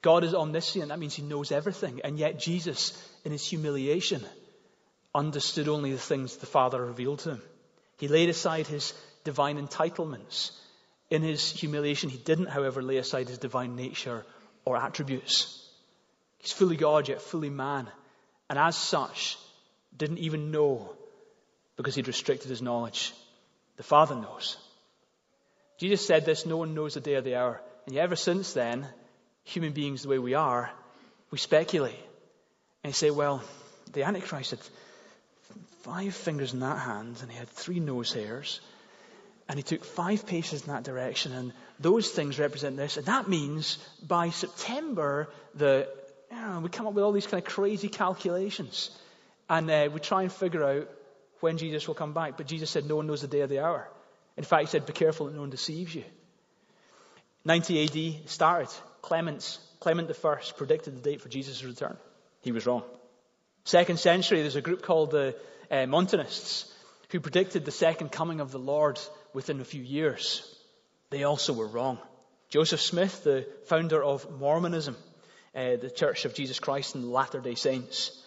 God 0.00 0.24
is 0.24 0.34
omniscient. 0.34 0.88
That 0.88 0.98
means 0.98 1.14
he 1.14 1.22
knows 1.22 1.52
everything. 1.52 2.00
And 2.02 2.18
yet 2.18 2.38
Jesus, 2.38 2.92
in 3.24 3.32
his 3.32 3.44
humiliation, 3.46 4.24
understood 5.14 5.68
only 5.68 5.92
the 5.92 5.98
things 5.98 6.36
the 6.36 6.46
Father 6.46 6.84
revealed 6.84 7.20
to 7.20 7.30
him. 7.32 7.42
He 7.98 8.08
laid 8.08 8.28
aside 8.28 8.66
his 8.66 8.94
divine 9.24 9.64
entitlements. 9.64 10.52
In 11.10 11.22
his 11.22 11.50
humiliation, 11.50 12.10
he 12.10 12.18
didn't, 12.18 12.46
however, 12.46 12.82
lay 12.82 12.96
aside 12.96 13.28
his 13.28 13.38
divine 13.38 13.76
nature 13.76 14.24
or 14.64 14.76
attributes. 14.76 15.58
He's 16.38 16.52
fully 16.52 16.76
God, 16.76 17.08
yet 17.08 17.22
fully 17.22 17.50
man. 17.50 17.88
And 18.48 18.58
as 18.58 18.76
such, 18.76 19.38
didn't 19.96 20.18
even 20.18 20.50
know 20.50 20.94
because 21.76 21.94
he'd 21.94 22.08
restricted 22.08 22.48
his 22.48 22.62
knowledge. 22.62 23.12
The 23.76 23.82
Father 23.82 24.14
knows. 24.14 24.56
Jesus 25.78 26.06
said 26.06 26.24
this 26.24 26.46
no 26.46 26.56
one 26.56 26.74
knows 26.74 26.94
the 26.94 27.00
day 27.00 27.16
or 27.16 27.22
the 27.22 27.36
hour. 27.36 27.60
And 27.86 27.94
yet, 27.94 28.04
ever 28.04 28.16
since 28.16 28.52
then, 28.52 28.86
human 29.44 29.72
beings 29.72 30.02
the 30.02 30.08
way 30.08 30.18
we 30.18 30.34
are, 30.34 30.70
we 31.30 31.38
speculate. 31.38 31.98
And 32.84 32.94
say, 32.94 33.10
well, 33.10 33.42
the 33.92 34.04
Antichrist 34.04 34.50
had 34.50 34.60
five 35.82 36.14
fingers 36.14 36.52
in 36.52 36.60
that 36.60 36.78
hand 36.78 37.18
and 37.22 37.30
he 37.30 37.36
had 37.36 37.48
three 37.48 37.80
nose 37.80 38.12
hairs. 38.12 38.60
And 39.52 39.58
he 39.58 39.62
took 39.62 39.84
five 39.84 40.26
paces 40.26 40.62
in 40.62 40.68
that 40.68 40.82
direction, 40.82 41.34
and 41.34 41.52
those 41.78 42.10
things 42.10 42.38
represent 42.38 42.78
this. 42.78 42.96
And 42.96 43.04
that 43.04 43.28
means 43.28 43.76
by 44.02 44.30
September, 44.30 45.28
the, 45.54 45.86
you 46.30 46.36
know, 46.38 46.60
we 46.60 46.70
come 46.70 46.86
up 46.86 46.94
with 46.94 47.04
all 47.04 47.12
these 47.12 47.26
kind 47.26 47.42
of 47.42 47.46
crazy 47.46 47.90
calculations. 47.90 48.90
And 49.50 49.70
uh, 49.70 49.90
we 49.92 50.00
try 50.00 50.22
and 50.22 50.32
figure 50.32 50.64
out 50.64 50.88
when 51.40 51.58
Jesus 51.58 51.86
will 51.86 51.94
come 51.94 52.14
back. 52.14 52.38
But 52.38 52.46
Jesus 52.46 52.70
said, 52.70 52.86
No 52.86 52.96
one 52.96 53.06
knows 53.06 53.20
the 53.20 53.26
day 53.26 53.42
or 53.42 53.46
the 53.46 53.62
hour. 53.62 53.86
In 54.38 54.44
fact, 54.44 54.62
he 54.62 54.68
said, 54.68 54.86
Be 54.86 54.94
careful 54.94 55.26
that 55.26 55.34
no 55.34 55.42
one 55.42 55.50
deceives 55.50 55.94
you. 55.94 56.04
90 57.44 58.22
AD 58.22 58.30
started. 58.30 58.70
Clements, 59.02 59.58
Clement 59.80 60.10
I 60.10 60.36
predicted 60.56 60.96
the 60.96 61.10
date 61.10 61.20
for 61.20 61.28
Jesus' 61.28 61.62
return. 61.62 61.98
He 62.40 62.52
was 62.52 62.64
wrong. 62.64 62.84
Second 63.64 63.98
century, 63.98 64.40
there's 64.40 64.56
a 64.56 64.62
group 64.62 64.80
called 64.80 65.10
the 65.10 65.36
uh, 65.70 65.84
Montanists 65.84 66.72
who 67.10 67.20
predicted 67.20 67.66
the 67.66 67.70
second 67.70 68.10
coming 68.10 68.40
of 68.40 68.50
the 68.50 68.58
Lord 68.58 68.98
within 69.34 69.60
a 69.60 69.64
few 69.64 69.82
years. 69.82 70.42
They 71.10 71.24
also 71.24 71.52
were 71.52 71.66
wrong. 71.66 71.98
Joseph 72.48 72.80
Smith, 72.80 73.24
the 73.24 73.46
founder 73.66 74.02
of 74.02 74.30
Mormonism, 74.38 74.96
uh, 75.54 75.76
the 75.76 75.90
Church 75.90 76.24
of 76.24 76.34
Jesus 76.34 76.58
Christ 76.58 76.94
and 76.94 77.04
the 77.04 77.08
Latter 77.08 77.40
day 77.40 77.54
Saints, 77.54 78.18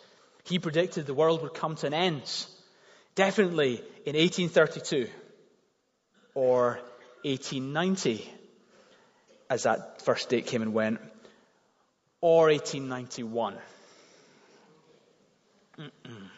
he 0.44 0.60
predicted 0.60 1.06
the 1.06 1.14
world 1.14 1.42
would 1.42 1.54
come 1.54 1.76
to 1.76 1.88
an 1.88 1.94
end 1.94 2.24
definitely 3.16 3.76
in 4.06 4.16
1832 4.16 5.08
or 6.36 6.80
1890, 7.24 8.30
as 9.50 9.64
that 9.64 10.02
first 10.04 10.30
date 10.30 10.46
came 10.46 10.62
and 10.62 10.74
went, 10.74 11.00
or 12.22 12.48
1891. 12.48 13.56
Mm-mm. 15.80 16.30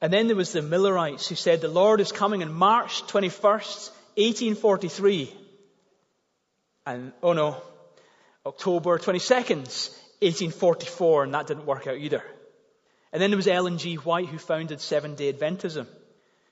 And 0.00 0.12
then 0.12 0.26
there 0.28 0.36
was 0.36 0.52
the 0.52 0.62
Millerites 0.62 1.28
who 1.28 1.34
said 1.34 1.60
the 1.60 1.68
Lord 1.68 2.00
is 2.00 2.12
coming 2.12 2.42
on 2.42 2.52
March 2.52 3.02
21st, 3.02 3.90
1843. 4.16 5.32
And, 6.86 7.12
oh 7.22 7.34
no, 7.34 7.62
October 8.46 8.98
22nd, 8.98 9.90
1844, 10.20 11.24
and 11.24 11.34
that 11.34 11.46
didn't 11.46 11.66
work 11.66 11.86
out 11.86 11.98
either. 11.98 12.24
And 13.12 13.20
then 13.20 13.30
there 13.30 13.36
was 13.36 13.46
Ellen 13.46 13.78
G. 13.78 13.96
White 13.96 14.28
who 14.28 14.38
founded 14.38 14.80
Seven 14.80 15.14
Day 15.16 15.32
Adventism, 15.32 15.86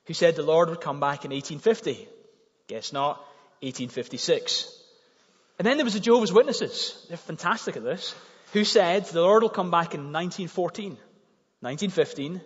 who 0.07 0.15
said 0.15 0.37
the 0.37 0.43
Lord 0.43 0.69
would 0.69 0.81
come 0.81 1.01
back 1.01 1.25
in 1.25 1.31
1850. 1.31 2.07
Guess 2.67 2.93
not, 2.93 3.17
1856. 3.61 4.75
And 5.59 5.67
then 5.67 5.77
there 5.77 5.85
was 5.85 5.95
the 5.95 6.01
Jehovah's 6.01 6.33
Witnesses. 6.33 7.07
They're 7.09 7.17
fantastic 7.17 7.77
at 7.77 7.85
this. 7.85 8.15
Who 8.53 8.65
said 8.65 9.05
the 9.07 9.23
Lord 9.23 9.43
will 9.43 9.51
come 9.51 9.71
back 9.71 9.95
in 9.95 10.13
1914, 10.13 10.91
1915, 11.61 12.41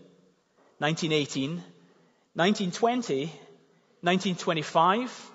1918, 0.83 1.63
1920, 2.35 3.27
1925, 4.01 5.31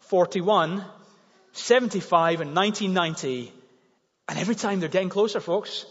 41, 0.00 0.84
75, 1.52 2.40
and 2.40 2.52
1990. 2.56 3.52
And 4.28 4.38
every 4.40 4.56
time 4.56 4.80
they're 4.80 4.88
getting 4.88 5.08
closer, 5.08 5.38
folks. 5.38 5.86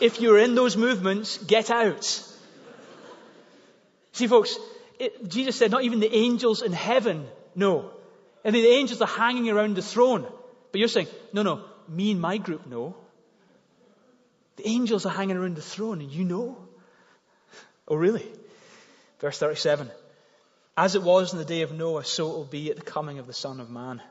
If 0.00 0.20
you're 0.20 0.40
in 0.40 0.56
those 0.56 0.76
movements, 0.76 1.38
get 1.38 1.70
out. 1.70 2.04
See, 4.10 4.26
folks, 4.26 4.58
it, 4.98 5.28
Jesus 5.28 5.54
said, 5.54 5.70
not 5.70 5.84
even 5.84 6.00
the 6.00 6.12
angels 6.12 6.60
in 6.60 6.72
heaven 6.72 7.28
know. 7.54 7.92
And 8.42 8.52
the 8.52 8.66
angels 8.66 9.00
are 9.00 9.06
hanging 9.06 9.48
around 9.48 9.76
the 9.76 9.82
throne. 9.82 10.26
But 10.72 10.80
you're 10.80 10.88
saying, 10.88 11.06
no, 11.32 11.42
no, 11.42 11.62
me 11.88 12.10
and 12.10 12.20
my 12.20 12.38
group 12.38 12.66
know. 12.66 12.96
The 14.56 14.66
angels 14.66 15.06
are 15.06 15.12
hanging 15.12 15.36
around 15.36 15.54
the 15.54 15.62
throne 15.62 16.00
and 16.00 16.10
you 16.10 16.24
know. 16.24 16.58
Oh, 17.86 17.96
really? 17.96 18.26
Verse 19.20 19.38
37. 19.38 19.90
As 20.76 20.94
it 20.94 21.02
was 21.02 21.32
in 21.32 21.38
the 21.38 21.44
day 21.44 21.62
of 21.62 21.72
Noah, 21.72 22.04
so 22.04 22.30
it 22.30 22.34
will 22.34 22.44
be 22.44 22.70
at 22.70 22.76
the 22.76 22.82
coming 22.82 23.18
of 23.18 23.26
the 23.26 23.32
Son 23.32 23.60
of 23.60 23.70
Man. 23.70 24.02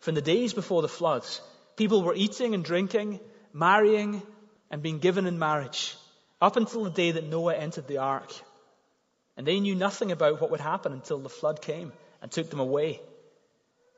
From 0.00 0.14
the 0.14 0.22
days 0.22 0.52
before 0.52 0.82
the 0.82 0.88
floods, 0.88 1.40
people 1.76 2.02
were 2.02 2.14
eating 2.14 2.54
and 2.54 2.64
drinking, 2.64 3.18
marrying, 3.52 4.22
and 4.70 4.82
being 4.82 4.98
given 4.98 5.26
in 5.26 5.38
marriage, 5.38 5.96
up 6.40 6.56
until 6.56 6.84
the 6.84 6.90
day 6.90 7.12
that 7.12 7.28
Noah 7.28 7.56
entered 7.56 7.88
the 7.88 7.98
ark. 7.98 8.32
And 9.36 9.46
they 9.46 9.60
knew 9.60 9.74
nothing 9.74 10.12
about 10.12 10.40
what 10.40 10.50
would 10.50 10.60
happen 10.60 10.92
until 10.92 11.18
the 11.18 11.28
flood 11.28 11.60
came 11.60 11.92
and 12.22 12.30
took 12.30 12.50
them 12.50 12.60
away. 12.60 13.00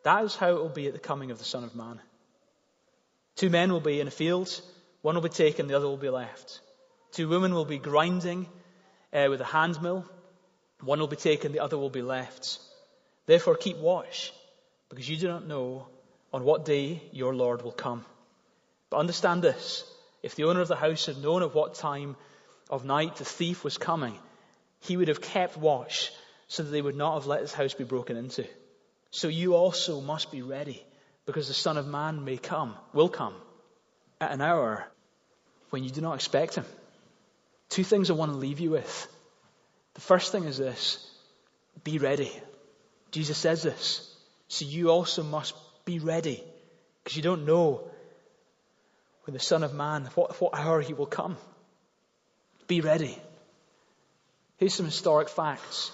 That 0.05 0.25
is 0.25 0.35
how 0.35 0.51
it 0.51 0.63
will 0.63 0.69
be 0.69 0.87
at 0.87 0.95
the 0.95 0.99
coming 0.99 1.31
of 1.31 1.39
the 1.39 1.45
Son 1.45 1.65
of 1.65 1.75
Man. 1.75 2.01
Two 3.37 3.51
men 3.51 3.73
will 3.73 3.81
be 3.81 4.01
in 4.01 4.09
a 4.09 4.13
field, 4.13 4.61
one 5.03 5.15
will 5.15 5.23
be 5.23 5.29
taken, 5.29 5.69
the 5.69 5.77
other 5.77 5.87
will 5.87 5.97
be 5.97 6.09
left. 6.09 6.61
Two 7.13 7.29
women 7.29 7.55
will 7.55 7.65
be 7.65 7.79
grinding 7.79 8.47
uh, 9.13 9.27
with 9.29 9.41
a 9.41 9.45
hand 9.45 9.81
mill. 9.83 10.05
One 10.81 11.01
will 11.01 11.09
be 11.09 11.17
taken, 11.17 11.53
the 11.53 11.61
other 11.61 11.77
will 11.77 11.91
be 11.91 12.03
left. 12.03 12.59
Therefore, 13.27 13.57
keep 13.57 13.79
watch, 13.79 14.33
because 14.89 15.09
you 15.09 15.17
do 15.17 15.29
not 15.29 15.47
know 15.47 15.89
on 16.33 16.45
what 16.45 16.65
day 16.65 17.03
your 17.13 17.35
Lord 17.35 17.63
will 17.63 17.73
come. 17.73 18.05
But 18.91 18.99
understand 18.99 19.43
this 19.43 19.85
if 20.23 20.35
the 20.35 20.45
owner 20.45 20.61
of 20.61 20.69
the 20.69 20.77
house 20.77 21.07
had 21.07 21.19
known 21.19 21.43
at 21.43 21.55
what 21.55 21.75
time 21.75 22.17
of 22.71 22.85
night 22.85 23.17
the 23.17 23.25
thief 23.25 23.65
was 23.65 23.79
coming, 23.79 24.15
he 24.81 24.97
would 24.97 25.09
have 25.09 25.21
kept 25.21 25.57
watch 25.57 26.13
so 26.47 26.63
that 26.63 26.71
they 26.71 26.83
would 26.83 26.97
not 26.97 27.15
have 27.15 27.27
let 27.27 27.41
his 27.41 27.53
house 27.53 27.75
be 27.75 27.85
broken 27.85 28.17
into. 28.17 28.47
So 29.11 29.29
you 29.29 29.55
also 29.55 30.01
must 30.01 30.31
be 30.31 30.43
ready, 30.43 30.83
because 31.27 31.49
the 31.49 31.55
Son 31.55 31.77
of 31.77 31.87
Man 31.87 32.25
may 32.25 32.37
come, 32.37 32.75
will 32.93 33.09
come, 33.09 33.35
at 34.21 34.33
an 34.33 34.41
hour 34.41 34.87
when 35.71 35.85
you 35.85 35.91
do 35.91 36.01
not 36.01 36.15
expect 36.15 36.55
him. 36.55 36.65
Two 37.69 37.85
things 37.85 38.11
I 38.11 38.15
want 38.15 38.33
to 38.33 38.39
leave 38.39 38.61
you 38.61 38.71
with. 38.71 39.09
The 39.95 40.01
first 40.01 40.33
thing 40.33 40.45
is 40.45 40.59
this 40.59 41.05
be 41.85 41.99
ready. 41.99 42.33
Jesus 43.11 43.39
says 43.39 43.63
this. 43.63 44.05
So 44.49 44.65
you 44.65 44.91
also 44.91 45.23
must 45.23 45.55
be 45.85 45.99
ready 45.99 46.43
because 47.03 47.17
you 47.17 47.23
don't 47.23 47.47
know 47.47 47.89
when 49.25 49.35
the 49.35 49.41
Son 49.41 49.63
of 49.63 49.75
Man, 49.75 50.09
what, 50.15 50.41
what 50.41 50.55
hour 50.55 50.81
he 50.81 50.95
will 50.95 51.07
come. 51.07 51.37
Be 52.67 52.81
ready. 52.81 53.19
Here's 54.57 54.75
some 54.75 54.87
historic 54.87 55.29
facts. 55.29 55.91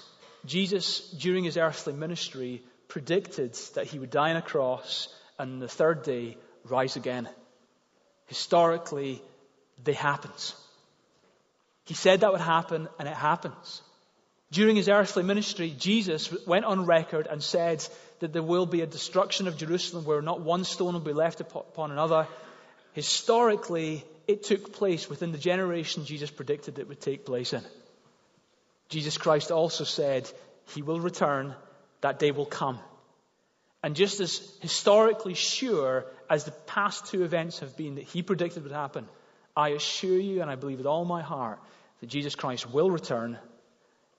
Jesus, 0.47 1.11
during 1.11 1.45
his 1.45 1.57
earthly 1.57 1.93
ministry, 1.93 2.63
predicted 2.89 3.55
that 3.75 3.87
he 3.87 3.99
would 3.99 4.11
die 4.11 4.31
on 4.31 4.37
a 4.37 4.43
cross 4.43 5.09
and 5.39 5.61
the 5.61 5.69
third 5.69 6.03
day 6.03 6.37
rise 6.65 6.97
again. 6.97 7.29
Historically, 8.27 9.23
they 9.83 9.93
happened. 9.93 10.55
He 11.85 11.95
said 11.95 12.21
that 12.21 12.33
would 12.33 12.41
happen, 12.41 12.89
and 12.99 13.09
it 13.09 13.15
happens. 13.15 13.83
During 14.51 14.77
his 14.77 14.89
earthly 14.89 15.23
ministry, 15.23 15.75
Jesus 15.77 16.33
went 16.47 16.65
on 16.65 16.87
record 16.87 17.27
and 17.27 17.43
said 17.43 17.87
that 18.21 18.33
there 18.33 18.43
will 18.43 18.67
be 18.67 18.83
a 18.83 18.87
destruction 18.87 19.49
of 19.49 19.57
Jerusalem 19.57 20.05
where 20.05 20.23
not 20.23 20.41
one 20.41 20.65
stone 20.65 20.95
will 20.95 21.01
be 21.01 21.13
left 21.13 21.41
upon 21.41 21.91
another. 21.91 22.27
Historically, 22.93 24.05
it 24.27 24.45
took 24.45 24.73
place 24.73 25.11
within 25.11 25.33
the 25.33 25.39
generation 25.39 26.05
Jesus 26.05 26.31
predicted 26.31 26.79
it 26.79 26.89
would 26.89 27.01
take 27.01 27.27
place 27.27 27.53
in. 27.53 27.63
Jesus 28.89 29.19
Christ 29.19 29.51
also 29.51 29.85
said 29.85 30.31
he 30.75 30.83
will 30.83 31.01
return, 31.01 31.55
that 32.01 32.19
day 32.19 32.31
will 32.31 32.47
come. 32.47 32.79
And 33.83 33.97
just 33.97 34.21
as 34.21 34.57
historically 34.63 35.35
sure 35.35 36.07
as 36.31 36.45
the 36.45 36.53
past 36.53 37.07
two 37.07 37.25
events 37.25 37.59
have 37.59 37.77
been 37.77 37.97
that 37.97 38.05
he 38.05 38.23
predicted 38.23 38.63
would 38.63 38.73
happen, 38.73 39.09
I 39.57 39.71
assure 39.71 40.19
you, 40.19 40.43
and 40.43 40.51
I 40.51 40.57
believe 40.57 40.79
with 40.79 40.87
all 40.87 41.05
my 41.05 41.23
heart, 41.23 41.61
that 42.01 42.07
Jesus 42.07 42.35
Christ 42.35 42.71
will 42.71 42.91
return. 42.91 43.39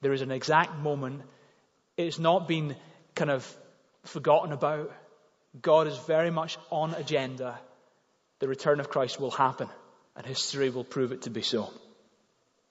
There 0.01 0.13
is 0.13 0.21
an 0.21 0.31
exact 0.31 0.75
moment. 0.77 1.21
It's 1.97 2.19
not 2.19 2.47
been 2.47 2.75
kind 3.15 3.31
of 3.31 3.57
forgotten 4.03 4.51
about. 4.51 4.91
God 5.61 5.87
is 5.87 5.97
very 5.99 6.31
much 6.31 6.57
on 6.71 6.93
agenda. 6.93 7.59
The 8.39 8.47
return 8.47 8.79
of 8.79 8.89
Christ 8.89 9.19
will 9.19 9.31
happen, 9.31 9.69
and 10.15 10.25
history 10.25 10.69
will 10.69 10.83
prove 10.83 11.11
it 11.11 11.23
to 11.23 11.29
be 11.29 11.41
so. 11.41 11.71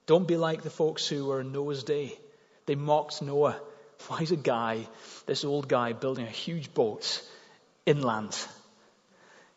Don't 0.07 0.29
be 0.29 0.37
like 0.37 0.63
the 0.63 0.71
folks 0.71 1.07
who 1.07 1.27
were 1.27 1.41
in 1.41 1.53
Noah's 1.53 1.83
day. 1.83 2.19
They 2.67 2.75
mocked 2.75 3.23
Noah. 3.23 3.59
Why 4.09 4.21
is 4.21 4.33
a 4.33 4.37
guy, 4.37 4.87
this 5.27 5.45
old 5.45 5.69
guy, 5.69 5.93
building 5.93 6.27
a 6.27 6.31
huge 6.31 6.75
boat 6.75 7.23
inland? 7.87 8.39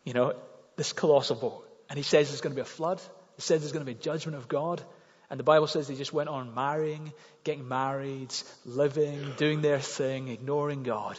You 0.04 0.14
know, 0.14 0.34
this 0.76 0.92
colossal 0.92 1.36
boat. 1.36 1.67
And 1.88 1.96
he 1.96 2.02
says 2.02 2.28
there's 2.28 2.40
going 2.40 2.54
to 2.54 2.56
be 2.56 2.62
a 2.62 2.64
flood. 2.64 3.00
He 3.36 3.42
says 3.42 3.60
there's 3.60 3.72
going 3.72 3.84
to 3.84 3.92
be 3.92 3.98
judgment 3.98 4.36
of 4.36 4.48
God. 4.48 4.82
And 5.30 5.38
the 5.38 5.44
Bible 5.44 5.66
says 5.66 5.88
they 5.88 5.94
just 5.94 6.12
went 6.12 6.28
on 6.28 6.54
marrying, 6.54 7.12
getting 7.44 7.68
married, 7.68 8.34
living, 8.64 9.34
doing 9.36 9.60
their 9.60 9.78
thing, 9.78 10.28
ignoring 10.28 10.82
God. 10.82 11.18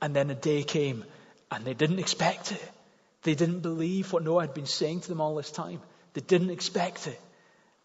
And 0.00 0.16
then 0.16 0.30
a 0.30 0.34
day 0.34 0.62
came 0.62 1.04
and 1.50 1.64
they 1.64 1.74
didn't 1.74 1.98
expect 1.98 2.52
it. 2.52 2.70
They 3.22 3.34
didn't 3.34 3.60
believe 3.60 4.12
what 4.12 4.24
Noah 4.24 4.42
had 4.42 4.54
been 4.54 4.66
saying 4.66 5.00
to 5.00 5.08
them 5.08 5.20
all 5.20 5.36
this 5.36 5.50
time. 5.50 5.80
They 6.14 6.22
didn't 6.22 6.50
expect 6.50 7.06
it. 7.06 7.20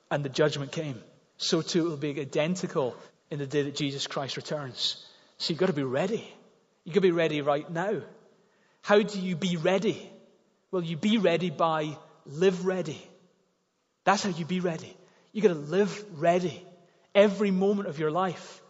And 0.10 0.24
the 0.24 0.30
judgment 0.30 0.72
came. 0.72 1.02
So 1.38 1.62
too 1.62 1.86
it 1.86 1.90
will 1.90 1.98
be 1.98 2.20
identical 2.20 2.96
in 3.30 3.40
the 3.40 3.46
day 3.46 3.64
that 3.64 3.76
Jesus 3.76 4.08
Christ 4.08 4.38
returns. 4.38 5.06
So 5.38 5.52
you've 5.52 5.60
got 5.60 5.68
to 5.68 5.74
be 5.74 5.84
ready. 5.84 6.28
You've 6.84 6.96
got 6.96 7.02
to 7.02 7.08
be 7.08 7.12
ready 7.12 7.42
right 7.42 7.70
now. 7.70 8.02
How 8.82 9.02
do 9.02 9.20
you 9.20 9.36
be 9.36 9.58
ready? 9.58 10.10
Well, 10.72 10.84
you 10.84 10.98
be 10.98 11.18
ready 11.18 11.50
by 11.50 11.98
live 12.30 12.66
ready. 12.66 13.02
That's 14.04 14.24
how 14.24 14.30
you 14.30 14.46
be 14.46 14.60
ready. 14.60 14.96
You've 15.34 15.44
got 15.44 15.54
to 15.54 15.60
live 15.60 16.04
ready 16.20 16.64
every 17.14 17.52
moment 17.52 17.90
of 17.90 18.00
your 18.00 18.12
life. 18.12 18.62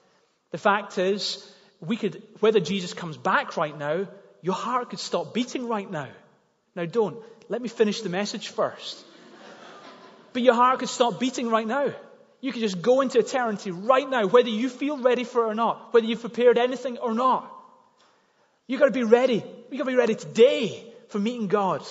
The 0.51 0.57
fact 0.57 0.97
is, 0.97 1.47
we 1.79 1.97
could, 1.97 2.21
whether 2.39 2.59
Jesus 2.59 2.93
comes 2.93 3.17
back 3.17 3.57
right 3.57 3.77
now, 3.77 4.07
your 4.41 4.55
heart 4.55 4.89
could 4.89 4.99
stop 4.99 5.33
beating 5.33 5.67
right 5.67 5.89
now. 5.89 6.07
Now 6.75 6.85
don't. 6.85 7.17
Let 7.49 7.61
me 7.61 7.69
finish 7.69 8.01
the 8.01 8.09
message 8.09 8.49
first. 8.49 9.03
But 10.33 10.41
your 10.43 10.53
heart 10.53 10.79
could 10.79 10.89
stop 10.89 11.19
beating 11.19 11.49
right 11.49 11.65
now. 11.65 11.93
You 12.41 12.51
could 12.51 12.61
just 12.61 12.81
go 12.81 13.01
into 13.01 13.17
eternity 13.19 13.71
right 13.71 14.07
now, 14.07 14.27
whether 14.27 14.49
you 14.49 14.69
feel 14.69 14.97
ready 14.97 15.23
for 15.23 15.45
it 15.45 15.47
or 15.47 15.55
not, 15.55 15.93
whether 15.93 16.05
you've 16.05 16.21
prepared 16.21 16.57
anything 16.57 16.97
or 16.99 17.13
not. 17.13 17.51
You've 18.67 18.79
got 18.79 18.87
to 18.87 18.91
be 18.91 19.03
ready. 19.03 19.43
You've 19.71 19.79
got 19.79 19.85
to 19.85 19.91
be 19.91 19.95
ready 19.95 20.15
today 20.15 20.93
for 21.09 21.17
meeting 21.19 21.47
God. 21.47 21.83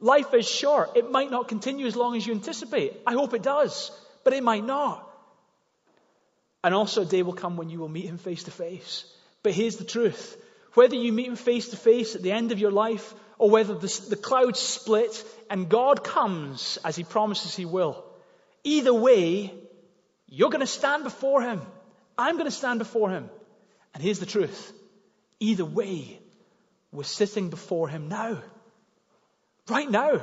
Life 0.00 0.34
is 0.34 0.48
short. 0.48 0.96
It 0.96 1.10
might 1.10 1.30
not 1.30 1.48
continue 1.48 1.86
as 1.86 1.96
long 1.96 2.16
as 2.16 2.26
you 2.26 2.34
anticipate. 2.34 2.94
I 3.06 3.12
hope 3.12 3.34
it 3.34 3.42
does, 3.42 3.90
but 4.24 4.32
it 4.32 4.42
might 4.42 4.64
not. 4.64 5.02
And 6.62 6.74
also, 6.74 7.02
a 7.02 7.06
day 7.06 7.22
will 7.22 7.32
come 7.32 7.56
when 7.56 7.70
you 7.70 7.78
will 7.78 7.88
meet 7.88 8.06
Him 8.06 8.18
face 8.18 8.44
to 8.44 8.50
face. 8.50 9.04
But 9.42 9.52
here's 9.52 9.76
the 9.76 9.84
truth 9.84 10.36
whether 10.74 10.96
you 10.96 11.12
meet 11.12 11.28
Him 11.28 11.36
face 11.36 11.68
to 11.68 11.76
face 11.76 12.14
at 12.14 12.22
the 12.22 12.32
end 12.32 12.52
of 12.52 12.58
your 12.58 12.70
life, 12.70 13.14
or 13.38 13.48
whether 13.48 13.74
the, 13.74 14.06
the 14.10 14.16
clouds 14.16 14.58
split 14.58 15.24
and 15.48 15.68
God 15.68 16.04
comes 16.04 16.78
as 16.84 16.96
He 16.96 17.04
promises 17.04 17.54
He 17.54 17.64
will, 17.64 18.04
either 18.64 18.92
way, 18.92 19.54
you're 20.28 20.50
going 20.50 20.60
to 20.60 20.66
stand 20.66 21.04
before 21.04 21.40
Him. 21.40 21.62
I'm 22.18 22.34
going 22.34 22.46
to 22.46 22.50
stand 22.50 22.78
before 22.78 23.10
Him. 23.10 23.30
And 23.94 24.02
here's 24.02 24.18
the 24.18 24.26
truth 24.26 24.72
either 25.40 25.64
way, 25.64 26.18
we're 26.92 27.04
sitting 27.04 27.48
before 27.48 27.88
Him 27.88 28.08
now. 28.08 28.42
Right 29.68 29.90
now. 29.90 30.22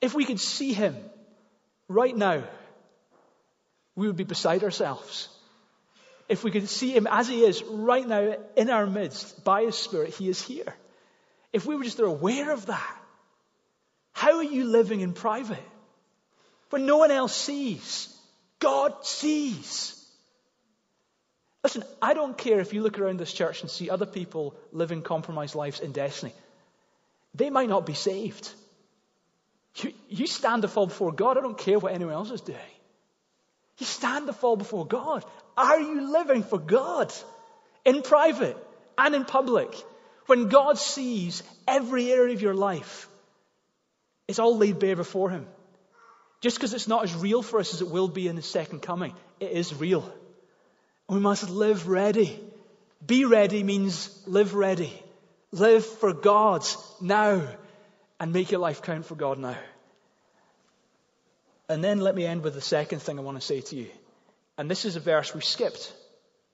If 0.00 0.14
we 0.14 0.24
could 0.24 0.40
see 0.40 0.72
him 0.72 0.96
right 1.88 2.16
now, 2.16 2.44
we 3.94 4.06
would 4.06 4.16
be 4.16 4.24
beside 4.24 4.62
ourselves. 4.62 5.28
If 6.28 6.44
we 6.44 6.50
could 6.50 6.68
see 6.68 6.94
him 6.94 7.06
as 7.06 7.28
he 7.28 7.44
is 7.44 7.62
right 7.62 8.06
now 8.06 8.36
in 8.56 8.70
our 8.70 8.86
midst 8.86 9.44
by 9.44 9.62
his 9.62 9.76
spirit, 9.76 10.14
he 10.14 10.28
is 10.28 10.42
here. 10.42 10.74
If 11.52 11.66
we 11.66 11.76
were 11.76 11.84
just 11.84 12.00
aware 12.00 12.52
of 12.52 12.66
that, 12.66 12.96
how 14.12 14.36
are 14.36 14.42
you 14.42 14.64
living 14.64 15.00
in 15.00 15.12
private? 15.12 15.62
When 16.70 16.84
no 16.84 16.98
one 16.98 17.10
else 17.10 17.34
sees, 17.34 18.14
God 18.58 19.06
sees. 19.06 19.92
Listen, 21.62 21.84
I 22.02 22.14
don't 22.14 22.36
care 22.36 22.60
if 22.60 22.72
you 22.74 22.82
look 22.82 22.98
around 22.98 23.18
this 23.18 23.32
church 23.32 23.62
and 23.62 23.70
see 23.70 23.88
other 23.88 24.06
people 24.06 24.54
living 24.72 25.02
compromised 25.02 25.54
lives 25.54 25.80
in 25.80 25.92
destiny. 25.92 26.32
They 27.36 27.50
might 27.50 27.68
not 27.68 27.86
be 27.86 27.94
saved. 27.94 28.50
You, 29.76 29.92
you 30.08 30.26
stand 30.26 30.62
to 30.62 30.68
fall 30.68 30.86
before 30.86 31.12
God. 31.12 31.36
I 31.36 31.42
don't 31.42 31.58
care 31.58 31.78
what 31.78 31.92
anyone 31.92 32.14
else 32.14 32.30
is 32.30 32.40
doing. 32.40 32.58
You 33.78 33.86
stand 33.86 34.26
to 34.26 34.32
fall 34.32 34.56
before 34.56 34.86
God. 34.86 35.24
Are 35.56 35.80
you 35.80 36.12
living 36.12 36.42
for 36.42 36.58
God 36.58 37.12
in 37.84 38.02
private 38.02 38.56
and 38.96 39.14
in 39.14 39.24
public? 39.24 39.74
When 40.26 40.48
God 40.48 40.78
sees 40.78 41.42
every 41.68 42.10
area 42.10 42.34
of 42.34 42.42
your 42.42 42.54
life, 42.54 43.08
it's 44.26 44.38
all 44.38 44.56
laid 44.56 44.78
bare 44.78 44.96
before 44.96 45.30
Him. 45.30 45.46
Just 46.40 46.56
because 46.56 46.72
it's 46.74 46.88
not 46.88 47.04
as 47.04 47.14
real 47.14 47.42
for 47.42 47.60
us 47.60 47.74
as 47.74 47.82
it 47.82 47.90
will 47.90 48.08
be 48.08 48.28
in 48.28 48.36
the 48.36 48.42
second 48.42 48.80
coming, 48.80 49.14
it 49.40 49.50
is 49.52 49.74
real. 49.74 50.10
We 51.08 51.20
must 51.20 51.50
live 51.50 51.86
ready. 51.86 52.40
Be 53.06 53.24
ready 53.24 53.62
means 53.62 54.22
live 54.26 54.54
ready. 54.54 54.92
Live 55.52 55.86
for 55.86 56.12
God 56.12 56.66
now 57.00 57.46
and 58.18 58.32
make 58.32 58.50
your 58.50 58.60
life 58.60 58.82
count 58.82 59.06
for 59.06 59.14
God 59.14 59.38
now. 59.38 59.56
And 61.68 61.82
then 61.82 62.00
let 62.00 62.14
me 62.14 62.26
end 62.26 62.42
with 62.42 62.54
the 62.54 62.60
second 62.60 63.00
thing 63.00 63.18
I 63.18 63.22
want 63.22 63.40
to 63.40 63.46
say 63.46 63.60
to 63.60 63.76
you. 63.76 63.88
And 64.58 64.70
this 64.70 64.84
is 64.84 64.96
a 64.96 65.00
verse 65.00 65.34
we 65.34 65.40
skipped. 65.40 65.92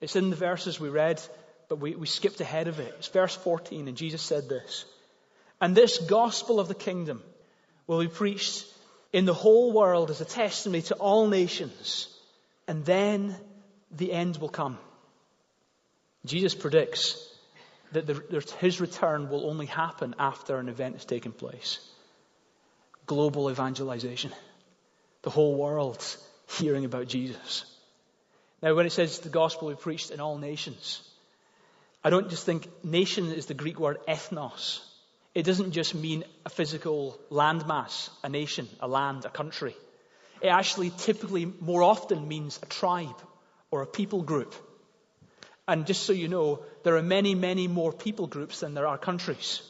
It's 0.01 0.17
in 0.17 0.31
the 0.31 0.37
verses 0.37 0.81
we 0.81 0.89
read, 0.89 1.23
but 1.69 1.77
we, 1.79 1.95
we 1.95 2.07
skipped 2.07 2.41
ahead 2.41 2.69
of 2.69 2.81
it. 2.81 2.95
It's 2.99 3.09
verse 3.09 3.37
14, 3.37 3.89
and 3.89 3.97
Jesus 3.97 4.23
said 4.23 4.49
this 4.49 4.85
And 5.61 5.77
this 5.77 5.99
gospel 5.99 6.59
of 6.59 6.69
the 6.69 6.75
kingdom 6.75 7.23
will 7.87 8.01
be 8.01 8.09
preached 8.09 8.67
in 9.13 9.27
the 9.27 9.35
whole 9.35 9.73
world 9.73 10.11
as 10.11 10.21
a 10.21 10.25
testimony 10.25 10.83
to 10.83 10.95
all 10.95 11.29
nations, 11.29 12.09
and 12.67 12.85
then 12.85 13.37
the 13.91 14.13
end 14.13 14.39
will 14.39 14.49
come. 14.49 14.79
Jesus 16.25 16.55
predicts 16.55 17.32
that 17.93 18.07
the, 18.07 18.55
his 18.59 18.81
return 18.81 19.29
will 19.29 19.49
only 19.49 19.67
happen 19.67 20.15
after 20.19 20.59
an 20.59 20.69
event 20.69 20.97
has 20.97 21.05
taken 21.05 21.33
place. 21.33 21.79
Global 23.07 23.51
evangelization. 23.51 24.33
The 25.23 25.31
whole 25.31 25.57
world 25.57 26.05
hearing 26.59 26.85
about 26.85 27.09
Jesus. 27.09 27.65
Now, 28.63 28.75
when 28.75 28.87
it 28.87 28.93
says 28.93 29.19
the 29.19 29.29
gospel 29.29 29.69
we 29.69 29.75
preached 29.75 30.11
in 30.11 30.21
all 30.21 30.39
nations, 30.39 31.03
I 32.05 32.11
don't 32.11 32.31
just 32.31 32.47
think 32.47 32.69
nation 32.85 33.33
is 33.33 33.47
the 33.47 33.55
Greek 33.55 33.79
word 33.79 33.99
ethnos. 34.09 34.81
It 35.35 35.45
doesn't 35.45 35.73
just 35.73 35.95
mean 35.95 36.25
a 36.45 36.51
physical 36.51 37.19
landmass, 37.31 38.11
a 38.23 38.29
nation, 38.29 38.69
a 38.81 38.89
land, 38.89 39.25
a 39.25 39.31
country. 39.31 39.75
It 40.41 40.49
actually 40.49 40.91
typically 40.91 41.47
more 41.47 41.83
often 41.83 42.29
means 42.29 42.59
a 42.63 42.67
tribe 42.67 43.23
or 43.71 43.83
a 43.83 43.87
people 43.87 44.23
group. 44.23 44.55
And 45.69 45.87
just 45.87 46.03
so 46.03 46.13
you 46.13 46.29
know, 46.29 46.65
there 46.83 46.97
are 46.97 47.03
many, 47.03 47.35
many 47.35 47.69
more 47.69 47.93
people 47.93 48.27
groups 48.27 48.61
than 48.61 48.75
there 48.75 48.87
are 48.87 48.99
countries. 48.99 49.63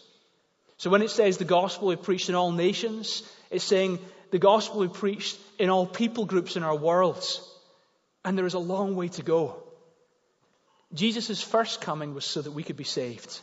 So 0.79 0.91
when 0.91 1.03
it 1.03 1.11
says 1.11 1.37
the 1.37 1.45
gospel 1.45 1.89
we 1.89 1.97
preached 1.97 2.29
in 2.29 2.35
all 2.35 2.51
nations, 2.51 3.23
it's 3.51 3.65
saying 3.65 3.99
the 4.31 4.39
gospel 4.39 4.81
we 4.81 4.89
preached 4.89 5.39
in 5.59 5.71
all 5.71 5.87
people 5.87 6.25
groups 6.25 6.57
in 6.57 6.63
our 6.63 6.75
worlds. 6.75 7.47
And 8.25 8.37
there 8.37 8.47
is 8.47 8.55
a 8.55 8.59
long 8.59 8.97
way 8.97 9.09
to 9.09 9.23
go. 9.23 9.63
Jesus' 10.95 11.43
first 11.43 11.81
coming 11.81 12.15
was 12.15 12.25
so 12.25 12.43
that 12.43 12.53
we 12.53 12.63
could 12.63 12.77
be 12.77 12.85
saved. 12.85 13.41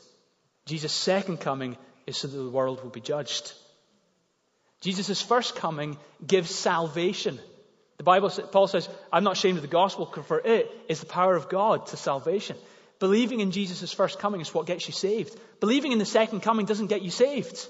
Jesus' 0.65 0.91
second 0.91 1.37
coming 1.37 1.77
is 2.05 2.17
so 2.17 2.27
that 2.27 2.37
the 2.37 2.49
world 2.49 2.83
will 2.83 2.89
be 2.89 3.01
judged. 3.01 3.53
Jesus' 4.81 5.21
first 5.21 5.55
coming 5.55 5.97
gives 6.25 6.53
salvation 6.53 7.39
the 7.99 8.03
Bible, 8.03 8.29
Paul 8.29 8.67
says, 8.67 8.87
I'm 9.11 9.25
not 9.25 9.33
ashamed 9.33 9.57
of 9.57 9.61
the 9.61 9.67
gospel, 9.67 10.05
for 10.05 10.39
it 10.39 10.71
is 10.87 11.01
the 11.01 11.05
power 11.05 11.35
of 11.35 11.49
God 11.49 11.85
to 11.87 11.97
salvation. 11.97 12.55
Believing 12.97 13.41
in 13.41 13.51
Jesus' 13.51 13.91
first 13.91 14.19
coming 14.19 14.39
is 14.39 14.53
what 14.53 14.67
gets 14.67 14.87
you 14.87 14.93
saved. 14.93 15.37
Believing 15.59 15.91
in 15.91 15.99
the 15.99 16.05
second 16.05 16.39
coming 16.39 16.65
doesn't 16.65 16.87
get 16.87 17.01
you 17.01 17.11
saved. 17.11 17.67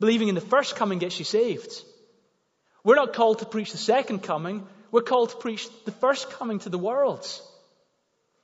Believing 0.00 0.26
in 0.26 0.34
the 0.34 0.40
first 0.40 0.74
coming 0.74 0.98
gets 0.98 1.16
you 1.20 1.24
saved. 1.24 1.72
We're 2.82 2.96
not 2.96 3.12
called 3.12 3.38
to 3.38 3.46
preach 3.46 3.70
the 3.70 3.78
second 3.78 4.24
coming. 4.24 4.66
We're 4.90 5.02
called 5.02 5.30
to 5.30 5.36
preach 5.36 5.68
the 5.84 5.92
first 5.92 6.28
coming 6.32 6.58
to 6.60 6.68
the 6.68 6.78
world. 6.78 7.24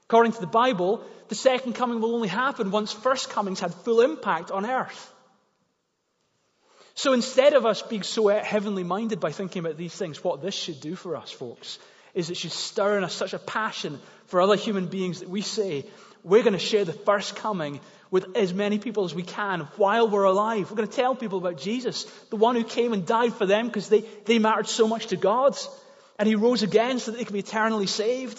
According 0.04 0.32
to 0.34 0.40
the 0.40 0.46
Bible, 0.46 1.02
the 1.26 1.34
second 1.34 1.72
coming 1.72 2.00
will 2.00 2.14
only 2.14 2.28
happen 2.28 2.70
once 2.70 2.92
first 2.92 3.28
comings 3.28 3.58
had 3.58 3.74
full 3.74 4.02
impact 4.02 4.52
on 4.52 4.66
earth. 4.66 5.11
So 6.94 7.12
instead 7.12 7.54
of 7.54 7.64
us 7.64 7.82
being 7.82 8.02
so 8.02 8.28
heavenly 8.28 8.84
minded 8.84 9.20
by 9.20 9.32
thinking 9.32 9.60
about 9.60 9.76
these 9.76 9.94
things, 9.94 10.22
what 10.22 10.42
this 10.42 10.54
should 10.54 10.80
do 10.80 10.94
for 10.94 11.16
us, 11.16 11.30
folks, 11.30 11.78
is 12.14 12.30
it 12.30 12.36
should 12.36 12.52
stir 12.52 12.98
in 12.98 13.04
us 13.04 13.14
such 13.14 13.32
a 13.32 13.38
passion 13.38 13.98
for 14.26 14.40
other 14.40 14.56
human 14.56 14.86
beings 14.86 15.20
that 15.20 15.28
we 15.28 15.40
say, 15.40 15.86
we're 16.24 16.42
going 16.42 16.52
to 16.52 16.58
share 16.58 16.84
the 16.84 16.92
first 16.92 17.34
coming 17.36 17.80
with 18.10 18.36
as 18.36 18.52
many 18.52 18.78
people 18.78 19.04
as 19.04 19.14
we 19.14 19.22
can 19.22 19.60
while 19.76 20.08
we're 20.08 20.24
alive. 20.24 20.70
We're 20.70 20.76
going 20.76 20.88
to 20.88 20.94
tell 20.94 21.16
people 21.16 21.38
about 21.38 21.58
Jesus, 21.58 22.04
the 22.30 22.36
one 22.36 22.54
who 22.54 22.64
came 22.64 22.92
and 22.92 23.06
died 23.06 23.32
for 23.32 23.46
them 23.46 23.66
because 23.66 23.88
they, 23.88 24.02
they 24.26 24.38
mattered 24.38 24.68
so 24.68 24.86
much 24.86 25.06
to 25.08 25.16
God. 25.16 25.56
And 26.18 26.28
he 26.28 26.34
rose 26.34 26.62
again 26.62 26.98
so 26.98 27.10
that 27.10 27.18
they 27.18 27.24
can 27.24 27.32
be 27.32 27.40
eternally 27.40 27.86
saved. 27.86 28.38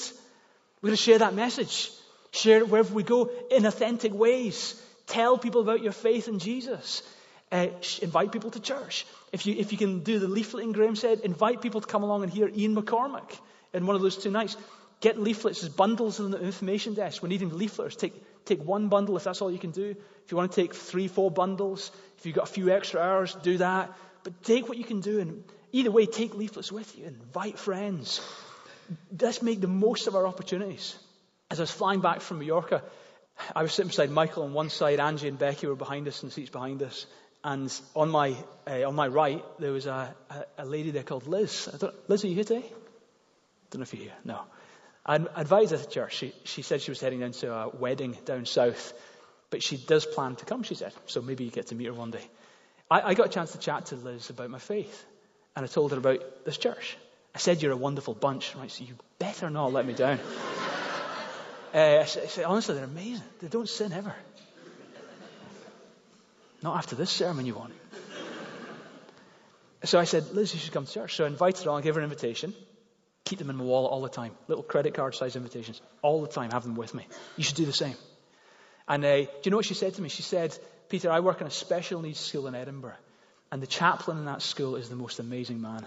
We're 0.81 0.89
going 0.89 0.97
to 0.97 1.03
share 1.03 1.19
that 1.19 1.33
message. 1.33 1.91
Share 2.31 2.59
it 2.59 2.69
wherever 2.69 2.93
we 2.93 3.03
go 3.03 3.29
in 3.51 3.65
authentic 3.65 4.13
ways. 4.13 4.79
Tell 5.07 5.37
people 5.37 5.61
about 5.61 5.81
your 5.81 5.91
faith 5.91 6.27
in 6.27 6.39
Jesus. 6.39 7.01
Uh, 7.53 7.67
invite 8.01 8.31
people 8.31 8.49
to 8.49 8.59
church. 8.59 9.05
If 9.31 9.45
you, 9.45 9.53
if 9.55 9.71
you 9.71 9.77
can 9.77 9.99
do 9.99 10.17
the 10.17 10.25
leafleting 10.25 10.73
Graham 10.73 10.95
said, 10.95 11.19
invite 11.19 11.61
people 11.61 11.81
to 11.81 11.87
come 11.87 12.01
along 12.01 12.23
and 12.23 12.33
hear 12.33 12.49
Ian 12.49 12.75
McCormack 12.75 13.37
in 13.73 13.85
one 13.85 13.95
of 13.95 14.01
those 14.01 14.17
two 14.17 14.31
nights. 14.31 14.57
Get 15.01 15.19
leaflets, 15.19 15.61
there's 15.61 15.71
bundles 15.71 16.19
in 16.19 16.31
the 16.31 16.41
information 16.41 16.95
desk. 16.95 17.21
We're 17.21 17.29
needing 17.29 17.55
leaflets. 17.55 17.95
Take, 17.95 18.15
take 18.45 18.63
one 18.63 18.87
bundle 18.87 19.15
if 19.17 19.23
that's 19.23 19.39
all 19.39 19.51
you 19.51 19.59
can 19.59 19.69
do. 19.69 19.91
If 20.25 20.31
you 20.31 20.37
want 20.37 20.51
to 20.51 20.61
take 20.61 20.73
three, 20.73 21.07
four 21.07 21.29
bundles, 21.29 21.91
if 22.17 22.25
you've 22.25 22.33
got 22.33 22.49
a 22.49 22.51
few 22.51 22.71
extra 22.71 22.99
hours, 22.99 23.35
do 23.43 23.59
that. 23.59 23.93
But 24.23 24.41
take 24.41 24.67
what 24.67 24.79
you 24.79 24.83
can 24.83 25.01
do 25.01 25.19
and 25.19 25.43
either 25.71 25.91
way, 25.91 26.07
take 26.07 26.33
leaflets 26.33 26.71
with 26.71 26.97
you. 26.97 27.05
Invite 27.05 27.59
friends. 27.59 28.19
Let's 29.21 29.43
make 29.43 29.61
the 29.61 29.67
most 29.67 30.07
of 30.07 30.15
our 30.15 30.25
opportunities. 30.25 30.97
As 31.51 31.59
I 31.59 31.63
was 31.63 31.71
flying 31.71 32.01
back 32.01 32.21
from 32.21 32.39
Mallorca, 32.39 32.81
I 33.55 33.61
was 33.61 33.73
sitting 33.73 33.89
beside 33.89 34.09
Michael 34.09 34.43
on 34.43 34.53
one 34.53 34.69
side, 34.69 34.99
Angie 34.99 35.27
and 35.27 35.37
Becky 35.37 35.67
were 35.67 35.75
behind 35.75 36.07
us 36.07 36.23
in 36.23 36.29
the 36.29 36.33
seats 36.33 36.49
behind 36.49 36.81
us. 36.81 37.05
And 37.43 37.73
on 37.95 38.09
my, 38.09 38.35
uh, 38.65 38.87
on 38.87 38.95
my 38.95 39.07
right, 39.07 39.43
there 39.59 39.73
was 39.73 39.85
a, 39.85 40.15
a, 40.29 40.45
a 40.59 40.65
lady 40.65 40.91
there 40.91 41.03
called 41.03 41.27
Liz. 41.27 41.69
Liz, 42.07 42.23
are 42.23 42.27
you 42.27 42.35
here 42.35 42.43
today? 42.45 42.65
Don't 43.69 43.79
know 43.79 43.83
if 43.83 43.93
you're 43.93 44.03
here. 44.03 44.13
No. 44.23 44.41
Advised 45.05 45.71
her 45.71 45.77
to 45.77 45.89
church. 45.89 46.15
She, 46.15 46.33
she 46.45 46.61
said 46.61 46.81
she 46.81 46.91
was 46.91 47.01
heading 47.01 47.19
down 47.19 47.31
to 47.33 47.53
a 47.53 47.69
wedding 47.69 48.17
down 48.23 48.45
south, 48.45 48.93
but 49.49 49.61
she 49.61 49.75
does 49.75 50.05
plan 50.05 50.35
to 50.37 50.45
come, 50.45 50.63
she 50.63 50.75
said. 50.75 50.93
So 51.07 51.21
maybe 51.21 51.43
you 51.43 51.51
get 51.51 51.67
to 51.67 51.75
meet 51.75 51.87
her 51.87 51.93
one 51.93 52.11
day. 52.11 52.25
I, 52.89 53.01
I 53.01 53.13
got 53.13 53.25
a 53.25 53.29
chance 53.29 53.51
to 53.51 53.57
chat 53.57 53.87
to 53.87 53.95
Liz 53.95 54.29
about 54.29 54.49
my 54.49 54.59
faith, 54.59 55.05
and 55.55 55.65
I 55.65 55.67
told 55.67 55.91
her 55.91 55.97
about 55.97 56.45
this 56.45 56.57
church. 56.57 56.97
I 57.35 57.39
said, 57.39 57.61
You're 57.61 57.73
a 57.73 57.77
wonderful 57.77 58.13
bunch. 58.13 58.55
Right, 58.55 58.71
so 58.71 58.85
you 58.85 58.95
better 59.19 59.49
not 59.49 59.73
let 59.73 59.85
me 59.85 59.93
down. 59.93 60.19
uh, 61.73 61.77
I 61.77 62.05
said, 62.05 62.45
Honestly, 62.45 62.75
they're 62.75 62.83
amazing. 62.85 63.25
They 63.41 63.47
don't 63.47 63.67
sin 63.67 63.91
ever. 63.91 64.15
Not 66.63 66.77
after 66.77 66.95
this 66.95 67.11
sermon, 67.11 67.45
you 67.45 67.53
won't. 67.53 67.73
So 69.83 69.99
I 69.99 70.05
said, 70.05 70.31
Liz, 70.31 70.53
you 70.53 70.59
should 70.61 70.71
come 70.71 70.85
to 70.85 70.91
church. 70.91 71.17
So 71.17 71.25
I 71.25 71.27
invited 71.27 71.65
her 71.65 71.71
on, 71.71 71.81
gave 71.81 71.95
her 71.95 71.99
an 71.99 72.05
invitation. 72.05 72.53
Keep 73.25 73.39
them 73.39 73.49
in 73.49 73.57
my 73.57 73.65
wallet 73.65 73.91
all 73.91 74.01
the 74.01 74.09
time. 74.09 74.31
Little 74.47 74.63
credit 74.63 74.93
card 74.93 75.13
size 75.13 75.35
invitations. 75.35 75.81
All 76.01 76.21
the 76.21 76.27
time. 76.27 76.51
Have 76.51 76.63
them 76.63 76.75
with 76.75 76.93
me. 76.93 77.05
You 77.35 77.43
should 77.43 77.57
do 77.57 77.65
the 77.65 77.73
same. 77.73 77.95
And 78.87 79.03
uh, 79.03 79.17
do 79.17 79.27
you 79.43 79.51
know 79.51 79.57
what 79.57 79.65
she 79.65 79.73
said 79.73 79.93
to 79.95 80.01
me? 80.01 80.07
She 80.07 80.23
said, 80.23 80.57
Peter, 80.87 81.11
I 81.11 81.19
work 81.19 81.41
in 81.41 81.47
a 81.47 81.51
special 81.51 82.01
needs 82.01 82.19
school 82.19 82.47
in 82.47 82.55
Edinburgh. 82.55 82.95
And 83.51 83.61
the 83.61 83.67
chaplain 83.67 84.17
in 84.17 84.25
that 84.25 84.41
school 84.41 84.77
is 84.77 84.87
the 84.87 84.95
most 84.95 85.19
amazing 85.19 85.61
man. 85.61 85.85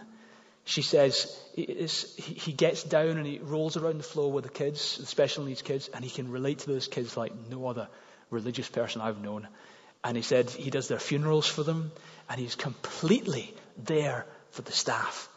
She 0.65 0.83
says 0.83 1.39
he 1.55 2.53
gets 2.53 2.83
down 2.83 3.17
and 3.17 3.27
he 3.27 3.39
rolls 3.39 3.77
around 3.77 3.99
the 3.99 4.05
floor 4.05 4.31
with 4.31 4.45
the 4.45 4.51
kids, 4.51 4.99
the 4.99 5.07
special 5.07 5.45
needs 5.45 5.63
kids, 5.63 5.89
and 5.95 6.05
he 6.05 6.11
can 6.11 6.31
relate 6.31 6.61
to 6.61 6.67
those 6.67 6.87
kids 6.87 7.17
like 7.17 7.33
no 7.51 7.67
other 7.67 7.89
religious 8.31 8.69
person 8.69 9.01
I've 9.01 9.23
known. 9.23 9.49
And 10.05 10.17
he 10.17 10.23
said 10.23 10.51
he 10.51 10.71
does 10.71 10.89
their 10.89 10.99
funerals 10.99 11.47
for 11.47 11.63
them, 11.63 11.93
and 12.29 12.41
he's 12.41 12.55
completely 12.55 13.55
there 13.77 14.27
for 14.51 14.63
the 14.63 14.73
staff. 14.73 15.29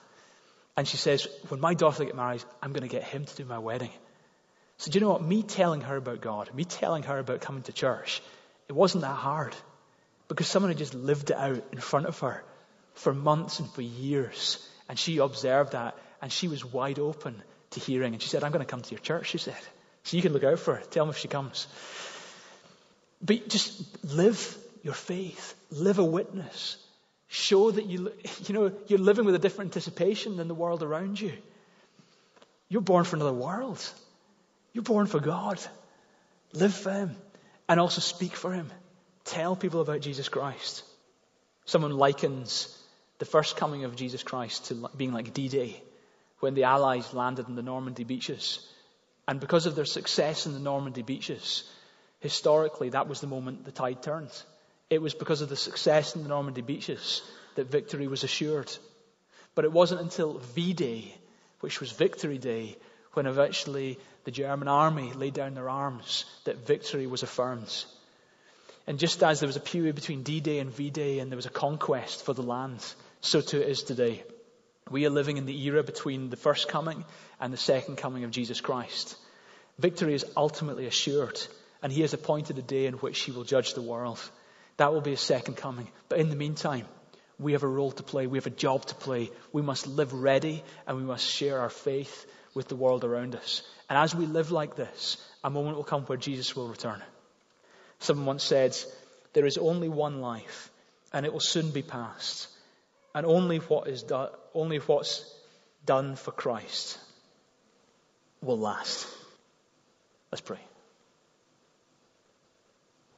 And 0.77 0.87
she 0.87 0.97
says, 0.97 1.27
when 1.49 1.59
my 1.59 1.73
daughter 1.73 2.05
gets 2.05 2.15
married, 2.15 2.43
I'm 2.61 2.71
going 2.71 2.87
to 2.87 2.95
get 2.95 3.03
him 3.03 3.25
to 3.25 3.35
do 3.35 3.45
my 3.45 3.59
wedding. 3.59 3.91
So 4.77 4.91
do 4.91 4.97
you 4.97 5.05
know 5.05 5.11
what? 5.11 5.23
Me 5.23 5.43
telling 5.43 5.81
her 5.81 5.97
about 5.97 6.21
God, 6.21 6.53
me 6.53 6.63
telling 6.63 7.03
her 7.03 7.19
about 7.19 7.41
coming 7.41 7.63
to 7.63 7.73
church, 7.73 8.21
it 8.69 8.73
wasn't 8.73 9.01
that 9.01 9.15
hard. 9.15 9.53
Because 10.29 10.47
someone 10.47 10.69
had 10.71 10.77
just 10.77 10.93
lived 10.93 11.31
it 11.31 11.35
out 11.35 11.63
in 11.73 11.79
front 11.79 12.05
of 12.05 12.17
her 12.19 12.43
for 12.93 13.13
months 13.13 13.59
and 13.59 13.69
for 13.71 13.81
years. 13.81 14.65
And 14.87 14.97
she 14.97 15.17
observed 15.17 15.73
that 15.73 15.97
and 16.21 16.31
she 16.31 16.47
was 16.47 16.63
wide 16.63 16.99
open 16.99 17.41
to 17.71 17.79
hearing. 17.79 18.13
And 18.13 18.21
she 18.21 18.29
said, 18.29 18.43
I'm 18.43 18.51
going 18.51 18.65
to 18.65 18.69
come 18.71 18.81
to 18.81 18.91
your 18.91 18.99
church, 18.99 19.27
she 19.27 19.37
said. 19.37 19.59
So 20.03 20.15
you 20.15 20.23
can 20.23 20.31
look 20.31 20.43
out 20.43 20.59
for 20.59 20.75
her. 20.75 20.81
Tell 20.91 21.05
me 21.05 21.11
if 21.11 21.17
she 21.17 21.27
comes. 21.27 21.67
But 23.21 23.49
just 23.49 24.03
live 24.03 24.57
your 24.83 24.93
faith. 24.93 25.55
Live 25.71 25.99
a 25.99 26.05
witness. 26.05 26.77
Show 27.27 27.71
that 27.71 27.85
you, 27.85 28.11
you 28.45 28.53
know, 28.55 28.71
you're 28.87 28.99
living 28.99 29.25
with 29.25 29.35
a 29.35 29.39
different 29.39 29.69
anticipation 29.69 30.37
than 30.37 30.47
the 30.47 30.55
world 30.55 30.81
around 30.81 31.19
you. 31.19 31.33
You're 32.69 32.81
born 32.81 33.03
for 33.03 33.15
another 33.15 33.33
world. 33.33 33.83
You're 34.73 34.83
born 34.83 35.07
for 35.07 35.19
God. 35.19 35.59
Live 36.53 36.73
for 36.73 36.91
Him 36.91 37.15
and 37.67 37.79
also 37.79 38.01
speak 38.01 38.35
for 38.35 38.51
Him. 38.51 38.71
Tell 39.25 39.55
people 39.55 39.81
about 39.81 40.01
Jesus 40.01 40.29
Christ. 40.29 40.83
Someone 41.65 41.95
likens 41.95 42.75
the 43.19 43.25
first 43.25 43.57
coming 43.57 43.83
of 43.83 43.95
Jesus 43.95 44.23
Christ 44.23 44.65
to 44.67 44.89
being 44.97 45.13
like 45.13 45.33
D 45.33 45.49
Day 45.49 45.83
when 46.39 46.53
the 46.53 46.63
Allies 46.63 47.13
landed 47.13 47.47
in 47.47 47.55
the 47.55 47.61
Normandy 47.61 48.03
beaches. 48.03 48.67
And 49.27 49.39
because 49.39 49.67
of 49.67 49.75
their 49.75 49.85
success 49.85 50.47
in 50.47 50.53
the 50.53 50.59
Normandy 50.59 51.03
beaches, 51.03 51.69
historically, 52.19 52.89
that 52.89 53.07
was 53.07 53.21
the 53.21 53.27
moment 53.27 53.65
the 53.65 53.71
tide 53.71 54.01
turned. 54.01 54.31
It 54.89 55.01
was 55.01 55.13
because 55.13 55.41
of 55.41 55.49
the 55.49 55.55
success 55.55 56.15
in 56.15 56.23
the 56.23 56.29
Normandy 56.29 56.61
beaches 56.61 57.21
that 57.55 57.71
victory 57.71 58.07
was 58.07 58.23
assured. 58.23 58.71
But 59.55 59.65
it 59.65 59.71
wasn't 59.71 60.01
until 60.01 60.39
V 60.39 60.73
Day, 60.73 61.15
which 61.59 61.79
was 61.79 61.91
Victory 61.91 62.37
Day, 62.37 62.77
when 63.13 63.25
eventually 63.25 63.97
the 64.23 64.31
German 64.31 64.67
army 64.67 65.13
laid 65.13 65.33
down 65.33 65.55
their 65.55 65.69
arms, 65.69 66.25
that 66.45 66.65
victory 66.65 67.07
was 67.07 67.23
affirmed. 67.23 67.85
And 68.87 68.99
just 68.99 69.21
as 69.23 69.39
there 69.39 69.47
was 69.47 69.55
a 69.55 69.61
period 69.61 69.95
between 69.95 70.23
D 70.23 70.39
Day 70.39 70.59
and 70.59 70.71
V 70.71 70.89
Day 70.89 71.19
and 71.19 71.31
there 71.31 71.35
was 71.35 71.45
a 71.45 71.51
conquest 71.51 72.25
for 72.25 72.33
the 72.33 72.41
land, 72.41 72.83
so 73.21 73.41
too 73.41 73.61
it 73.61 73.69
is 73.69 73.83
today. 73.83 74.23
We 74.89 75.05
are 75.05 75.11
living 75.11 75.37
in 75.37 75.45
the 75.45 75.63
era 75.65 75.83
between 75.83 76.29
the 76.29 76.35
first 76.35 76.67
coming 76.67 77.05
and 77.39 77.53
the 77.53 77.57
second 77.57 77.97
coming 77.97 78.23
of 78.23 78.31
Jesus 78.31 78.61
Christ. 78.61 79.15
Victory 79.77 80.13
is 80.13 80.25
ultimately 80.35 80.87
assured, 80.87 81.39
and 81.81 81.91
He 81.91 82.01
has 82.01 82.13
appointed 82.13 82.57
a 82.57 82.61
day 82.61 82.85
in 82.85 82.95
which 82.95 83.19
He 83.21 83.31
will 83.31 83.43
judge 83.43 83.73
the 83.73 83.81
world. 83.81 84.19
That 84.77 84.93
will 84.93 85.01
be 85.01 85.13
a 85.13 85.17
second 85.17 85.55
coming. 85.55 85.89
But 86.07 86.19
in 86.19 86.29
the 86.29 86.35
meantime, 86.35 86.85
we 87.39 87.53
have 87.53 87.63
a 87.63 87.67
role 87.67 87.91
to 87.91 88.03
play. 88.03 88.27
We 88.27 88.37
have 88.37 88.47
a 88.47 88.51
job 88.51 88.85
to 88.85 88.95
play. 88.95 89.29
We 89.51 89.61
must 89.61 89.87
live 89.87 90.13
ready 90.13 90.63
and 90.87 90.97
we 90.97 91.03
must 91.03 91.25
share 91.25 91.59
our 91.59 91.69
faith 91.69 92.25
with 92.53 92.67
the 92.67 92.75
world 92.75 93.03
around 93.03 93.35
us. 93.35 93.61
And 93.89 93.97
as 93.97 94.13
we 94.13 94.25
live 94.25 94.51
like 94.51 94.75
this, 94.75 95.17
a 95.43 95.49
moment 95.49 95.77
will 95.77 95.83
come 95.83 96.03
where 96.03 96.17
Jesus 96.17 96.55
will 96.55 96.67
return. 96.67 97.01
Someone 97.99 98.25
once 98.25 98.43
said, 98.43 98.77
There 99.33 99.45
is 99.45 99.57
only 99.57 99.89
one 99.89 100.21
life, 100.21 100.71
and 101.13 101.25
it 101.25 101.33
will 101.33 101.39
soon 101.39 101.71
be 101.71 101.81
past. 101.81 102.47
And 103.13 103.25
only 103.25 103.57
what 103.57 103.87
is 103.87 104.03
done, 104.03 104.29
only 104.53 104.77
what's 104.77 105.25
done 105.85 106.15
for 106.15 106.31
Christ 106.31 106.99
will 108.41 108.59
last. 108.59 109.07
Let's 110.31 110.41
pray. 110.41 110.59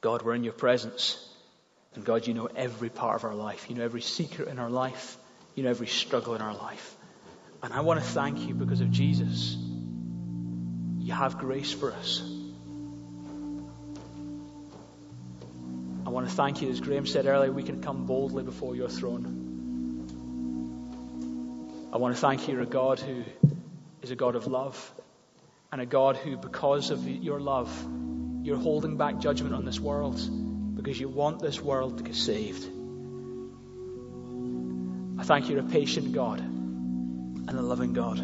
God, 0.02 0.24
we're 0.24 0.34
in 0.34 0.43
your 0.43 0.54
presence. 0.54 1.24
And 1.93 2.04
God, 2.04 2.26
you 2.26 2.34
know 2.34 2.47
every 2.56 2.89
part 2.89 3.18
of 3.18 3.24
our 3.24 3.36
life. 3.36 3.70
You 3.70 3.76
know 3.76 3.84
every 3.84 4.02
secret 4.02 4.47
in 4.47 4.58
our 4.58 4.70
life. 4.70 5.18
You 5.56 5.64
know 5.64 5.70
every 5.70 5.88
struggle 5.88 6.34
in 6.34 6.41
our 6.41 6.56
life. 6.56 6.97
And 7.62 7.72
I 7.72 7.82
want 7.82 7.99
to 7.99 8.06
thank 8.06 8.47
you 8.47 8.56
because 8.56 8.82
of 8.82 8.89
Jesus. 8.89 9.56
You 10.99 11.14
have 11.14 11.38
grace 11.38 11.72
for 11.72 11.91
us. 11.93 12.22
I 16.06 16.10
want 16.10 16.28
to 16.28 16.34
thank 16.34 16.62
you, 16.64 16.70
as 16.70 16.82
Graham 16.82 17.06
said 17.06 17.28
earlier, 17.28 17.52
we 17.52 17.64
can 17.64 17.84
come 17.84 18.06
boldly 18.08 18.43
before 18.43 18.76
your 18.76 18.89
throne. 18.89 19.38
I 21.93 21.97
want 21.97 22.16
to 22.16 22.22
thank 22.22 22.47
you, 22.47 22.60
a 22.60 22.66
God 22.66 22.99
who 22.99 23.24
is 24.02 24.10
a 24.10 24.16
God 24.16 24.36
of 24.36 24.47
love 24.47 24.93
and 25.72 25.80
a 25.80 25.86
God 25.86 26.18
who, 26.18 26.38
because 26.38 26.89
of 26.89 27.08
your 27.08 27.39
love, 27.39 27.70
you're 28.44 28.58
holding 28.58 28.98
back 28.98 29.20
judgment 29.20 29.54
on 29.54 29.66
this 29.66 29.80
world 29.80 30.20
because 30.76 31.00
you 31.00 31.10
want 31.10 31.39
this 31.39 31.62
world 31.62 31.98
to 31.98 32.04
get 32.04 32.16
saved. 32.16 32.66
I 35.20 35.24
thank 35.24 35.48
you, 35.50 35.56
you're 35.56 35.66
a 35.66 35.70
patient 35.70 36.14
God 36.14 36.39
and 36.39 37.50
a 37.50 37.62
loving 37.62 37.94
God. 37.94 38.18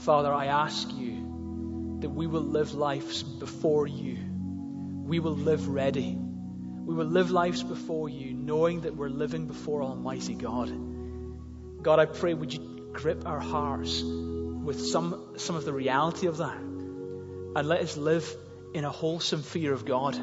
Father, 0.00 0.32
I 0.32 0.46
ask 0.46 0.90
you 0.94 1.98
that 2.00 2.08
we 2.08 2.26
will 2.26 2.42
live 2.42 2.74
lives 2.74 3.22
before 3.22 3.86
you. 3.86 4.18
We 5.06 5.20
will 5.20 5.36
live 5.36 5.68
ready. 5.68 6.16
We 6.16 6.94
will 6.94 7.06
live 7.06 7.30
lives 7.30 7.62
before 7.62 8.08
you, 8.08 8.32
knowing 8.32 8.82
that 8.82 8.96
we're 8.96 9.08
living 9.08 9.46
before 9.46 9.82
Almighty 9.82 10.34
God. 10.34 10.72
God, 11.82 11.98
I 11.98 12.06
pray, 12.06 12.32
would 12.34 12.52
you 12.52 12.90
grip 12.92 13.26
our 13.26 13.40
hearts 13.40 14.02
with 14.02 14.86
some, 14.86 15.34
some 15.36 15.56
of 15.56 15.64
the 15.64 15.72
reality 15.72 16.26
of 16.26 16.38
that? 16.38 16.56
And 16.56 17.68
let 17.68 17.80
us 17.80 17.96
live 17.96 18.24
in 18.74 18.84
a 18.84 18.90
wholesome 18.90 19.42
fear 19.42 19.72
of 19.72 19.84
God 19.84 20.18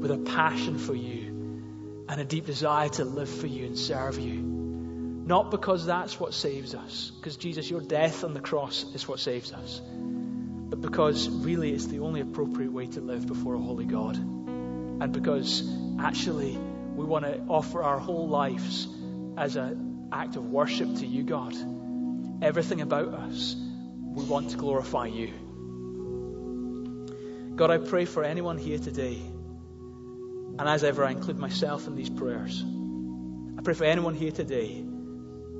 with 0.00 0.10
a 0.10 0.18
passion 0.18 0.78
for 0.78 0.94
you 0.94 2.04
and 2.08 2.20
a 2.20 2.24
deep 2.24 2.46
desire 2.46 2.90
to 2.90 3.04
live 3.04 3.30
for 3.30 3.46
you 3.46 3.66
and 3.66 3.78
serve 3.78 4.18
you. 4.18 4.34
Not 4.34 5.50
because 5.50 5.86
that's 5.86 6.20
what 6.20 6.34
saves 6.34 6.74
us, 6.74 7.10
because 7.18 7.36
Jesus, 7.36 7.68
your 7.68 7.80
death 7.80 8.22
on 8.22 8.34
the 8.34 8.40
cross 8.40 8.84
is 8.94 9.08
what 9.08 9.18
saves 9.18 9.52
us, 9.52 9.80
but 9.80 10.80
because 10.80 11.28
really 11.28 11.72
it's 11.72 11.86
the 11.86 12.00
only 12.00 12.20
appropriate 12.20 12.70
way 12.70 12.86
to 12.86 13.00
live 13.00 13.26
before 13.26 13.54
a 13.54 13.58
holy 13.58 13.86
God. 13.86 14.16
And 14.16 15.12
because 15.12 15.68
actually 15.98 16.56
we 16.56 17.04
want 17.04 17.24
to 17.24 17.40
offer 17.48 17.82
our 17.82 17.98
whole 17.98 18.28
lives 18.28 18.86
as 19.36 19.56
an 19.56 20.10
act 20.12 20.36
of 20.36 20.50
worship 20.50 20.94
to 20.96 21.06
you, 21.06 21.24
God. 21.24 21.54
everything 22.42 22.80
about 22.80 23.08
us, 23.08 23.56
we 24.02 24.24
want 24.24 24.50
to 24.50 24.56
glorify 24.56 25.06
you. 25.06 25.45
God, 27.56 27.70
I 27.70 27.78
pray 27.78 28.04
for 28.04 28.22
anyone 28.22 28.58
here 28.58 28.78
today, 28.78 29.16
and 30.58 30.60
as 30.60 30.84
ever, 30.84 31.02
I 31.06 31.12
include 31.12 31.38
myself 31.38 31.86
in 31.86 31.96
these 31.96 32.10
prayers. 32.10 32.62
I 33.58 33.62
pray 33.62 33.72
for 33.72 33.84
anyone 33.84 34.14
here 34.14 34.30
today 34.30 34.84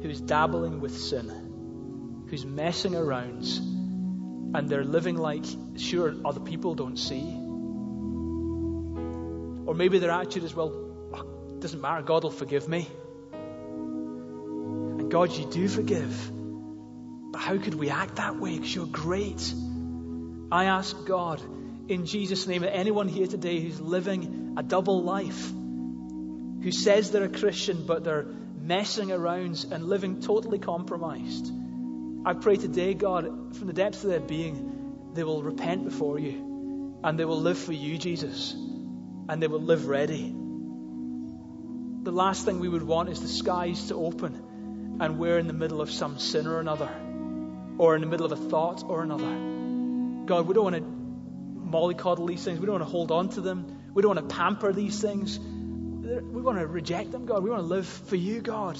who's 0.03 0.21
dabbling 0.21 0.81
with 0.81 0.95
sin, 0.95 2.27
who's 2.29 2.45
messing 2.45 2.95
around, 2.95 3.45
and 4.55 4.69
they're 4.69 4.85
living 4.85 5.17
like, 5.17 5.47
sure, 5.79 6.15
other 6.23 6.41
people 6.41 6.75
don't 6.75 6.99
see. 6.99 7.25
Or 9.67 9.75
maybe 9.75 9.99
their 9.99 10.11
attitude 10.11 10.45
is, 10.45 10.55
well, 10.55 10.75
oh, 11.15 11.57
doesn't 11.61 11.81
matter, 11.81 12.03
God 12.03 12.25
will 12.25 12.31
forgive 12.31 12.69
me. 12.69 12.87
And 13.33 15.11
God, 15.11 15.33
you 15.33 15.47
do 15.51 15.67
forgive. 15.67 16.31
But 17.33 17.39
how 17.39 17.57
could 17.57 17.75
we 17.75 17.89
act 17.89 18.17
that 18.17 18.37
way? 18.37 18.57
Because 18.57 18.75
you're 18.75 18.85
great. 18.85 19.55
I 20.53 20.67
ask 20.67 21.07
God, 21.07 21.41
in 21.89 22.07
Jesus' 22.07 22.47
name, 22.47 22.63
that 22.63 22.75
anyone 22.75 23.09
here 23.09 23.27
today 23.27 23.61
who's 23.61 23.81
living 23.81 24.55
a 24.57 24.63
double 24.63 25.03
life, 25.03 25.51
who 25.51 26.73
says 26.73 27.11
they're 27.11 27.25
a 27.25 27.29
Christian, 27.29 27.85
but 27.87 28.05
they're 28.05 28.27
messing 28.61 29.13
around 29.13 29.65
and 29.71 29.85
living 29.85 30.21
totally 30.21 30.59
compromised. 30.59 31.53
I 32.25 32.33
pray 32.35 32.57
today, 32.57 32.95
God, 32.95 33.57
from 33.57 33.69
the 33.69 33.73
depths 33.73 34.03
of 34.03 34.11
their 34.11 34.21
being, 34.21 35.13
they 35.15 35.23
will 35.23 35.43
repent 35.43 35.85
before 35.85 36.19
you 36.19 36.99
and 37.05 37.19
they 37.19 37.25
will 37.25 37.41
live 37.41 37.59
for 37.59 37.73
you, 37.73 37.99
Jesus, 37.99 38.53
and 39.29 39.41
they 39.41 39.47
will 39.47 39.63
live 39.63 39.87
ready. 39.87 40.35
The 42.03 42.11
last 42.11 42.45
thing 42.45 42.59
we 42.59 42.69
would 42.69 42.83
want 42.83 43.11
is 43.11 43.21
the 43.21 43.29
skies 43.29 43.89
to 43.89 43.95
open 43.95 44.97
and 45.01 45.19
we're 45.19 45.39
in 45.39 45.47
the 45.47 45.53
middle 45.53 45.81
of 45.81 45.91
some 45.91 46.19
sin 46.19 46.47
or 46.47 46.59
another, 46.59 46.89
or 47.79 47.95
in 47.95 48.01
the 48.01 48.07
middle 48.07 48.27
of 48.27 48.33
a 48.33 48.49
thought 48.49 48.83
or 48.89 49.03
another. 49.03 50.27
God, 50.27 50.49
we 50.49 50.55
don't 50.55 50.65
want 50.65 50.77
to 50.77 50.96
mollycoddle 51.67 52.29
these 52.29 52.45
things, 52.45 52.61
we 52.61 52.67
don't 52.67 52.79
want 52.79 52.85
to 52.85 52.91
hold 52.91 53.11
on 53.11 53.29
to 53.31 53.41
them, 53.41 53.81
we 53.95 54.03
don't 54.03 54.17
want 54.17 54.29
to 54.29 54.35
pamper 54.35 54.73
these 54.73 55.01
things 55.01 55.39
we 56.07 56.43
want 56.43 56.59
to 56.59 56.67
reject 56.67 57.11
them, 57.13 57.27
God. 57.27 57.43
We 57.43 57.51
want 57.51 57.63
to 57.63 57.67
live 57.67 57.87
for 57.87 58.17
you, 58.17 58.41
God. 58.41 58.77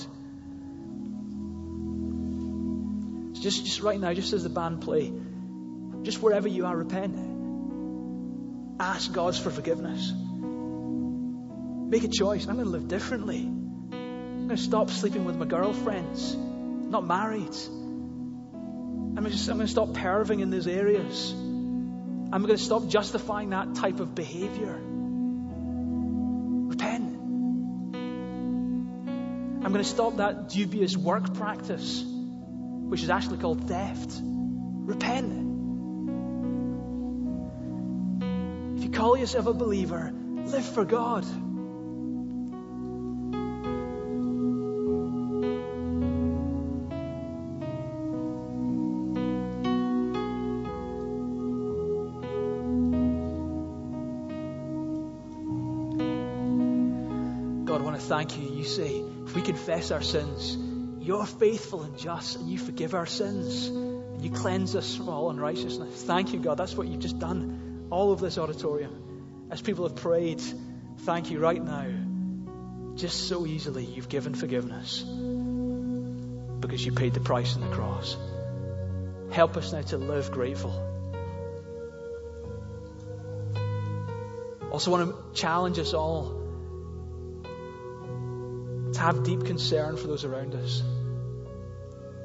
Just, 3.41 3.65
just 3.65 3.83
right 3.83 4.01
now, 4.01 4.15
just 4.15 4.33
as 4.33 4.43
the 4.45 4.49
band 4.49 4.83
play, 4.83 5.13
just 6.03 6.23
wherever 6.23 6.49
you 6.49 6.67
are, 6.67 6.77
repent. 6.77 7.17
Ask 8.79 9.13
God 9.13 9.37
for 9.37 9.51
forgiveness. 9.51 10.13
Make 10.13 12.05
a 12.05 12.09
choice. 12.09 12.47
I'm 12.47 12.55
going 12.55 12.67
to 12.67 12.71
live 12.71 12.89
differently. 12.89 13.41
I'm 13.41 14.47
going 14.47 14.49
to 14.51 14.57
stop 14.57 14.91
sleeping 14.91 15.25
with 15.25 15.37
my 15.37 15.47
girlfriends. 15.47 16.35
I'm 16.35 16.91
not 16.91 17.07
married. 17.07 17.57
I'm, 19.17 19.27
just, 19.31 19.49
I'm 19.49 19.57
going 19.57 19.67
to 19.67 19.73
stop 19.73 19.89
perving 19.89 20.41
in 20.41 20.51
those 20.51 20.67
areas. 20.67 21.35
I'm 22.33 22.43
going 22.43 22.57
to 22.57 22.63
stop 22.63 22.89
justifying 22.89 23.51
that 23.51 23.77
type 23.77 24.01
of 24.01 24.15
behavior. 24.15 24.81
Repent. 26.73 27.17
I'm 29.65 29.73
going 29.73 29.85
to 29.85 29.85
stop 29.85 30.17
that 30.17 30.49
dubious 30.49 30.97
work 30.97 31.35
practice, 31.35 32.03
which 32.05 33.03
is 33.03 33.11
actually 33.11 33.39
called 33.39 33.69
theft. 33.69 34.21
Repent. 34.23 35.45
If 38.79 38.85
you 38.85 38.91
call 38.91 39.17
yourself 39.17 39.47
a 39.47 39.53
believer, 39.53 40.13
live 40.13 40.65
for 40.65 40.85
God. 40.85 41.25
Thank 58.17 58.39
you. 58.39 58.49
You 58.49 58.65
say, 58.65 59.03
if 59.27 59.35
we 59.37 59.43
confess 59.43 59.91
our 59.91 60.01
sins, 60.01 60.57
you're 61.07 61.27
faithful 61.27 61.83
and 61.83 61.99
just, 61.99 62.37
and 62.37 62.49
you 62.51 62.57
forgive 62.57 62.95
our 62.95 63.05
sins, 63.05 63.67
and 63.67 64.23
you 64.25 64.31
cleanse 64.31 64.75
us 64.75 64.97
from 64.97 65.11
all 65.11 65.29
unrighteousness. 65.29 66.03
Thank 66.05 66.33
you, 66.33 66.39
God. 66.39 66.57
That's 66.57 66.75
what 66.75 66.89
you've 66.89 67.01
just 67.01 67.19
done 67.19 67.89
all 67.91 68.13
over 68.13 68.25
this 68.25 68.39
auditorium. 68.39 69.49
As 69.51 69.61
people 69.61 69.87
have 69.87 69.97
prayed, 69.97 70.41
thank 71.01 71.31
you 71.31 71.41
right 71.41 71.63
now. 71.63 72.95
Just 72.95 73.29
so 73.29 73.45
easily, 73.45 73.85
you've 73.85 74.09
given 74.09 74.35
forgiveness 74.35 75.03
because 76.61 76.87
you 76.87 76.93
paid 76.93 77.13
the 77.13 77.21
price 77.21 77.55
on 77.55 77.61
the 77.61 77.77
cross. 77.77 78.17
Help 79.31 79.59
us 79.59 79.75
now 79.75 79.83
to 79.83 79.99
live 79.99 80.33
grateful. 80.33 80.73
Also, 84.73 84.91
want 84.91 85.11
to 85.11 85.39
challenge 85.39 85.79
us 85.79 85.93
all 85.93 86.46
to 88.97 89.03
have 89.03 89.23
deep 89.23 89.45
concern 89.45 89.97
for 89.97 90.07
those 90.07 90.25
around 90.25 90.55
us. 90.55 90.83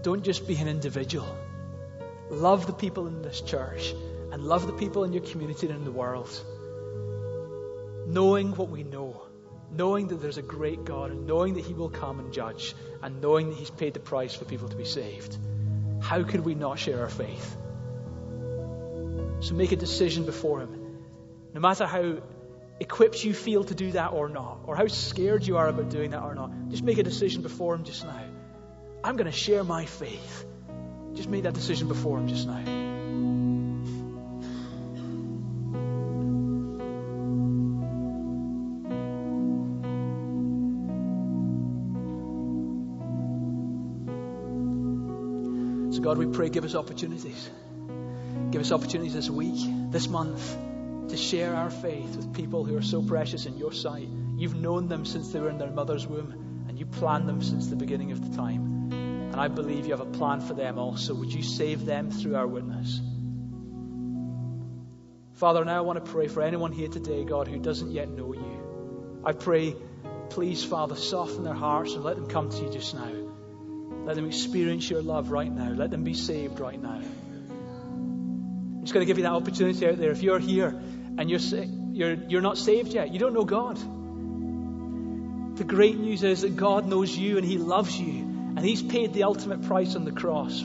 Don't 0.04 0.24
just 0.24 0.48
be 0.48 0.56
an 0.56 0.68
individual. 0.68 1.28
Love 2.30 2.66
the 2.66 2.74
people 2.74 3.08
in 3.08 3.22
this 3.22 3.42
church 3.42 3.94
and 4.32 4.44
love 4.44 4.66
the 4.66 4.74
people 4.74 5.04
in 5.04 5.12
your 5.12 5.22
community 5.22 5.68
and 5.68 5.76
in 5.76 5.84
the 5.84 5.92
world. 5.92 6.30
Knowing 8.08 8.56
what 8.56 8.70
we 8.70 8.84
know, 8.84 9.22
knowing 9.70 10.08
that 10.08 10.22
there's 10.22 10.38
a 10.38 10.42
great 10.42 10.86
God 10.86 11.12
and 11.12 11.28
knowing 11.28 11.56
that 11.56 11.66
He 11.66 11.74
will 11.74 11.90
come 11.90 12.20
and 12.20 12.32
judge 12.32 12.74
and 13.04 13.22
knowing 13.22 13.50
that 13.50 13.58
He's 13.58 13.70
paid 13.70 13.94
the 13.94 14.00
price 14.00 14.34
for 14.34 14.46
people 14.46 14.70
to 14.70 14.78
be 14.78 14.86
saved. 14.86 15.38
How 16.00 16.24
could 16.24 16.46
we 16.46 16.56
not 16.56 16.80
share 16.80 17.02
our 17.02 17.10
faith? 17.10 17.58
So 19.42 19.56
make 19.56 19.74
a 19.74 19.76
decision 19.76 20.26
before 20.26 20.62
Him. 20.62 21.00
No 21.54 21.60
matter 21.60 21.86
how 21.86 22.22
equipped 22.82 23.24
you 23.24 23.32
feel 23.32 23.64
to 23.64 23.76
do 23.76 23.92
that 23.92 24.12
or 24.12 24.28
not, 24.28 24.62
or 24.66 24.76
how 24.76 24.88
scared 24.88 25.46
you 25.46 25.58
are 25.58 25.68
about 25.68 25.90
doing 25.90 26.10
that 26.12 26.24
or 26.24 26.34
not, 26.34 26.52
just 26.70 26.84
make 26.84 26.98
a 26.98 27.04
decision 27.04 27.44
before 27.44 27.76
Him 27.76 27.84
just 27.84 28.04
now. 28.04 28.20
I'm 29.04 29.18
going 29.18 29.32
to 29.32 29.38
share 29.38 29.64
my 29.64 29.86
faith. 29.86 30.46
Just 31.14 31.30
make 31.30 31.44
that 31.44 31.54
decision 31.54 31.88
before 31.88 32.18
Him 32.18 32.28
just 32.28 32.48
now. 32.48 32.64
So, 45.94 46.02
God, 46.02 46.18
we 46.18 46.26
pray, 46.26 46.50
give 46.50 46.66
us 46.66 46.74
opportunities. 46.74 47.48
Give 48.50 48.60
us 48.60 48.72
opportunities 48.72 49.14
this 49.14 49.30
week, 49.30 49.92
this 49.92 50.08
month 50.08 50.58
to 51.12 51.18
share 51.18 51.54
our 51.54 51.70
faith 51.70 52.16
with 52.16 52.34
people 52.34 52.64
who 52.64 52.76
are 52.78 52.82
so 52.82 53.02
precious 53.02 53.46
in 53.46 53.58
your 53.58 53.74
sight. 53.74 54.08
You've 54.38 54.56
known 54.56 54.88
them 54.88 55.06
since 55.06 55.32
they 55.32 55.40
were 55.40 55.50
in 55.50 55.58
their 55.58 55.70
mother's 55.70 56.08
womb, 56.08 56.66
and 56.68 56.80
you 56.80 56.86
planned 56.86 57.28
them 57.28 57.42
since 57.42 57.68
the 57.68 57.76
beginning 57.76 58.12
of 58.12 58.30
the 58.30 58.36
time. 58.36 58.92
And 58.92 59.36
I 59.36 59.50
believe 59.50 59.86
you 59.86 59.92
have 59.92 60.00
a 60.00 60.06
plan 60.06 60.40
for 60.40 60.54
them 60.54 60.78
also. 60.78 61.14
Would 61.14 61.34
you 61.34 61.44
save 61.44 61.86
them 61.86 62.12
through 62.12 62.36
our 62.36 62.48
witness? 62.48 63.02
Father, 65.34 65.66
now 65.66 65.78
I 65.78 65.82
want 65.82 66.04
to 66.04 66.12
pray 66.12 66.28
for 66.28 66.42
anyone 66.42 66.72
here 66.72 66.88
today, 66.88 67.26
God, 67.26 67.48
who 67.48 67.60
doesn't 67.60 67.92
yet 67.92 68.10
know 68.10 68.34
you. 68.34 69.22
I 69.26 69.34
pray, 69.34 69.76
please, 70.30 70.64
Father, 70.64 70.96
soften 70.96 71.44
their 71.44 71.54
hearts 71.54 71.94
and 71.94 72.06
let 72.06 72.16
them 72.16 72.28
come 72.28 72.50
to 72.50 72.64
you 72.64 72.70
just 72.70 72.96
now. 72.96 73.12
Let 74.06 74.16
them 74.16 74.28
experience 74.28 74.90
your 74.90 75.02
love 75.02 75.30
right 75.30 75.52
now. 75.52 75.72
Let 75.72 75.92
them 75.92 76.06
be 76.06 76.14
saved 76.14 76.62
right 76.62 76.82
now. 76.82 77.02
I'm 77.02 78.82
just 78.82 78.94
going 78.94 79.06
to 79.06 79.08
give 79.08 79.18
you 79.18 79.24
that 79.24 79.34
opportunity 79.34 79.88
out 79.88 79.98
there. 79.98 80.12
If 80.12 80.24
you're 80.24 80.40
here 80.40 80.82
and 81.18 81.30
you're, 81.30 81.40
you're, 81.94 82.14
you're 82.28 82.42
not 82.42 82.58
saved 82.58 82.94
yet, 82.94 83.12
you 83.14 83.20
don't 83.20 83.34
know 83.34 83.46
God. 83.46 83.78
The 85.58 85.64
great 85.64 85.98
news 85.98 86.24
is 86.24 86.42
that 86.42 86.56
God 86.56 86.88
knows 86.88 87.16
you 87.16 87.38
and 87.38 87.46
He 87.46 87.58
loves 87.58 88.00
you, 88.00 88.24
and 88.56 88.60
He's 88.60 88.82
paid 88.82 89.14
the 89.14 89.24
ultimate 89.24 89.64
price 89.64 89.96
on 89.96 90.06
the 90.06 90.12
cross, 90.12 90.64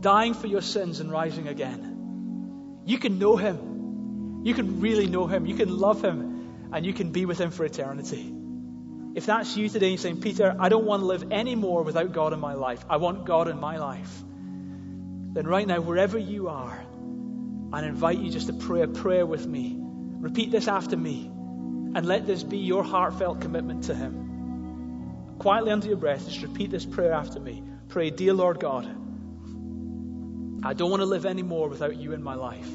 dying 0.00 0.34
for 0.34 0.46
your 0.46 0.62
sins 0.62 1.00
and 1.00 1.10
rising 1.10 1.48
again. 1.48 2.82
You 2.84 2.98
can 2.98 3.18
know 3.18 3.36
Him. 3.36 4.42
You 4.44 4.54
can 4.54 4.80
really 4.80 5.06
know 5.06 5.26
Him. 5.26 5.46
You 5.46 5.56
can 5.56 5.76
love 5.76 6.02
Him, 6.04 6.68
and 6.72 6.86
you 6.86 6.92
can 6.92 7.10
be 7.10 7.26
with 7.26 7.40
Him 7.40 7.50
for 7.50 7.64
eternity. 7.64 8.32
If 9.16 9.26
that's 9.26 9.56
you 9.56 9.68
today, 9.68 9.88
you're 9.88 9.98
saying, 9.98 10.20
Peter, 10.20 10.54
I 10.58 10.68
don't 10.68 10.84
want 10.84 11.00
to 11.00 11.06
live 11.06 11.32
anymore 11.32 11.82
without 11.82 12.12
God 12.12 12.32
in 12.34 12.38
my 12.38 12.52
life. 12.52 12.84
I 12.88 12.98
want 12.98 13.24
God 13.24 13.48
in 13.48 13.58
my 13.58 13.78
life. 13.78 14.22
Then, 15.32 15.46
right 15.46 15.66
now, 15.66 15.80
wherever 15.80 16.18
you 16.18 16.48
are, 16.48 16.85
and 17.72 17.86
invite 17.86 18.18
you 18.18 18.30
just 18.30 18.46
to 18.46 18.52
pray 18.52 18.82
a 18.82 18.88
prayer 18.88 19.26
with 19.26 19.46
me. 19.46 19.76
Repeat 19.78 20.50
this 20.50 20.68
after 20.68 20.96
me, 20.96 21.26
and 21.26 22.06
let 22.06 22.26
this 22.26 22.42
be 22.42 22.58
your 22.58 22.82
heartfelt 22.84 23.40
commitment 23.40 23.84
to 23.84 23.94
Him. 23.94 25.36
Quietly 25.38 25.72
under 25.72 25.88
your 25.88 25.96
breath, 25.96 26.26
just 26.26 26.42
repeat 26.42 26.70
this 26.70 26.86
prayer 26.86 27.12
after 27.12 27.38
me. 27.38 27.62
Pray, 27.88 28.10
Dear 28.10 28.32
Lord 28.32 28.58
God, 28.60 28.86
I 30.64 30.72
don't 30.72 30.90
want 30.90 31.00
to 31.00 31.06
live 31.06 31.26
anymore 31.26 31.68
without 31.68 31.96
you 31.96 32.12
in 32.12 32.22
my 32.22 32.34
life. 32.34 32.68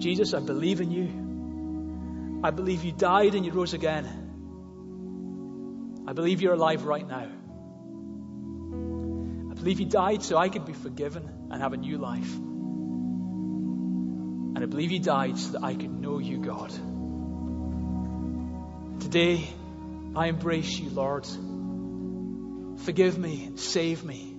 Jesus, 0.00 0.34
I 0.34 0.40
believe 0.40 0.80
in 0.80 0.90
you. 0.90 2.40
I 2.42 2.50
believe 2.50 2.84
you 2.84 2.92
died 2.92 3.34
and 3.34 3.44
you 3.44 3.52
rose 3.52 3.74
again. 3.74 4.06
I 6.06 6.12
believe 6.12 6.40
you're 6.40 6.54
alive 6.54 6.84
right 6.84 7.06
now. 7.06 7.28
Believe 9.66 9.78
He 9.78 9.84
died 9.84 10.22
so 10.22 10.36
I 10.36 10.48
could 10.48 10.64
be 10.64 10.74
forgiven 10.74 11.28
and 11.50 11.60
have 11.60 11.72
a 11.72 11.76
new 11.76 11.98
life. 11.98 12.32
And 14.54 14.58
I 14.58 14.66
believe 14.66 14.90
He 14.90 15.00
died 15.00 15.36
so 15.36 15.54
that 15.54 15.64
I 15.64 15.74
could 15.74 15.90
know 15.90 16.20
you, 16.20 16.38
God. 16.38 16.70
Today, 19.00 19.44
I 20.14 20.28
embrace 20.28 20.78
you, 20.78 20.90
Lord. 20.90 21.26
Forgive 22.84 23.18
me 23.18 23.54
save 23.56 24.04
me. 24.04 24.36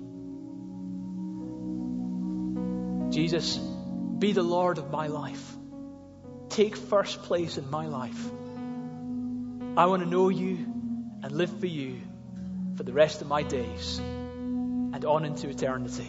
Jesus, 3.11 3.57
be 4.19 4.32
the 4.32 4.43
Lord 4.43 4.78
of 4.78 4.91
my 4.91 5.07
life. 5.07 5.45
Take 6.47 6.78
first 6.78 7.23
place 7.23 7.57
in 7.57 7.69
my 7.69 7.88
life. 7.88 8.32
I 9.75 9.88
want 9.88 10.03
to 10.03 10.09
know 10.09 10.30
you 10.30 10.55
and 11.21 11.34
live 11.34 11.59
for 11.59 11.67
you 11.67 11.99
for 12.78 12.84
the 12.84 12.93
rest 12.93 13.21
of 13.21 13.28
my 13.28 13.43
days 13.43 13.99
and 14.93 15.05
on 15.05 15.25
into 15.25 15.49
eternity. 15.49 16.07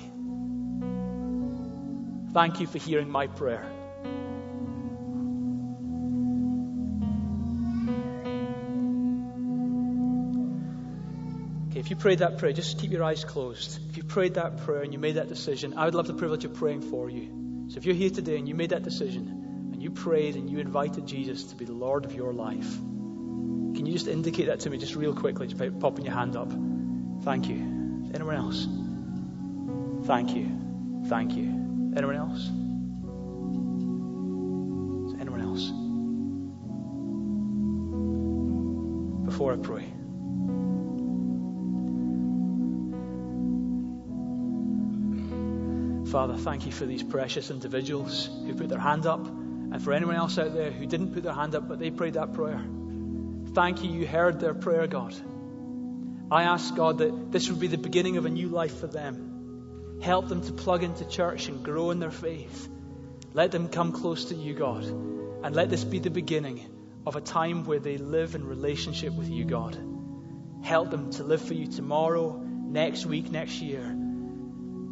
Thank 2.32 2.60
you 2.60 2.66
for 2.66 2.78
hearing 2.78 3.10
my 3.10 3.26
prayer. 3.26 3.64
Okay, 11.70 11.80
if 11.80 11.90
you 11.90 11.96
prayed 11.96 12.20
that 12.20 12.38
prayer, 12.38 12.52
just 12.52 12.78
keep 12.78 12.90
your 12.92 13.04
eyes 13.04 13.24
closed. 13.24 13.80
If 13.90 13.96
you 13.96 14.02
prayed 14.04 14.34
that 14.34 14.58
prayer 14.58 14.82
and 14.82 14.92
you 14.92 14.98
made 14.98 15.16
that 15.16 15.28
decision, 15.28 15.74
I 15.76 15.84
would 15.84 15.94
love 15.94 16.06
the 16.06 16.14
privilege 16.14 16.44
of 16.44 16.54
praying 16.54 16.82
for 16.82 17.08
you. 17.10 17.66
So 17.68 17.78
if 17.78 17.84
you're 17.84 17.94
here 17.94 18.10
today 18.10 18.36
and 18.36 18.48
you 18.48 18.54
made 18.54 18.70
that 18.70 18.82
decision 18.82 19.70
and 19.72 19.82
you 19.82 19.90
prayed 19.90 20.36
and 20.36 20.50
you 20.50 20.58
invited 20.58 21.06
Jesus 21.06 21.44
to 21.44 21.56
be 21.56 21.64
the 21.64 21.74
Lord 21.74 22.04
of 22.04 22.14
your 22.14 22.32
life, 22.32 22.76
can 22.76 23.86
you 23.86 23.92
just 23.92 24.08
indicate 24.08 24.46
that 24.46 24.60
to 24.60 24.70
me 24.70 24.78
just 24.78 24.96
real 24.96 25.14
quickly, 25.14 25.46
just 25.46 25.58
by 25.58 25.68
popping 25.68 26.04
your 26.04 26.14
hand 26.14 26.36
up? 26.36 26.52
Thank 27.22 27.48
you. 27.48 27.77
Anyone 28.14 28.36
else? 28.36 28.66
Thank 30.06 30.34
you. 30.34 30.50
Thank 31.06 31.34
you. 31.34 31.92
Anyone 31.96 32.16
else? 32.16 32.48
Anyone 35.20 35.42
else? 35.42 35.70
Before 39.24 39.52
I 39.52 39.56
pray. 39.56 39.84
Father, 46.10 46.36
thank 46.36 46.64
you 46.64 46.72
for 46.72 46.86
these 46.86 47.02
precious 47.02 47.50
individuals 47.50 48.30
who 48.46 48.54
put 48.54 48.70
their 48.70 48.78
hand 48.78 49.06
up, 49.06 49.26
and 49.26 49.82
for 49.82 49.92
anyone 49.92 50.16
else 50.16 50.38
out 50.38 50.54
there 50.54 50.70
who 50.70 50.86
didn't 50.86 51.12
put 51.12 51.22
their 51.22 51.34
hand 51.34 51.54
up 51.54 51.68
but 51.68 51.78
they 51.78 51.90
prayed 51.90 52.14
that 52.14 52.32
prayer. 52.32 52.64
Thank 53.52 53.84
you, 53.84 53.90
you 53.90 54.06
heard 54.06 54.40
their 54.40 54.54
prayer, 54.54 54.86
God. 54.86 55.14
I 56.30 56.44
ask, 56.44 56.74
God, 56.74 56.98
that 56.98 57.32
this 57.32 57.48
would 57.48 57.60
be 57.60 57.68
the 57.68 57.78
beginning 57.78 58.16
of 58.16 58.26
a 58.26 58.30
new 58.30 58.48
life 58.48 58.80
for 58.80 58.86
them. 58.86 59.98
Help 60.02 60.28
them 60.28 60.42
to 60.42 60.52
plug 60.52 60.82
into 60.84 61.04
church 61.04 61.48
and 61.48 61.64
grow 61.64 61.90
in 61.90 61.98
their 61.98 62.10
faith. 62.10 62.68
Let 63.32 63.50
them 63.50 63.68
come 63.68 63.92
close 63.92 64.26
to 64.26 64.34
you, 64.34 64.54
God, 64.54 64.84
and 64.84 65.54
let 65.54 65.70
this 65.70 65.84
be 65.84 65.98
the 65.98 66.10
beginning 66.10 66.64
of 67.06 67.16
a 67.16 67.20
time 67.20 67.64
where 67.64 67.80
they 67.80 67.96
live 67.96 68.34
in 68.34 68.44
relationship 68.44 69.12
with 69.12 69.28
you, 69.28 69.44
God. 69.44 69.78
Help 70.62 70.90
them 70.90 71.10
to 71.12 71.24
live 71.24 71.42
for 71.42 71.54
you 71.54 71.66
tomorrow, 71.66 72.36
next 72.38 73.06
week, 73.06 73.30
next 73.30 73.62
year 73.62 73.98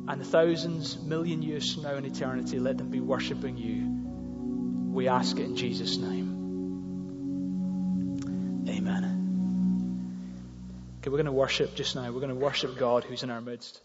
and 0.09 0.25
thousands, 0.25 0.99
million 1.03 1.43
years 1.43 1.75
from 1.75 1.83
now 1.83 1.95
in 1.97 2.05
eternity, 2.05 2.59
let 2.59 2.79
them 2.79 2.91
be 2.91 3.01
worshipping 3.01 3.57
you. 3.57 4.93
We 4.93 5.09
ask 5.09 5.37
it 5.39 5.45
in 5.45 5.57
Jesus' 5.57 5.97
name. 5.97 6.35
Amen. 8.69 9.16
Okay, 11.07 11.13
we're 11.13 11.19
going 11.19 11.27
to 11.27 11.33
worship 11.33 11.77
just 11.77 11.95
now. 11.95 12.11
We're 12.11 12.19
going 12.19 12.31
to 12.31 12.35
worship 12.35 12.77
God 12.77 13.05
who's 13.05 13.23
in 13.23 13.31
our 13.31 13.41
midst. 13.41 13.81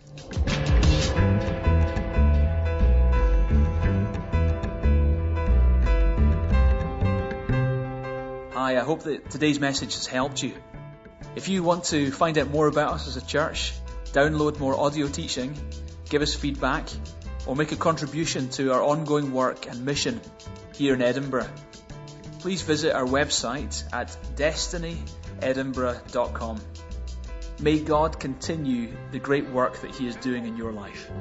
Hi, 8.54 8.76
I 8.76 8.80
hope 8.80 9.04
that 9.04 9.30
today's 9.30 9.60
message 9.60 9.94
has 9.94 10.08
helped 10.08 10.42
you. 10.42 10.56
If 11.36 11.48
you 11.48 11.62
want 11.62 11.84
to 11.92 12.10
find 12.10 12.40
out 12.40 12.50
more 12.50 12.66
about 12.66 12.94
us 12.94 13.08
as 13.08 13.18
a 13.18 13.22
church, 13.24 13.74
download 14.06 14.58
more 14.58 14.80
audio 14.80 15.08
teaching, 15.08 15.56
give 16.10 16.24
us 16.24 16.34
feedback, 16.34 16.90
or 17.46 17.56
make 17.56 17.72
a 17.72 17.76
contribution 17.76 18.50
to 18.58 18.74
our 18.74 18.82
ongoing 18.82 19.32
work 19.32 19.68
and 19.68 19.86
mission 19.86 20.20
here 20.74 20.96
in 20.96 21.04
Edinburgh, 21.04 21.52
please 22.40 22.64
visit 22.64 22.96
our 22.96 23.06
website 23.06 23.84
at 23.94 24.18
destinyedinburgh.com. 24.36 26.62
May 27.62 27.80
God 27.80 28.20
continue 28.20 28.92
the 29.12 29.20
great 29.20 29.48
work 29.50 29.80
that 29.82 29.92
He 29.92 30.08
is 30.08 30.16
doing 30.16 30.48
in 30.48 30.58
your 30.58 30.72
life. 30.72 31.12